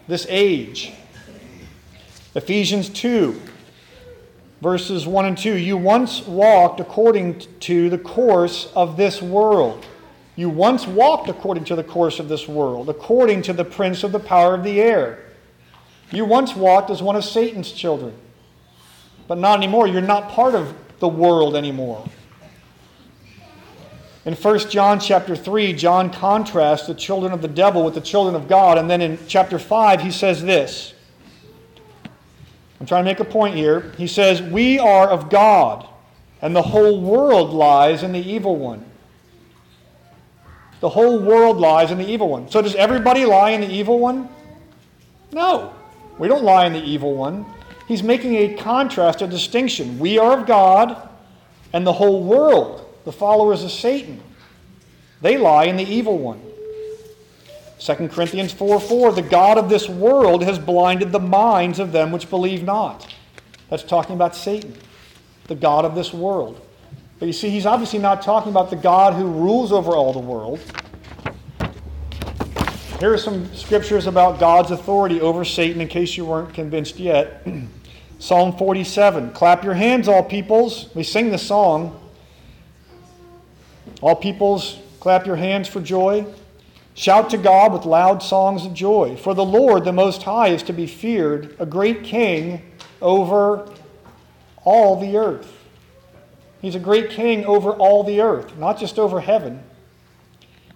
this 0.09 0.27
age. 0.29 0.93
Ephesians 2.35 2.89
2, 2.91 3.41
verses 4.61 5.07
1 5.07 5.25
and 5.25 5.39
2. 5.39 5.57
You 5.57 5.77
once 5.79 6.27
walked 6.27 6.81
according 6.81 7.41
to 7.61 7.89
the 7.89 7.99
course 7.99 8.71
of 8.75 8.97
this 8.97 9.23
world 9.23 9.87
you 10.35 10.49
once 10.49 10.87
walked 10.87 11.29
according 11.29 11.65
to 11.65 11.77
the 11.77 11.85
course 11.85 12.19
of 12.19 12.29
this 12.29 12.49
world, 12.49 12.89
according 12.89 13.43
to 13.43 13.53
the 13.53 13.65
prince 13.65 14.03
of 14.03 14.13
the 14.13 14.19
power 14.19 14.55
of 14.55 14.65
the 14.65 14.81
air. 14.81 15.25
You 16.11 16.25
once 16.25 16.57
walked 16.57 16.91
as 16.91 17.03
one 17.03 17.17
of 17.17 17.25
Satan's 17.25 17.73
children, 17.73 18.15
but 19.29 19.39
not 19.39 19.59
anymore. 19.59 19.87
You're 19.87 20.01
not 20.01 20.31
part 20.31 20.55
of 20.55 20.75
the 21.01 21.09
world 21.09 21.55
anymore. 21.55 22.07
In 24.25 24.35
1 24.35 24.71
John 24.71 25.01
chapter 25.01 25.35
3, 25.35 25.73
John 25.73 26.11
contrasts 26.11 26.87
the 26.87 26.95
children 26.95 27.33
of 27.33 27.43
the 27.43 27.49
devil 27.49 27.85
with 27.85 27.95
the 27.95 28.01
children 28.01 28.37
of 28.37 28.47
God. 28.47 28.79
And 28.79 28.89
then 28.89 29.01
in 29.01 29.19
chapter 29.27 29.59
5, 29.59 30.01
he 30.01 30.13
says 30.13 30.43
this. 30.43 30.95
I'm 32.79 32.87
trying 32.87 33.05
to 33.05 33.11
make 33.11 33.21
a 33.21 33.25
point 33.25 33.57
here. 33.57 33.93
He 33.99 34.07
says, 34.07 34.41
We 34.41 34.79
are 34.79 35.09
of 35.09 35.29
God, 35.29 35.89
and 36.41 36.55
the 36.55 36.63
whole 36.63 37.01
world 37.01 37.51
lies 37.51 38.03
in 38.03 38.13
the 38.13 38.21
evil 38.21 38.57
one. 38.57 38.85
The 40.83 40.89
whole 40.89 41.21
world 41.21 41.59
lies 41.59 41.93
in 41.93 41.99
the 41.99 42.11
evil 42.11 42.29
one. 42.29 42.51
So 42.51 42.61
does 42.61 42.75
everybody 42.75 43.25
lie 43.25 43.51
in 43.51 43.61
the 43.61 43.71
evil 43.71 44.01
one? 44.01 44.29
No. 45.31 45.73
We 46.19 46.27
don't 46.27 46.43
lie 46.43 46.67
in 46.67 46.73
the 46.73 46.83
evil 46.83 47.15
one. 47.15 47.47
He's 47.87 48.03
making 48.03 48.35
a 48.35 48.55
contrast, 48.55 49.23
a 49.23 49.29
distinction. 49.29 50.01
We 50.01 50.19
are 50.19 50.41
of 50.41 50.47
God, 50.47 51.09
and 51.73 51.87
the 51.87 51.93
whole 51.93 52.25
world 52.25 52.85
the 53.05 53.13
followers 53.13 53.63
of 53.63 53.71
Satan. 53.71 54.21
They 55.21 55.39
lie 55.39 55.65
in 55.67 55.77
the 55.77 55.85
evil 55.85 56.19
one. 56.19 56.41
2 57.79 58.09
Corinthians 58.09 58.53
4 58.53 58.81
4, 58.81 59.13
the 59.13 59.23
God 59.23 59.59
of 59.59 59.69
this 59.69 59.89
world 59.89 60.43
has 60.43 60.59
blinded 60.59 61.13
the 61.13 61.21
minds 61.21 61.79
of 61.79 61.93
them 61.93 62.11
which 62.11 62.29
believe 62.29 62.65
not. 62.65 63.13
That's 63.71 63.85
talking 63.85 64.17
about 64.17 64.35
Satan, 64.35 64.77
the 65.47 65.55
God 65.55 65.85
of 65.85 65.95
this 65.95 66.13
world. 66.13 66.61
But 67.23 67.27
you 67.29 67.33
see, 67.33 67.51
he's 67.51 67.67
obviously 67.67 68.01
not 68.01 68.21
talking 68.21 68.51
about 68.51 68.69
the 68.69 68.75
God 68.75 69.15
who 69.15 69.29
rules 69.29 69.71
over 69.71 69.93
all 69.93 70.13
the 70.13 70.19
world. 70.19 70.59
Here 72.99 73.13
are 73.13 73.17
some 73.17 73.55
scriptures 73.55 74.09
about 74.09 74.41
God's 74.41 74.73
authority 74.73 75.21
over 75.21 75.45
Satan 75.45 75.81
in 75.81 75.87
case 75.87 76.17
you 76.17 76.25
weren't 76.25 76.53
convinced 76.53 76.99
yet. 76.99 77.47
Psalm 78.19 78.57
47 78.57 79.31
Clap 79.35 79.63
your 79.63 79.75
hands, 79.75 80.09
all 80.09 80.25
peoples. 80.25 80.93
We 80.97 81.05
sing 81.05 81.31
the 81.31 81.39
song. 81.39 82.11
All 84.01 84.17
peoples, 84.17 84.81
clap 84.99 85.25
your 85.25 85.37
hands 85.37 85.69
for 85.69 85.81
joy. 85.81 86.27
Shout 86.95 87.31
to 87.31 87.39
God 87.39 87.73
with 87.73 87.85
loud 87.85 88.21
songs 88.25 88.67
of 88.67 88.75
joy. 88.75 89.15
For 89.15 89.33
the 89.33 89.45
Lord, 89.45 89.85
the 89.85 89.93
Most 89.93 90.25
High, 90.25 90.49
is 90.49 90.65
to 90.65 90.73
be 90.73 90.89
feared, 90.89 91.55
a 91.61 91.67
great 91.67 92.03
king 92.03 92.63
over 93.01 93.73
all 94.65 94.99
the 94.99 95.17
earth. 95.17 95.52
He's 96.63 96.77
a 96.77 96.81
great 96.81 97.11
king 97.11 97.45
over 97.45 97.73
all 97.73 98.05
the 98.05 98.21
earth, 98.21 98.57
not 98.57 98.79
just 98.79 98.99
over 98.99 99.21
heaven. 99.21 99.65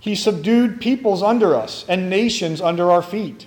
He 0.00 0.16
subdued 0.16 0.80
peoples 0.80 1.22
under 1.22 1.54
us 1.54 1.84
and 1.88 2.10
nations 2.10 2.60
under 2.60 2.90
our 2.90 3.02
feet. 3.02 3.46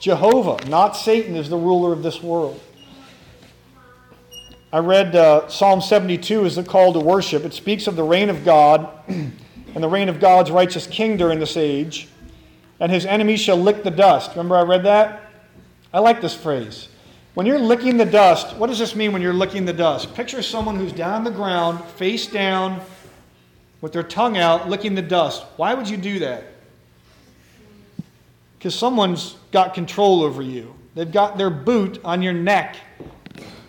Jehovah, 0.00 0.66
not 0.68 0.96
Satan, 0.96 1.34
is 1.34 1.48
the 1.48 1.56
ruler 1.56 1.92
of 1.92 2.02
this 2.02 2.22
world. 2.22 2.60
I 4.72 4.78
read 4.78 5.16
uh, 5.16 5.48
Psalm 5.48 5.80
72 5.80 6.44
as 6.44 6.58
a 6.58 6.62
call 6.62 6.92
to 6.92 7.00
worship. 7.00 7.44
It 7.44 7.54
speaks 7.54 7.86
of 7.86 7.96
the 7.96 8.04
reign 8.04 8.30
of 8.30 8.44
God 8.44 8.88
and 9.08 9.32
the 9.74 9.88
reign 9.88 10.10
of 10.10 10.20
God's 10.20 10.50
righteous 10.50 10.86
king 10.86 11.16
during 11.16 11.40
this 11.40 11.56
age, 11.56 12.08
and 12.78 12.92
his 12.92 13.04
enemies 13.04 13.40
shall 13.40 13.56
lick 13.56 13.82
the 13.82 13.90
dust. 13.90 14.30
Remember, 14.32 14.56
I 14.56 14.62
read 14.62 14.84
that? 14.84 15.30
I 15.92 16.00
like 16.00 16.20
this 16.20 16.34
phrase. 16.34 16.89
When 17.34 17.46
you're 17.46 17.58
licking 17.58 17.96
the 17.96 18.04
dust, 18.04 18.56
what 18.56 18.66
does 18.66 18.78
this 18.78 18.94
mean 18.94 19.12
when 19.12 19.22
you're 19.22 19.32
licking 19.32 19.64
the 19.64 19.72
dust? 19.72 20.14
Picture 20.14 20.42
someone 20.42 20.76
who's 20.76 20.92
down 20.92 21.14
on 21.14 21.24
the 21.24 21.30
ground, 21.30 21.84
face 21.90 22.26
down, 22.26 22.80
with 23.80 23.92
their 23.92 24.02
tongue 24.02 24.36
out, 24.36 24.68
licking 24.68 24.94
the 24.94 25.02
dust. 25.02 25.44
Why 25.56 25.74
would 25.74 25.88
you 25.88 25.96
do 25.96 26.18
that? 26.18 26.44
Because 28.58 28.74
someone's 28.74 29.36
got 29.52 29.74
control 29.74 30.22
over 30.22 30.42
you. 30.42 30.74
They've 30.94 31.10
got 31.10 31.38
their 31.38 31.50
boot 31.50 32.00
on 32.04 32.20
your 32.20 32.32
neck 32.34 32.76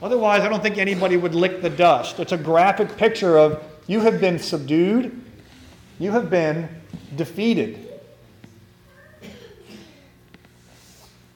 Otherwise, 0.01 0.41
I 0.41 0.49
don't 0.49 0.63
think 0.63 0.79
anybody 0.79 1.15
would 1.15 1.35
lick 1.35 1.61
the 1.61 1.69
dust. 1.69 2.19
It's 2.19 2.31
a 2.31 2.37
graphic 2.37 2.97
picture 2.97 3.37
of 3.37 3.63
you 3.85 3.99
have 4.01 4.19
been 4.19 4.39
subdued, 4.39 5.21
you 5.99 6.11
have 6.11 6.29
been 6.29 6.67
defeated. 7.15 7.90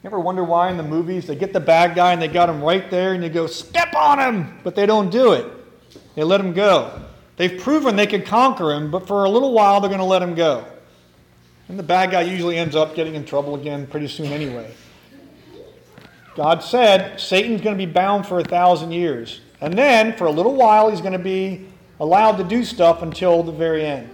You 0.06 0.10
ever 0.10 0.20
wonder 0.20 0.44
why 0.44 0.70
in 0.70 0.76
the 0.76 0.84
movies 0.84 1.26
they 1.26 1.34
get 1.34 1.52
the 1.52 1.58
bad 1.58 1.96
guy 1.96 2.12
and 2.12 2.22
they 2.22 2.28
got 2.28 2.48
him 2.48 2.62
right 2.62 2.88
there 2.92 3.14
and 3.14 3.24
you 3.24 3.28
go, 3.28 3.48
step 3.48 3.92
on 3.92 4.20
him, 4.20 4.56
but 4.62 4.76
they 4.76 4.86
don't 4.86 5.10
do 5.10 5.32
it. 5.32 5.44
They 6.14 6.22
let 6.22 6.40
him 6.40 6.52
go. 6.52 7.02
They've 7.36 7.60
proven 7.60 7.96
they 7.96 8.06
can 8.06 8.22
conquer 8.22 8.70
him, 8.72 8.92
but 8.92 9.08
for 9.08 9.24
a 9.24 9.28
little 9.28 9.52
while 9.52 9.80
they're 9.80 9.88
going 9.88 9.98
to 9.98 10.04
let 10.04 10.22
him 10.22 10.36
go. 10.36 10.64
And 11.68 11.76
the 11.76 11.82
bad 11.82 12.12
guy 12.12 12.20
usually 12.20 12.56
ends 12.56 12.76
up 12.76 12.94
getting 12.94 13.16
in 13.16 13.24
trouble 13.24 13.56
again 13.56 13.88
pretty 13.88 14.06
soon 14.06 14.26
anyway. 14.26 14.72
God 16.36 16.62
said 16.62 17.18
Satan's 17.18 17.60
going 17.60 17.76
to 17.76 17.86
be 17.86 17.90
bound 17.90 18.28
for 18.28 18.38
a 18.38 18.44
thousand 18.44 18.92
years. 18.92 19.40
And 19.60 19.76
then, 19.76 20.16
for 20.16 20.26
a 20.26 20.30
little 20.30 20.54
while, 20.54 20.88
he's 20.88 21.00
going 21.00 21.14
to 21.14 21.18
be 21.18 21.66
allowed 21.98 22.36
to 22.36 22.44
do 22.44 22.64
stuff 22.64 23.02
until 23.02 23.42
the 23.42 23.50
very 23.50 23.84
end. 23.84 24.08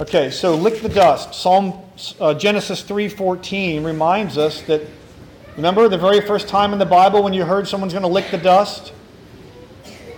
Okay, 0.00 0.30
so 0.30 0.54
lick 0.54 0.80
the 0.80 0.88
dust. 0.88 1.34
Psalm 1.34 1.74
uh, 2.20 2.32
Genesis 2.32 2.84
3:14 2.84 3.84
reminds 3.84 4.38
us 4.38 4.62
that 4.62 4.82
remember 5.56 5.88
the 5.88 5.98
very 5.98 6.20
first 6.20 6.46
time 6.46 6.72
in 6.72 6.78
the 6.78 6.86
Bible 6.86 7.24
when 7.24 7.32
you 7.32 7.44
heard 7.44 7.66
someone's 7.66 7.92
going 7.92 8.04
to 8.04 8.08
lick 8.08 8.30
the 8.30 8.38
dust? 8.38 8.92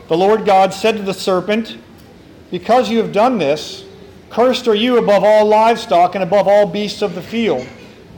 The 0.09 0.16
Lord 0.18 0.45
God 0.45 0.74
said 0.74 0.99
to 0.99 1.03
the 1.03 1.14
serpent, 1.14 1.78
"Because 2.51 2.91
you 2.91 2.99
have 2.99 3.11
done 3.11 3.39
this, 3.39 3.87
cursed 4.28 4.68
are 4.68 4.74
you 4.74 4.99
above 4.99 5.24
all 5.24 5.47
livestock 5.47 6.14
and 6.14 6.22
above 6.22 6.47
all 6.47 6.66
beasts 6.66 7.01
of 7.01 7.14
the 7.14 7.22
field." 7.22 7.66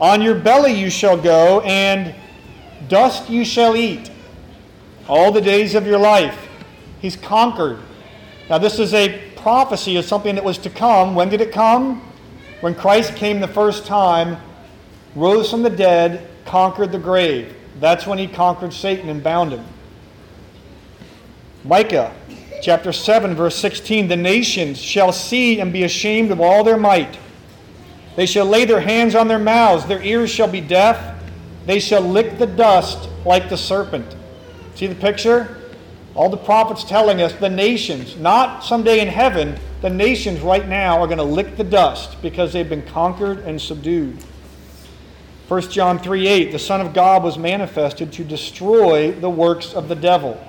On 0.01 0.21
your 0.21 0.35
belly 0.35 0.73
you 0.73 0.89
shall 0.89 1.15
go, 1.15 1.61
and 1.61 2.13
dust 2.89 3.29
you 3.29 3.45
shall 3.45 3.77
eat 3.77 4.11
all 5.07 5.31
the 5.31 5.39
days 5.39 5.75
of 5.75 5.87
your 5.87 5.99
life. 5.99 6.49
He's 6.99 7.15
conquered. 7.15 7.79
Now, 8.49 8.57
this 8.57 8.79
is 8.79 8.93
a 8.93 9.32
prophecy 9.43 9.97
is 9.97 10.07
something 10.07 10.35
that 10.35 10.43
was 10.43 10.57
to 10.59 10.69
come. 10.69 11.13
When 11.13 11.27
did 11.27 11.41
it 11.41 11.51
come? 11.51 12.01
When 12.61 12.73
Christ 12.73 13.17
came 13.17 13.41
the 13.41 13.47
first 13.47 13.85
time, 13.85 14.37
rose 15.15 15.51
from 15.51 15.63
the 15.63 15.69
dead, 15.69 16.27
conquered 16.45 16.93
the 16.93 16.97
grave. 16.97 17.53
That's 17.81 18.07
when 18.07 18.17
he 18.17 18.27
conquered 18.27 18.73
Satan 18.73 19.09
and 19.09 19.21
bound 19.21 19.51
him. 19.51 19.65
Micah 21.65 22.15
chapter 22.61 22.93
7, 22.93 23.35
verse 23.35 23.57
16 23.57 24.07
The 24.07 24.15
nations 24.15 24.79
shall 24.79 25.11
see 25.11 25.59
and 25.59 25.73
be 25.73 25.83
ashamed 25.83 26.31
of 26.31 26.39
all 26.39 26.63
their 26.63 26.77
might. 26.77 27.19
They 28.15 28.25
shall 28.25 28.45
lay 28.45 28.63
their 28.63 28.79
hands 28.79 29.13
on 29.13 29.27
their 29.27 29.39
mouths, 29.39 29.85
their 29.85 30.01
ears 30.01 30.29
shall 30.29 30.47
be 30.47 30.61
deaf, 30.61 31.21
they 31.65 31.79
shall 31.81 32.01
lick 32.01 32.37
the 32.37 32.47
dust 32.47 33.09
like 33.25 33.49
the 33.49 33.57
serpent. 33.57 34.15
See 34.75 34.87
the 34.87 34.95
picture? 34.95 35.62
All 36.15 36.29
the 36.29 36.37
prophets 36.37 36.83
telling 36.83 37.21
us 37.21 37.33
the 37.33 37.49
nations, 37.49 38.15
not 38.17 38.63
someday 38.63 38.99
in 38.99 39.07
heaven, 39.07 39.57
the 39.81 39.89
nations 39.89 40.41
right 40.41 40.67
now 40.67 41.01
are 41.01 41.07
going 41.07 41.17
to 41.17 41.23
lick 41.23 41.57
the 41.57 41.63
dust 41.63 42.21
because 42.21 42.53
they've 42.53 42.69
been 42.69 42.85
conquered 42.85 43.39
and 43.39 43.59
subdued. 43.59 44.17
1 45.47 45.61
John 45.71 45.99
3 45.99 46.27
8, 46.27 46.51
the 46.51 46.59
Son 46.59 46.81
of 46.81 46.93
God 46.93 47.23
was 47.23 47.37
manifested 47.37 48.13
to 48.13 48.23
destroy 48.23 49.11
the 49.11 49.29
works 49.29 49.73
of 49.73 49.87
the 49.87 49.95
devil. 49.95 50.39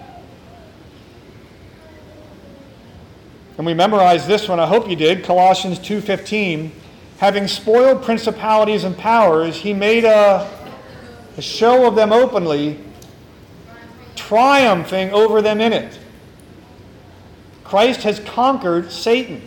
And 3.56 3.66
we 3.66 3.74
memorized 3.74 4.26
this 4.26 4.48
one, 4.48 4.60
I 4.60 4.66
hope 4.66 4.88
you 4.88 4.96
did, 4.96 5.24
Colossians 5.24 5.78
2:15 5.78 6.70
having 7.18 7.48
spoiled 7.48 8.02
principalities 8.02 8.84
and 8.84 8.96
powers, 8.96 9.56
he 9.56 9.72
made 9.72 10.04
a, 10.04 10.50
a 11.36 11.42
show 11.42 11.86
of 11.86 11.94
them 11.94 12.12
openly, 12.12 12.78
triumphing 14.35 15.12
over 15.12 15.41
them 15.41 15.61
in 15.61 15.72
it. 15.72 15.97
Christ 17.62 18.03
has 18.03 18.18
conquered 18.18 18.91
Satan. 18.91 19.41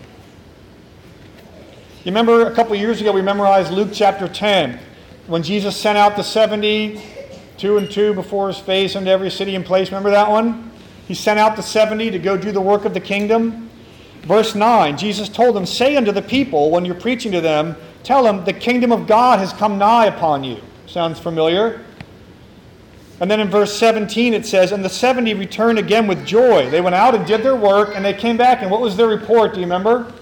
You 2.06 2.12
remember 2.12 2.46
a 2.46 2.56
couple 2.56 2.74
years 2.74 3.02
ago 3.02 3.12
we 3.12 3.22
memorized 3.22 3.74
Luke 3.74 3.90
chapter 3.92 4.30
10 4.30 4.80
when 5.28 5.44
Jesus 5.44 5.76
sent 5.76 5.98
out 5.98 6.16
the 6.16 6.24
70, 6.24 7.02
two 7.58 7.76
and 7.76 7.92
two 7.92 8.14
before 8.14 8.48
his 8.48 8.60
face 8.60 8.96
into 8.96 9.12
every 9.12 9.30
city 9.30 9.56
and 9.56 9.66
place. 9.66 9.90
Remember 9.90 10.10
that 10.10 10.32
one? 10.32 10.72
He 11.06 11.14
sent 11.14 11.38
out 11.38 11.58
the 11.58 11.64
70 11.64 12.12
to 12.12 12.20
go 12.20 12.38
do 12.38 12.54
the 12.54 12.62
work 12.62 12.86
of 12.86 12.94
the 12.94 13.02
kingdom. 13.02 13.70
Verse 14.22 14.56
9 14.56 14.98
Jesus 14.98 15.28
told 15.28 15.54
them, 15.54 15.66
Say 15.66 15.98
unto 15.98 16.14
the 16.14 16.22
people 16.22 16.72
when 16.72 16.86
you're 16.86 16.96
preaching 16.96 17.34
to 17.34 17.42
them, 17.42 17.76
tell 18.04 18.24
them, 18.24 18.46
the 18.46 18.54
kingdom 18.54 18.94
of 18.94 19.06
God 19.06 19.40
has 19.40 19.52
come 19.52 19.78
nigh 19.78 20.06
upon 20.06 20.46
you. 20.46 20.62
Sounds 20.86 21.20
familiar? 21.20 21.84
And 23.20 23.32
then 23.32 23.40
in 23.40 23.50
verse 23.50 23.76
17 23.78 24.34
it 24.34 24.46
says, 24.46 24.72
And 24.72 24.86
the 24.86 24.90
70 24.90 25.34
returned 25.34 25.80
again 25.80 26.08
with 26.08 26.26
joy. 26.26 26.70
They 26.70 26.82
went 26.82 26.96
out 26.96 27.16
and 27.16 27.26
did 27.26 27.44
their 27.44 27.56
work, 27.56 27.96
and 27.96 28.06
they 28.06 28.14
came 28.14 28.38
back. 28.38 28.62
And 28.62 28.70
what 28.70 28.82
was 28.82 28.96
their 28.96 29.08
report? 29.08 29.54
Do 29.54 29.60
you 29.60 29.66
remember? 29.66 30.14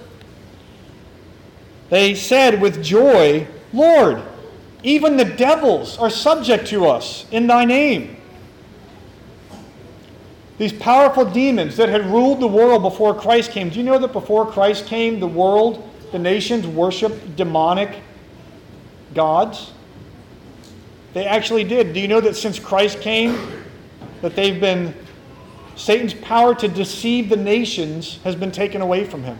They 1.89 2.15
said 2.15 2.61
with 2.61 2.83
joy, 2.83 3.47
Lord, 3.73 4.21
even 4.83 5.17
the 5.17 5.25
devils 5.25 5.97
are 5.97 6.09
subject 6.09 6.67
to 6.67 6.85
us 6.85 7.25
in 7.31 7.47
thy 7.47 7.65
name. 7.65 8.17
These 10.57 10.73
powerful 10.73 11.25
demons 11.25 11.75
that 11.77 11.89
had 11.89 12.05
ruled 12.05 12.39
the 12.39 12.47
world 12.47 12.81
before 12.81 13.13
Christ 13.13 13.51
came. 13.51 13.69
Do 13.69 13.77
you 13.77 13.83
know 13.83 13.99
that 13.99 14.13
before 14.13 14.49
Christ 14.49 14.85
came, 14.85 15.19
the 15.19 15.27
world, 15.27 15.89
the 16.13 16.19
nations 16.19 16.65
worshiped 16.65 17.35
demonic 17.35 18.01
gods? 19.13 19.73
They 21.15 21.25
actually 21.25 21.63
did. 21.63 21.93
Do 21.93 22.01
you 22.01 22.09
know 22.09 22.19
that 22.19 22.35
since 22.35 22.59
Christ 22.59 22.99
came, 22.99 23.63
that 24.21 24.35
they've 24.35 24.59
been 24.59 24.93
Satan's 25.77 26.13
power 26.13 26.53
to 26.55 26.67
deceive 26.67 27.29
the 27.29 27.37
nations 27.37 28.19
has 28.25 28.35
been 28.35 28.51
taken 28.51 28.81
away 28.81 29.05
from 29.05 29.23
him. 29.23 29.39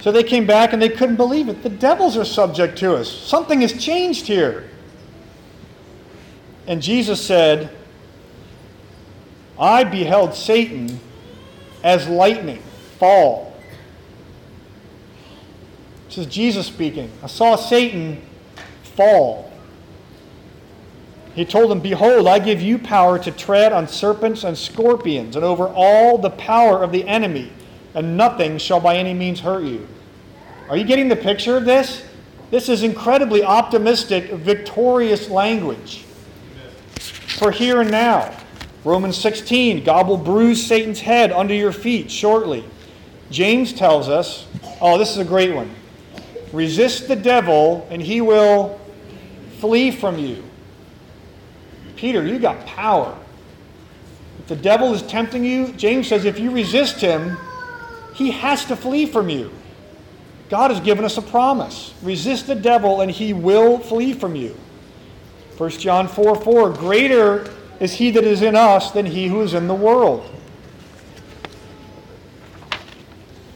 So 0.00 0.10
they 0.10 0.24
came 0.24 0.48
back 0.48 0.72
and 0.72 0.82
they 0.82 0.88
couldn't 0.88 1.14
believe 1.14 1.48
it. 1.48 1.62
The 1.62 1.68
devils 1.68 2.16
are 2.16 2.24
subject 2.24 2.76
to 2.78 2.96
us. 2.96 3.08
Something 3.08 3.60
has 3.60 3.72
changed 3.72 4.26
here. 4.26 4.68
And 6.66 6.82
Jesus 6.82 7.24
said, 7.24 7.70
I 9.60 9.84
beheld 9.84 10.34
Satan 10.34 10.98
as 11.84 12.08
lightning 12.08 12.64
fall. 12.98 13.56
This 16.08 16.18
is 16.18 16.26
Jesus 16.26 16.66
speaking. 16.66 17.12
I 17.22 17.28
saw 17.28 17.54
Satan 17.54 18.22
fall. 18.96 19.52
He 21.34 21.44
told 21.44 21.70
them, 21.70 21.80
Behold, 21.80 22.26
I 22.26 22.38
give 22.38 22.62
you 22.62 22.78
power 22.78 23.18
to 23.18 23.30
tread 23.30 23.72
on 23.72 23.86
serpents 23.86 24.42
and 24.42 24.56
scorpions 24.56 25.36
and 25.36 25.44
over 25.44 25.68
all 25.68 26.16
the 26.16 26.30
power 26.30 26.82
of 26.82 26.92
the 26.92 27.06
enemy, 27.06 27.52
and 27.94 28.16
nothing 28.16 28.56
shall 28.56 28.80
by 28.80 28.96
any 28.96 29.12
means 29.12 29.40
hurt 29.40 29.64
you. 29.64 29.86
Are 30.70 30.76
you 30.76 30.84
getting 30.84 31.08
the 31.08 31.16
picture 31.16 31.56
of 31.56 31.66
this? 31.66 32.02
This 32.50 32.68
is 32.68 32.82
incredibly 32.82 33.44
optimistic, 33.44 34.30
victorious 34.30 35.28
language 35.28 36.04
for 37.36 37.50
here 37.50 37.82
and 37.82 37.90
now. 37.90 38.34
Romans 38.84 39.18
16, 39.18 39.84
God 39.84 40.06
will 40.06 40.16
bruise 40.16 40.64
Satan's 40.64 41.00
head 41.00 41.32
under 41.32 41.52
your 41.52 41.72
feet 41.72 42.10
shortly. 42.10 42.64
James 43.30 43.72
tells 43.72 44.08
us, 44.08 44.46
oh, 44.80 44.96
this 44.96 45.10
is 45.10 45.18
a 45.18 45.24
great 45.24 45.54
one. 45.54 45.70
Resist 46.52 47.08
the 47.08 47.16
devil, 47.16 47.86
and 47.90 48.00
he 48.00 48.20
will 48.20 48.80
flee 49.58 49.90
from 49.90 50.18
you. 50.18 50.42
Peter, 51.96 52.26
you 52.26 52.38
got 52.38 52.64
power. 52.66 53.16
If 54.40 54.48
the 54.48 54.56
devil 54.56 54.94
is 54.94 55.02
tempting 55.02 55.44
you, 55.44 55.72
James 55.72 56.08
says 56.08 56.24
if 56.24 56.38
you 56.38 56.50
resist 56.50 57.00
him, 57.00 57.36
he 58.14 58.30
has 58.30 58.64
to 58.66 58.76
flee 58.76 59.06
from 59.06 59.28
you. 59.28 59.50
God 60.48 60.70
has 60.70 60.80
given 60.80 61.04
us 61.04 61.18
a 61.18 61.22
promise. 61.22 61.92
Resist 62.02 62.46
the 62.46 62.54
devil, 62.54 63.00
and 63.00 63.10
he 63.10 63.32
will 63.32 63.78
flee 63.78 64.12
from 64.12 64.36
you. 64.36 64.56
1 65.58 65.70
John 65.70 66.06
4 66.06 66.36
4 66.36 66.70
Greater 66.70 67.50
is 67.80 67.94
he 67.94 68.10
that 68.10 68.24
is 68.24 68.42
in 68.42 68.54
us 68.54 68.90
than 68.90 69.06
he 69.06 69.26
who 69.26 69.40
is 69.40 69.54
in 69.54 69.66
the 69.66 69.74
world. 69.74 70.30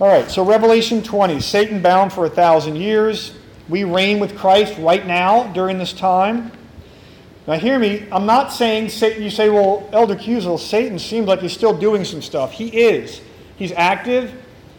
All 0.00 0.08
right, 0.08 0.30
so 0.30 0.44
Revelation 0.44 1.02
20 1.02 1.40
Satan 1.40 1.82
bound 1.82 2.12
for 2.12 2.24
a 2.24 2.30
thousand 2.30 2.76
years. 2.76 3.34
We 3.70 3.84
reign 3.84 4.18
with 4.18 4.36
Christ 4.36 4.76
right 4.78 5.06
now 5.06 5.52
during 5.52 5.78
this 5.78 5.92
time. 5.92 6.50
Now, 7.46 7.54
hear 7.54 7.78
me, 7.78 8.06
I'm 8.10 8.26
not 8.26 8.52
saying 8.52 8.88
Satan, 8.88 9.22
you 9.22 9.30
say, 9.30 9.48
well, 9.48 9.88
Elder 9.92 10.16
Cusel, 10.16 10.58
Satan 10.58 10.98
seems 10.98 11.28
like 11.28 11.40
he's 11.40 11.52
still 11.52 11.76
doing 11.76 12.04
some 12.04 12.20
stuff. 12.20 12.52
He 12.52 12.66
is. 12.66 13.20
He's 13.56 13.72
active, 13.72 14.34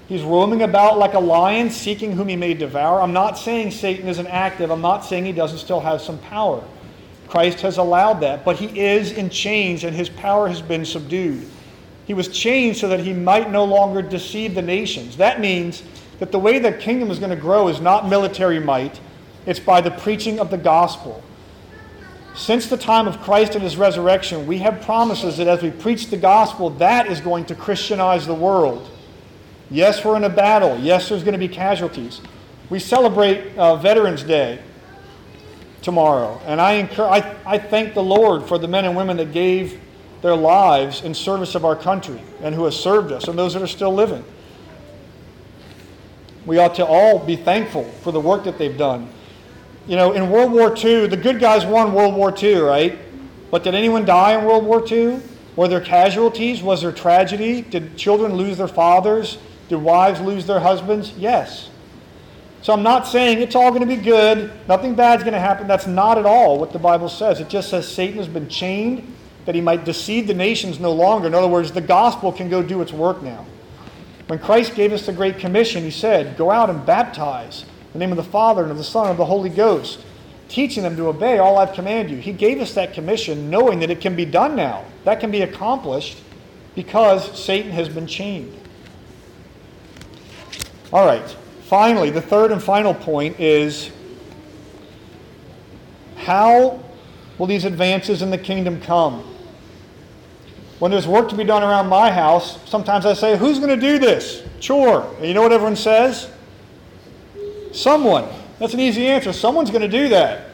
he's 0.08 0.24
roaming 0.24 0.64
about 0.64 0.98
like 0.98 1.14
a 1.14 1.20
lion, 1.20 1.70
seeking 1.70 2.12
whom 2.12 2.28
he 2.28 2.36
may 2.36 2.54
devour. 2.54 3.02
I'm 3.02 3.14
not 3.14 3.38
saying 3.38 3.72
Satan 3.72 4.08
isn't 4.10 4.28
active, 4.28 4.72
I'm 4.72 4.82
not 4.82 5.06
saying 5.06 5.26
he 5.26 5.32
doesn't 5.32 5.60
still 5.60 5.80
have 5.80 6.02
some 6.02 6.18
power. 6.20 6.64
Christ 7.28 7.62
has 7.62 7.78
allowed 7.78 8.16
that, 8.22 8.44
but 8.44 8.58
he 8.58 8.78
is 8.78 9.14
in 9.14 9.30
chains 9.30 9.86
and 9.86 9.96
his 9.96 10.10
power 10.10 10.50
has 10.50 10.62
been 10.62 10.84
subdued. 10.84 11.48
He 12.06 12.14
was 12.14 12.28
chained 12.28 12.76
so 12.76 12.90
that 12.90 13.00
he 13.00 13.14
might 13.14 13.52
no 13.52 13.64
longer 13.64 14.02
deceive 14.02 14.54
the 14.54 14.62
nations. 14.62 15.16
That 15.16 15.40
means 15.40 15.82
that 16.22 16.32
the 16.32 16.38
way 16.38 16.60
the 16.60 16.72
kingdom 16.72 17.10
is 17.10 17.18
going 17.18 17.32
to 17.32 17.36
grow 17.36 17.68
is 17.68 17.82
not 17.82 18.08
military 18.08 18.60
might, 18.60 19.00
it's 19.48 19.60
by 19.60 19.82
the 19.82 19.90
preaching 19.90 20.40
of 20.40 20.52
the 20.52 20.58
gospel. 20.58 21.24
Since 22.36 22.68
the 22.68 22.78
time 22.78 23.08
of 23.08 23.20
Christ 23.22 23.56
and 23.56 23.64
his 23.64 23.76
resurrection, 23.76 24.46
we 24.46 24.60
have 24.60 24.82
promises 24.82 25.38
that 25.38 25.48
as 25.48 25.64
we 25.64 25.72
preach 25.72 26.12
the 26.12 26.18
gospel, 26.18 26.70
that 26.78 27.08
is 27.08 27.20
going 27.22 27.46
to 27.46 27.56
Christianize 27.56 28.28
the 28.28 28.36
world. 28.36 28.88
Yes, 29.72 30.06
we're 30.06 30.16
in 30.16 30.24
a 30.24 30.30
battle. 30.30 30.78
Yes, 30.78 31.10
there's 31.10 31.24
going 31.24 31.34
to 31.34 31.40
be 31.40 31.48
casualties. 31.48 32.22
We 32.70 32.78
celebrate 32.78 33.58
uh, 33.58 33.78
Veterans 33.78 34.22
Day 34.22 34.60
tomorrow. 35.82 36.40
And 36.46 36.62
I, 36.62 36.74
encourage, 36.74 37.24
I, 37.24 37.36
I 37.48 37.58
thank 37.58 37.96
the 37.96 38.04
Lord 38.04 38.48
for 38.48 38.60
the 38.60 38.68
men 38.68 38.86
and 38.86 38.96
women 38.96 39.18
that 39.18 39.32
gave 39.32 39.82
their 40.22 40.36
lives 40.36 41.02
in 41.02 41.16
service 41.16 41.56
of 41.56 41.66
our 41.66 41.76
country 41.76 42.22
and 42.44 42.54
who 42.54 42.66
have 42.66 42.76
served 42.76 43.12
us 43.12 43.28
and 43.28 43.40
those 43.40 43.54
that 43.56 43.64
are 43.64 43.68
still 43.68 43.92
living. 43.92 44.24
We 46.46 46.58
ought 46.58 46.76
to 46.76 46.86
all 46.86 47.20
be 47.20 47.36
thankful 47.36 47.84
for 48.02 48.12
the 48.12 48.20
work 48.20 48.44
that 48.46 48.58
they've 48.58 48.78
done. 48.78 49.10
You 49.88 49.96
know, 49.96 50.14
in 50.14 50.30
World 50.30 50.52
War 50.52 50.76
II, 50.76 51.08
the 51.08 51.18
good 51.18 51.40
guys 51.40 51.66
won 51.66 51.94
World 51.94 52.16
War 52.16 52.34
II, 52.38 52.60
right? 52.62 52.98
But 53.50 53.64
did 53.64 53.76
anyone 53.76 54.06
die 54.06 54.38
in 54.38 54.46
World 54.46 54.66
War 54.66 54.84
II? 54.90 55.20
Were 55.56 55.68
there 55.68 55.82
casualties? 55.82 56.62
Was 56.64 56.82
there 56.82 56.92
tragedy? 56.92 57.62
Did 57.62 57.98
children 57.98 58.34
lose 58.34 58.58
their 58.58 58.68
fathers? 58.68 59.38
Did 59.70 59.78
wives 59.78 60.22
lose 60.22 60.46
their 60.46 60.60
husbands? 60.60 61.12
Yes. 61.18 61.70
So 62.62 62.74
I'm 62.74 62.84
not 62.84 63.08
saying 63.08 63.42
it's 63.42 63.56
all 63.56 63.70
going 63.70 63.82
to 63.82 63.88
be 63.88 63.96
good, 63.96 64.52
nothing 64.68 64.94
bad's 64.94 65.24
going 65.24 65.34
to 65.34 65.40
happen. 65.40 65.68
That's 65.68 65.88
not 65.88 66.20
at 66.20 66.28
all 66.28 66.60
what 66.60 66.72
the 66.72 66.80
Bible 66.80 67.10
says. 67.10 67.40
It 67.40 67.50
just 67.50 67.70
says 67.70 67.88
Satan 67.88 68.18
has 68.18 68.28
been 68.28 68.48
chained 68.48 69.16
that 69.46 69.56
he 69.56 69.62
might 69.62 69.84
deceive 69.84 70.28
the 70.28 70.34
nations 70.36 70.80
no 70.80 70.92
longer. 70.92 71.26
In 71.26 71.34
other 71.34 71.48
words, 71.48 71.72
the 71.72 71.82
gospel 71.82 72.32
can 72.32 72.50
go 72.50 72.62
do 72.62 72.82
its 72.82 72.94
work 72.94 73.24
now. 73.24 73.46
When 74.28 74.40
Christ 74.40 74.76
gave 74.76 74.94
us 74.94 75.06
the 75.06 75.14
Great 75.14 75.40
Commission, 75.40 75.84
he 75.84 75.92
said, 75.92 76.38
Go 76.38 76.52
out 76.52 76.70
and 76.70 76.86
baptize 76.86 77.64
in 77.64 77.94
the 77.94 78.00
name 78.00 78.12
of 78.12 78.18
the 78.18 78.24
Father 78.24 78.62
and 78.64 78.72
of 78.72 78.78
the 78.78 78.84
Son 78.84 79.04
and 79.04 79.12
of 79.12 79.18
the 79.18 79.26
Holy 79.26 79.50
Ghost, 79.50 80.00
teaching 80.48 80.84
them 80.84 80.96
to 80.96 81.08
obey 81.08 81.38
all 81.38 81.58
I've 81.58 81.74
commanded 81.74 82.12
you. 82.12 82.18
He 82.18 82.34
gave 82.34 82.62
us 82.62 82.74
that 82.74 82.94
commission 82.94 83.50
knowing 83.50 83.80
that 83.80 83.90
it 83.90 84.02
can 84.02 84.16
be 84.16 84.26
done 84.26 84.56
now. 84.56 84.86
That 85.04 85.20
can 85.20 85.32
be 85.32 85.42
accomplished 85.42 86.18
because 86.76 87.38
Satan 87.38 87.72
has 87.72 87.90
been 87.90 88.08
chained. 88.08 88.58
All 90.94 91.06
right 91.06 91.36
finally, 91.72 92.10
the 92.10 92.22
third 92.22 92.52
and 92.52 92.62
final 92.62 92.94
point 92.94 93.40
is 93.40 93.90
how 96.18 96.84
will 97.38 97.48
these 97.48 97.64
advances 97.64 98.22
in 98.22 98.30
the 98.30 98.38
kingdom 98.38 98.82
come? 98.82 99.24
When 100.82 100.90
there's 100.90 101.06
work 101.06 101.30
to 101.30 101.36
be 101.36 101.44
done 101.44 101.62
around 101.62 101.90
my 101.90 102.12
house, 102.12 102.58
sometimes 102.68 103.06
I 103.06 103.14
say, 103.14 103.38
Who's 103.38 103.60
going 103.60 103.70
to 103.70 103.78
do 103.78 104.00
this? 104.00 104.42
Chore. 104.60 105.04
And 105.18 105.28
you 105.28 105.36
know 105.36 105.44
what 105.44 105.52
everyone 105.52 105.76
says? 105.76 106.28
Someone. 107.72 108.28
That's 108.58 108.74
an 108.74 108.80
easy 108.80 109.06
answer. 109.06 109.32
Someone's 109.32 109.70
going 109.70 109.84
to 109.84 109.88
do 109.88 110.10
that. 110.10 110.48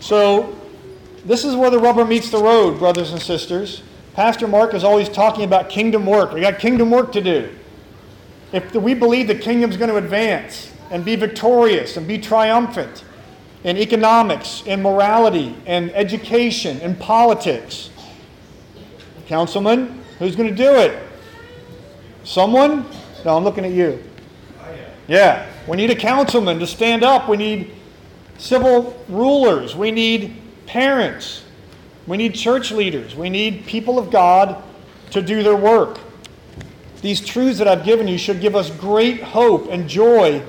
So, 0.00 0.54
this 1.24 1.46
is 1.46 1.56
where 1.56 1.70
the 1.70 1.78
rubber 1.78 2.04
meets 2.04 2.28
the 2.28 2.42
road, 2.42 2.78
brothers 2.78 3.12
and 3.12 3.22
sisters. 3.22 3.82
Pastor 4.12 4.46
Mark 4.46 4.74
is 4.74 4.84
always 4.84 5.08
talking 5.08 5.44
about 5.44 5.70
kingdom 5.70 6.04
work. 6.04 6.34
We 6.34 6.42
got 6.42 6.58
kingdom 6.58 6.90
work 6.90 7.10
to 7.12 7.22
do 7.22 7.48
if 8.52 8.74
we 8.74 8.92
believe 8.92 9.28
the 9.28 9.34
kingdom's 9.34 9.78
going 9.78 9.88
to 9.88 9.96
advance 9.96 10.70
and 10.90 11.02
be 11.06 11.16
victorious 11.16 11.96
and 11.96 12.06
be 12.06 12.18
triumphant 12.18 13.02
in 13.64 13.78
economics, 13.78 14.62
in 14.66 14.82
morality, 14.82 15.56
in 15.64 15.88
education, 15.92 16.78
in 16.80 16.94
politics, 16.96 17.88
councilman, 19.32 19.98
who's 20.18 20.36
going 20.36 20.50
to 20.50 20.54
do 20.54 20.74
it? 20.74 21.02
Someone? 22.22 22.84
No, 23.24 23.34
I'm 23.34 23.44
looking 23.44 23.64
at 23.64 23.70
you. 23.70 23.98
Yeah, 25.08 25.50
we 25.66 25.78
need 25.78 25.88
a 25.88 25.96
councilman 25.96 26.58
to 26.58 26.66
stand 26.66 27.02
up. 27.02 27.30
We 27.30 27.38
need 27.38 27.70
civil 28.36 29.02
rulers. 29.08 29.74
We 29.74 29.90
need 29.90 30.36
parents. 30.66 31.44
We 32.06 32.18
need 32.18 32.34
church 32.34 32.72
leaders. 32.72 33.16
We 33.16 33.30
need 33.30 33.64
people 33.64 33.98
of 33.98 34.10
God 34.10 34.62
to 35.12 35.22
do 35.22 35.42
their 35.42 35.56
work. 35.56 35.98
These 37.00 37.24
truths 37.24 37.56
that 37.56 37.66
I've 37.66 37.86
given 37.86 38.06
you 38.06 38.18
should 38.18 38.42
give 38.42 38.54
us 38.54 38.68
great 38.68 39.22
hope 39.22 39.68
and 39.70 39.88
joy 39.88 40.42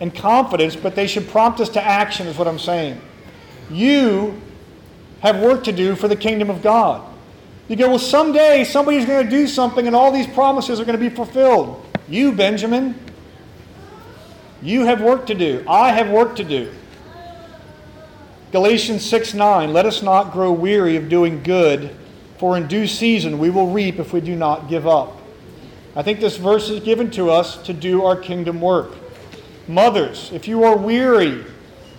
and 0.00 0.14
confidence, 0.14 0.76
but 0.76 0.94
they 0.94 1.06
should 1.06 1.26
prompt 1.30 1.60
us 1.60 1.70
to 1.70 1.82
action, 1.82 2.26
is 2.26 2.36
what 2.36 2.46
I'm 2.46 2.58
saying. 2.58 3.00
You 3.70 4.38
have 5.20 5.40
work 5.40 5.64
to 5.64 5.72
do 5.72 5.96
for 5.96 6.08
the 6.08 6.16
kingdom 6.16 6.50
of 6.50 6.60
God. 6.60 7.14
You 7.68 7.76
go, 7.76 7.90
well, 7.90 7.98
someday 7.98 8.64
somebody's 8.64 9.04
going 9.04 9.24
to 9.24 9.30
do 9.30 9.46
something 9.46 9.86
and 9.86 9.94
all 9.94 10.10
these 10.10 10.26
promises 10.26 10.80
are 10.80 10.84
going 10.84 10.98
to 10.98 11.10
be 11.10 11.14
fulfilled. 11.14 11.84
You, 12.08 12.32
Benjamin, 12.32 12.98
you 14.62 14.86
have 14.86 15.02
work 15.02 15.26
to 15.26 15.34
do. 15.34 15.64
I 15.68 15.92
have 15.92 16.08
work 16.10 16.36
to 16.36 16.44
do. 16.44 16.72
Galatians 18.50 19.04
6 19.04 19.34
9, 19.34 19.74
let 19.74 19.84
us 19.84 20.02
not 20.02 20.32
grow 20.32 20.50
weary 20.50 20.96
of 20.96 21.10
doing 21.10 21.42
good, 21.42 21.94
for 22.38 22.56
in 22.56 22.66
due 22.66 22.86
season 22.86 23.38
we 23.38 23.50
will 23.50 23.70
reap 23.70 23.98
if 23.98 24.14
we 24.14 24.22
do 24.22 24.34
not 24.34 24.70
give 24.70 24.86
up. 24.86 25.18
I 25.94 26.02
think 26.02 26.20
this 26.20 26.38
verse 26.38 26.70
is 26.70 26.80
given 26.80 27.10
to 27.12 27.30
us 27.30 27.58
to 27.64 27.74
do 27.74 28.04
our 28.04 28.16
kingdom 28.16 28.62
work. 28.62 28.92
Mothers, 29.66 30.30
if 30.32 30.48
you 30.48 30.64
are 30.64 30.76
weary 30.76 31.44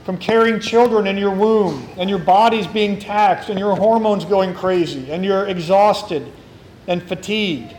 from 0.09 0.17
carrying 0.17 0.59
children 0.59 1.05
in 1.05 1.19
your 1.19 1.29
womb 1.29 1.87
and 1.97 2.09
your 2.09 2.17
body's 2.17 2.65
being 2.65 2.97
taxed 2.97 3.49
and 3.49 3.59
your 3.59 3.75
hormones 3.75 4.25
going 4.25 4.55
crazy 4.55 5.11
and 5.11 5.23
you're 5.23 5.47
exhausted 5.47 6.33
and 6.87 7.03
fatigued, 7.03 7.75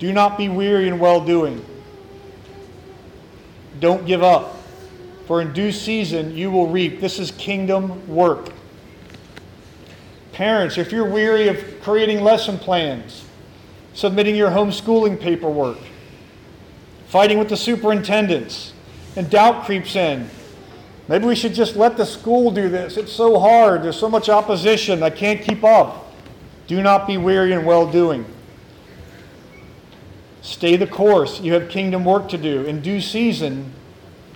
do 0.00 0.12
not 0.12 0.36
be 0.36 0.48
weary 0.48 0.88
in 0.88 0.98
well 0.98 1.24
doing. 1.24 1.64
Don't 3.78 4.04
give 4.04 4.24
up, 4.24 4.56
for 5.28 5.40
in 5.40 5.52
due 5.52 5.70
season 5.70 6.36
you 6.36 6.50
will 6.50 6.66
reap. 6.66 7.00
This 7.00 7.20
is 7.20 7.30
kingdom 7.30 8.08
work. 8.12 8.48
Parents, 10.32 10.76
if 10.76 10.90
you're 10.90 11.08
weary 11.08 11.46
of 11.46 11.80
creating 11.82 12.24
lesson 12.24 12.58
plans, 12.58 13.24
submitting 13.92 14.34
your 14.34 14.50
homeschooling 14.50 15.20
paperwork, 15.20 15.78
fighting 17.06 17.38
with 17.38 17.48
the 17.48 17.56
superintendents, 17.56 18.72
and 19.14 19.30
doubt 19.30 19.66
creeps 19.66 19.94
in. 19.94 20.28
Maybe 21.06 21.26
we 21.26 21.34
should 21.34 21.54
just 21.54 21.76
let 21.76 21.96
the 21.96 22.06
school 22.06 22.50
do 22.50 22.68
this. 22.68 22.96
It's 22.96 23.12
so 23.12 23.38
hard. 23.38 23.82
There's 23.82 23.98
so 23.98 24.08
much 24.08 24.28
opposition. 24.28 25.02
I 25.02 25.10
can't 25.10 25.42
keep 25.42 25.62
up. 25.62 26.12
Do 26.66 26.82
not 26.82 27.06
be 27.06 27.18
weary 27.18 27.52
in 27.52 27.64
well 27.64 27.90
doing. 27.90 28.24
Stay 30.40 30.76
the 30.76 30.86
course. 30.86 31.40
You 31.40 31.52
have 31.54 31.68
kingdom 31.68 32.04
work 32.04 32.28
to 32.30 32.38
do. 32.38 32.64
In 32.64 32.80
due 32.80 33.00
season, 33.00 33.72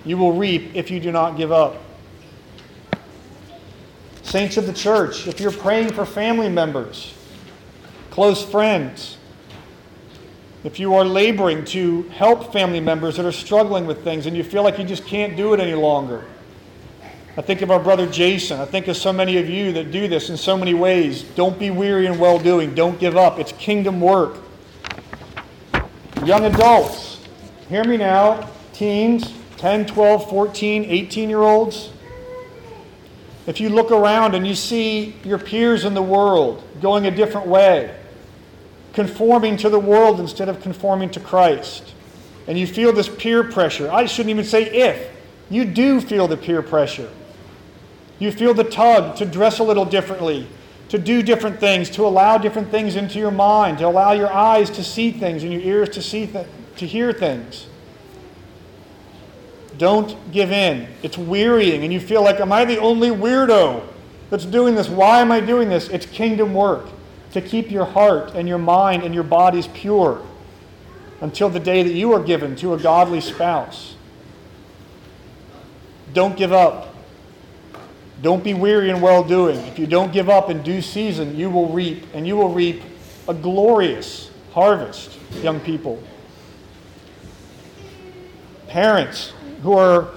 you 0.05 0.19
will 0.19 0.33
reap 0.33 0.75
if 0.75 0.91
you 0.91 1.01
do 1.01 1.11
not 1.11 1.37
give 1.37 1.53
up. 1.53 1.77
Saints 4.23 4.59
of 4.59 4.67
the 4.67 4.75
church, 4.75 5.27
if 5.27 5.41
you're 5.41 5.51
praying 5.51 5.93
for 5.93 6.05
family 6.05 6.51
members, 6.51 7.15
close 8.11 8.45
friends, 8.45 9.17
if 10.65 10.79
you 10.79 10.95
are 10.95 11.05
laboring 11.05 11.65
to 11.67 12.03
help 12.11 12.53
family 12.53 12.81
members 12.81 13.17
that 13.17 13.25
are 13.25 13.33
struggling 13.33 13.87
with 13.87 14.05
things 14.05 14.27
and 14.27 14.37
you 14.37 14.45
feel 14.45 14.63
like 14.63 14.79
you 14.79 14.85
just 14.85 15.07
can't 15.07 15.35
do 15.35 15.55
it 15.55 15.61
any 15.61 15.75
longer, 15.75 16.27
I 17.39 17.41
think 17.41 17.63
of 17.63 17.71
our 17.71 17.79
brother 17.79 18.09
Jason. 18.09 18.61
I 18.61 18.65
think 18.65 18.89
of 18.89 18.97
so 18.97 19.13
many 19.13 19.37
of 19.37 19.49
you 19.49 19.71
that 19.75 19.93
do 19.93 20.09
this 20.09 20.29
in 20.29 20.37
so 20.37 20.57
many 20.57 20.75
ways. 20.75 21.23
Don't 21.23 21.57
be 21.57 21.71
weary 21.71 22.07
in 22.07 22.19
well 22.19 22.41
doing. 22.41 22.75
Don't 22.75 22.99
give 22.99 23.17
up. 23.17 23.39
It's 23.39 23.53
kingdom 23.53 24.01
work. 24.01 24.39
Young 26.25 26.47
adults, 26.47 27.21
hear 27.69 27.85
me 27.85 27.97
now. 27.97 28.51
Teens, 28.73 29.33
10, 29.57 29.87
12, 29.87 30.29
14, 30.29 30.85
18 30.87 31.31
year 31.31 31.43
olds. 31.43 31.91
If 33.47 33.61
you 33.61 33.69
look 33.69 33.93
around 33.93 34.35
and 34.35 34.45
you 34.45 34.57
see 34.57 35.15
your 35.23 35.39
peers 35.39 35.85
in 35.85 35.95
the 35.95 36.03
world 36.03 36.65
going 36.83 37.07
a 37.07 37.11
different 37.13 37.47
way, 37.47 37.97
conforming 38.95 39.57
to 39.59 39.69
the 39.69 39.79
world 39.79 40.19
instead 40.19 40.49
of 40.49 40.61
conforming 40.61 41.11
to 41.11 41.21
Christ, 41.21 41.95
and 42.49 42.59
you 42.59 42.67
feel 42.67 42.93
this 42.93 43.09
peer 43.09 43.45
pressure, 43.45 43.89
I 43.93 44.07
shouldn't 44.07 44.31
even 44.31 44.45
say 44.45 44.65
if, 44.65 45.09
you 45.51 45.65
do 45.65 46.01
feel 46.01 46.27
the 46.27 46.37
peer 46.37 46.63
pressure. 46.63 47.09
You 48.19 48.33
feel 48.33 48.55
the 48.55 48.65
tug 48.65 49.17
to 49.17 49.25
dress 49.25 49.59
a 49.59 49.63
little 49.65 49.85
differently, 49.85 50.49
to 50.89 50.99
do 50.99 51.23
different 51.23 51.61
things, 51.61 51.91
to 51.91 52.05
allow 52.05 52.39
different 52.39 52.71
things 52.71 52.97
into 52.97 53.19
your 53.19 53.31
mind, 53.31 53.79
to 53.79 53.87
allow 53.87 54.13
your 54.13 54.33
eyes 54.33 54.71
to 54.71 54.83
see 54.83 55.11
things 55.11 55.43
and 55.43 55.53
your 55.53 55.63
ears 55.63 55.91
to 55.91 56.03
see 56.03 56.27
th- 56.27 56.47
to 56.77 56.87
hear 56.87 57.13
things. 57.13 57.67
Don't 59.77 60.33
give 60.33 60.51
in. 60.51 60.89
It's 61.03 61.17
wearying 61.17 61.85
and 61.85 61.93
you 61.93 62.01
feel 62.01 62.23
like 62.23 62.41
am 62.41 62.53
I 62.53 62.65
the 62.65 62.79
only 62.79 63.11
weirdo 63.11 63.85
that's 64.31 64.45
doing 64.45 64.75
this? 64.75 64.89
Why 64.89 65.21
am 65.21 65.31
I 65.31 65.41
doing 65.41 65.69
this? 65.69 65.89
It's 65.89 66.07
kingdom 66.07 66.53
work 66.53 66.87
to 67.33 67.41
keep 67.41 67.71
your 67.71 67.85
heart 67.85 68.33
and 68.35 68.49
your 68.49 68.59
mind 68.59 69.05
and 69.05 69.15
your 69.15 69.23
bodies 69.23 69.69
pure 69.69 70.23
until 71.21 71.49
the 71.49 71.61
day 71.61 71.83
that 71.83 71.93
you 71.93 72.13
are 72.13 72.23
given 72.23 72.57
to 72.57 72.75
a 72.75 72.79
godly 72.79 73.21
spouse. 73.21 73.95
Don't 76.13 76.37
give 76.37 76.53
up. 76.53 76.95
Don't 78.21 78.43
be 78.43 78.55
weary 78.55 78.91
in 78.91 79.01
well 79.01 79.23
doing. 79.23 79.59
If 79.67 79.79
you 79.79 79.87
don't 79.87 80.13
give 80.13 80.29
up 80.29 80.51
in 80.51 80.63
due 80.63 80.83
season, 80.83 81.37
you 81.37 81.51
will 81.51 81.69
reap, 81.69 82.05
and 82.15 82.27
you 82.27 82.37
will 82.37 82.53
reap 82.53 82.83
a 83.29 83.35
glorious 83.35 84.31
harvest, 84.53 85.19
young 85.43 85.61
people. 85.61 86.03
Parents 88.67 89.33
who 89.63 89.73
are 89.75 90.09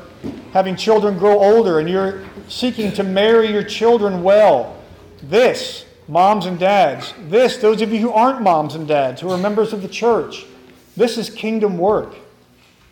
having 0.51 0.75
children 0.75 1.17
grow 1.17 1.39
older 1.39 1.79
and 1.79 1.89
you're 1.89 2.23
seeking 2.47 2.91
to 2.93 3.03
marry 3.03 3.51
your 3.51 3.63
children 3.63 4.23
well, 4.23 4.77
this, 5.23 5.85
moms 6.07 6.45
and 6.45 6.59
dads, 6.59 7.13
this, 7.27 7.57
those 7.57 7.81
of 7.81 7.91
you 7.91 7.99
who 7.99 8.11
aren't 8.11 8.41
moms 8.41 8.75
and 8.75 8.87
dads, 8.87 9.21
who 9.21 9.29
are 9.29 9.37
members 9.37 9.73
of 9.73 9.81
the 9.81 9.87
church, 9.87 10.45
this 10.97 11.17
is 11.17 11.29
kingdom 11.29 11.77
work. 11.77 12.15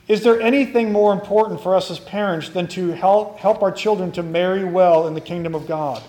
Is 0.09 0.23
there 0.23 0.41
anything 0.41 0.91
more 0.91 1.13
important 1.13 1.61
for 1.61 1.75
us 1.75 1.91
as 1.91 1.99
parents 1.99 2.49
than 2.49 2.67
to 2.69 2.89
help, 2.89 3.37
help 3.37 3.61
our 3.61 3.71
children 3.71 4.11
to 4.13 4.23
marry 4.23 4.63
well 4.63 5.07
in 5.07 5.13
the 5.13 5.21
kingdom 5.21 5.53
of 5.53 5.67
God? 5.67 6.01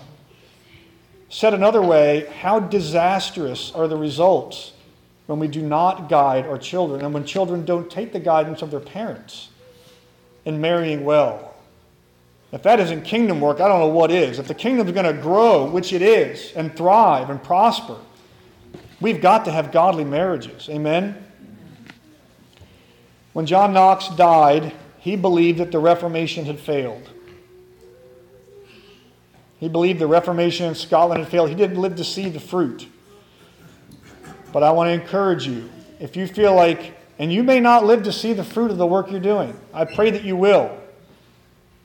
Said 1.29 1.53
another 1.53 1.83
way, 1.83 2.25
how 2.39 2.59
disastrous 2.59 3.71
are 3.73 3.87
the 3.87 3.95
results 3.95 4.73
when 5.27 5.37
we 5.37 5.47
do 5.47 5.61
not 5.61 6.09
guide 6.09 6.47
our 6.47 6.57
children 6.57 7.05
and 7.05 7.13
when 7.13 7.23
children 7.23 7.63
don't 7.63 7.91
take 7.91 8.11
the 8.11 8.19
guidance 8.19 8.63
of 8.63 8.71
their 8.71 8.79
parents 8.79 9.49
in 10.45 10.59
marrying 10.59 11.05
well? 11.05 11.53
If 12.51 12.63
that 12.63 12.79
isn't 12.79 13.03
kingdom 13.03 13.39
work, 13.39 13.61
I 13.61 13.67
don't 13.67 13.79
know 13.79 13.87
what 13.87 14.09
is. 14.09 14.39
If 14.39 14.47
the 14.47 14.55
kingdom 14.55 14.87
is 14.87 14.93
going 14.93 15.15
to 15.15 15.21
grow, 15.21 15.69
which 15.69 15.93
it 15.93 16.01
is, 16.01 16.51
and 16.53 16.75
thrive 16.75 17.29
and 17.29 17.41
prosper, 17.41 17.97
we've 18.99 19.21
got 19.21 19.45
to 19.45 19.51
have 19.51 19.71
godly 19.71 20.03
marriages. 20.03 20.69
Amen? 20.69 21.30
When 23.33 23.45
John 23.45 23.73
Knox 23.73 24.09
died, 24.09 24.73
he 24.99 25.15
believed 25.15 25.59
that 25.59 25.71
the 25.71 25.79
Reformation 25.79 26.45
had 26.45 26.59
failed. 26.59 27.09
He 29.59 29.69
believed 29.69 29.99
the 29.99 30.07
Reformation 30.07 30.65
in 30.65 30.75
Scotland 30.75 31.21
had 31.21 31.29
failed. 31.29 31.49
He 31.49 31.55
didn't 31.55 31.79
live 31.79 31.95
to 31.97 32.03
see 32.03 32.29
the 32.29 32.39
fruit. 32.39 32.87
But 34.51 34.63
I 34.63 34.71
want 34.71 34.87
to 34.87 34.91
encourage 34.91 35.47
you 35.47 35.69
if 35.99 36.15
you 36.15 36.27
feel 36.27 36.55
like, 36.55 36.97
and 37.19 37.31
you 37.31 37.43
may 37.43 37.59
not 37.59 37.85
live 37.85 38.03
to 38.03 38.11
see 38.11 38.33
the 38.33 38.43
fruit 38.43 38.71
of 38.71 38.77
the 38.77 38.87
work 38.87 39.11
you're 39.11 39.19
doing, 39.19 39.57
I 39.73 39.85
pray 39.85 40.09
that 40.09 40.23
you 40.23 40.35
will. 40.35 40.75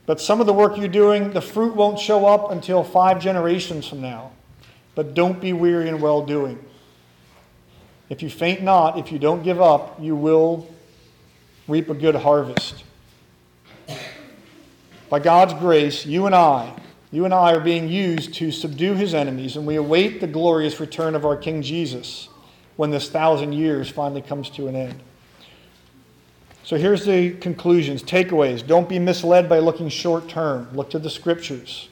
But 0.07 0.19
some 0.19 0.39
of 0.39 0.47
the 0.47 0.53
work 0.53 0.77
you're 0.77 0.87
doing, 0.87 1.33
the 1.33 1.41
fruit 1.41 1.75
won't 1.75 1.99
show 1.99 2.25
up 2.25 2.51
until 2.51 2.83
five 2.83 3.21
generations 3.21 3.87
from 3.87 4.01
now. 4.01 4.31
But 4.95 5.13
don't 5.13 5.39
be 5.39 5.53
weary 5.53 5.87
in 5.87 6.01
well 6.01 6.25
doing. 6.25 6.57
If 8.09 8.23
you 8.23 8.29
faint 8.29 8.63
not, 8.63 8.97
if 8.97 9.11
you 9.11 9.19
don't 9.19 9.43
give 9.43 9.61
up, 9.61 10.01
you 10.01 10.15
will 10.15 10.67
reap 11.67 11.89
a 11.89 11.93
good 11.93 12.15
harvest. 12.15 12.83
By 15.09 15.19
God's 15.19 15.53
grace, 15.53 16.05
you 16.05 16.25
and 16.25 16.35
I, 16.35 16.73
you 17.11 17.25
and 17.25 17.33
I 17.33 17.53
are 17.53 17.59
being 17.59 17.87
used 17.87 18.33
to 18.35 18.51
subdue 18.51 18.93
his 18.95 19.13
enemies, 19.13 19.55
and 19.55 19.65
we 19.65 19.75
await 19.75 20.19
the 20.19 20.27
glorious 20.27 20.79
return 20.79 21.15
of 21.15 21.25
our 21.25 21.37
King 21.37 21.61
Jesus 21.61 22.29
when 22.75 22.91
this 22.91 23.09
thousand 23.09 23.53
years 23.53 23.89
finally 23.89 24.21
comes 24.21 24.49
to 24.51 24.67
an 24.67 24.75
end. 24.75 24.99
So 26.63 26.75
here's 26.75 27.05
the 27.05 27.31
conclusions, 27.31 28.03
takeaways. 28.03 28.65
Don't 28.65 28.89
be 28.89 28.99
misled 28.99 29.47
by 29.47 29.59
looking 29.59 29.87
short 29.87 30.27
term. 30.27 30.67
Look 30.73 30.89
to 30.89 30.99
the 30.99 31.09
scriptures. 31.09 31.87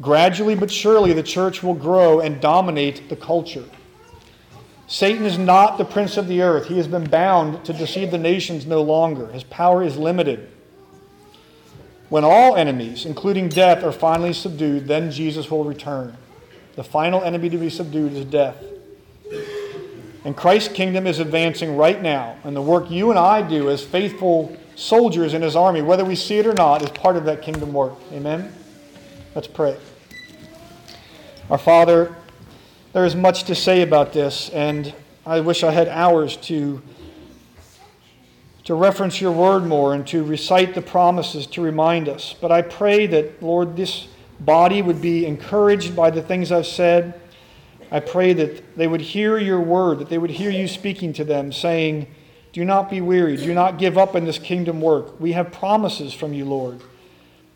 Gradually 0.00 0.54
but 0.54 0.70
surely, 0.70 1.12
the 1.12 1.22
church 1.24 1.62
will 1.62 1.74
grow 1.74 2.20
and 2.20 2.40
dominate 2.40 3.08
the 3.08 3.16
culture. 3.16 3.64
Satan 4.92 5.24
is 5.24 5.38
not 5.38 5.78
the 5.78 5.86
prince 5.86 6.18
of 6.18 6.28
the 6.28 6.42
earth. 6.42 6.66
He 6.66 6.76
has 6.76 6.86
been 6.86 7.04
bound 7.04 7.64
to 7.64 7.72
deceive 7.72 8.10
the 8.10 8.18
nations 8.18 8.66
no 8.66 8.82
longer. 8.82 9.28
His 9.28 9.42
power 9.42 9.82
is 9.82 9.96
limited. 9.96 10.50
When 12.10 12.24
all 12.24 12.56
enemies, 12.56 13.06
including 13.06 13.48
death, 13.48 13.82
are 13.84 13.90
finally 13.90 14.34
subdued, 14.34 14.86
then 14.86 15.10
Jesus 15.10 15.50
will 15.50 15.64
return. 15.64 16.14
The 16.76 16.84
final 16.84 17.22
enemy 17.22 17.48
to 17.48 17.56
be 17.56 17.70
subdued 17.70 18.12
is 18.12 18.26
death. 18.26 18.62
And 20.26 20.36
Christ's 20.36 20.74
kingdom 20.74 21.06
is 21.06 21.20
advancing 21.20 21.74
right 21.74 22.02
now. 22.02 22.36
And 22.44 22.54
the 22.54 22.60
work 22.60 22.90
you 22.90 23.08
and 23.08 23.18
I 23.18 23.40
do 23.40 23.70
as 23.70 23.82
faithful 23.82 24.54
soldiers 24.74 25.32
in 25.32 25.40
his 25.40 25.56
army, 25.56 25.80
whether 25.80 26.04
we 26.04 26.16
see 26.16 26.36
it 26.36 26.46
or 26.46 26.52
not, 26.52 26.82
is 26.82 26.90
part 26.90 27.16
of 27.16 27.24
that 27.24 27.40
kingdom 27.40 27.72
work. 27.72 27.94
Amen? 28.12 28.52
Let's 29.34 29.48
pray. 29.48 29.74
Our 31.48 31.56
Father, 31.56 32.14
there 32.92 33.04
is 33.04 33.16
much 33.16 33.44
to 33.44 33.54
say 33.54 33.82
about 33.82 34.12
this, 34.12 34.48
and 34.50 34.94
I 35.24 35.40
wish 35.40 35.62
I 35.62 35.70
had 35.70 35.88
hours 35.88 36.36
to, 36.38 36.82
to 38.64 38.74
reference 38.74 39.20
your 39.20 39.32
word 39.32 39.64
more 39.64 39.94
and 39.94 40.06
to 40.08 40.24
recite 40.24 40.74
the 40.74 40.82
promises 40.82 41.46
to 41.48 41.62
remind 41.62 42.08
us. 42.08 42.34
But 42.38 42.52
I 42.52 42.62
pray 42.62 43.06
that, 43.06 43.42
Lord, 43.42 43.76
this 43.76 44.08
body 44.40 44.82
would 44.82 45.00
be 45.00 45.26
encouraged 45.26 45.94
by 45.94 46.10
the 46.10 46.22
things 46.22 46.52
I've 46.52 46.66
said 46.66 47.20
I 47.92 48.00
pray 48.00 48.32
that 48.32 48.74
they 48.74 48.86
would 48.86 49.02
hear 49.02 49.36
your 49.36 49.60
word, 49.60 49.98
that 49.98 50.08
they 50.08 50.16
would 50.16 50.30
hear 50.30 50.50
you 50.50 50.66
speaking 50.66 51.12
to 51.12 51.24
them, 51.24 51.52
saying, 51.52 52.06
Do 52.54 52.64
not 52.64 52.88
be 52.88 53.02
weary, 53.02 53.36
do 53.36 53.52
not 53.52 53.78
give 53.78 53.98
up 53.98 54.16
in 54.16 54.24
this 54.24 54.38
kingdom 54.38 54.80
work. 54.80 55.20
We 55.20 55.32
have 55.32 55.52
promises 55.52 56.14
from 56.14 56.32
you, 56.32 56.46
Lord, 56.46 56.80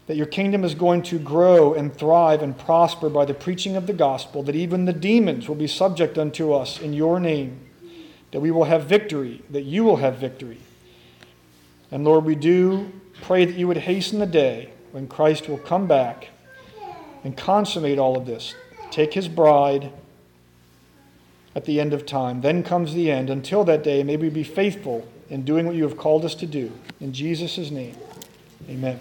that 0.07 0.17
your 0.17 0.27
kingdom 0.27 0.65
is 0.65 0.75
going 0.75 1.03
to 1.03 1.19
grow 1.19 1.75
and 1.75 1.95
thrive 1.95 2.43
and 2.43 2.57
prosper 2.57 3.09
by 3.09 3.25
the 3.25 3.35
preaching 3.35 3.77
of 3.77 3.87
the 3.87 3.93
gospel, 3.93 4.43
that 4.45 4.55
even 4.55 4.85
the 4.85 4.93
demons 4.93 5.49
will 5.49 5.57
be 5.57 5.67
subject 5.67 6.17
unto 6.17 6.53
us 6.53 6.81
in 6.81 6.93
your 6.93 7.19
name, 7.19 7.59
that 8.31 8.41
we 8.41 8.51
will 8.51 8.65
have 8.65 8.85
victory, 8.85 9.43
that 9.51 9.63
you 9.63 9.83
will 9.83 9.97
have 9.97 10.17
victory. 10.17 10.59
And 11.91 12.05
Lord, 12.05 12.25
we 12.25 12.35
do 12.35 12.93
pray 13.23 13.45
that 13.45 13.57
you 13.57 13.67
would 13.67 13.79
hasten 13.79 14.19
the 14.19 14.27
day 14.27 14.71
when 14.93 15.09
Christ 15.09 15.49
will 15.49 15.59
come 15.59 15.87
back 15.87 16.29
and 17.25 17.37
consummate 17.37 17.99
all 17.99 18.17
of 18.17 18.27
this. 18.27 18.55
Take 18.91 19.15
his 19.15 19.29
bride 19.29 19.91
at 21.55 21.65
the 21.65 21.81
end 21.81 21.93
of 21.93 22.07
time. 22.07 22.43
Then 22.43 22.63
comes 22.63 22.95
the 22.95 23.11
end. 23.11 23.31
Until 23.31 23.65
that 23.65 23.83
day, 23.83 24.03
may 24.05 24.17
we 24.17 24.29
be 24.29 24.45
faithful 24.45 25.09
in 25.29 25.45
doing 25.45 25.67
what 25.67 25.75
you 25.75 25.83
have 25.83 25.97
called 25.97 26.25
us 26.25 26.35
to 26.37 26.47
do. 26.47 26.71
In 27.01 27.13
Jesus' 27.13 27.71
name, 27.71 27.97
amen. 28.69 29.01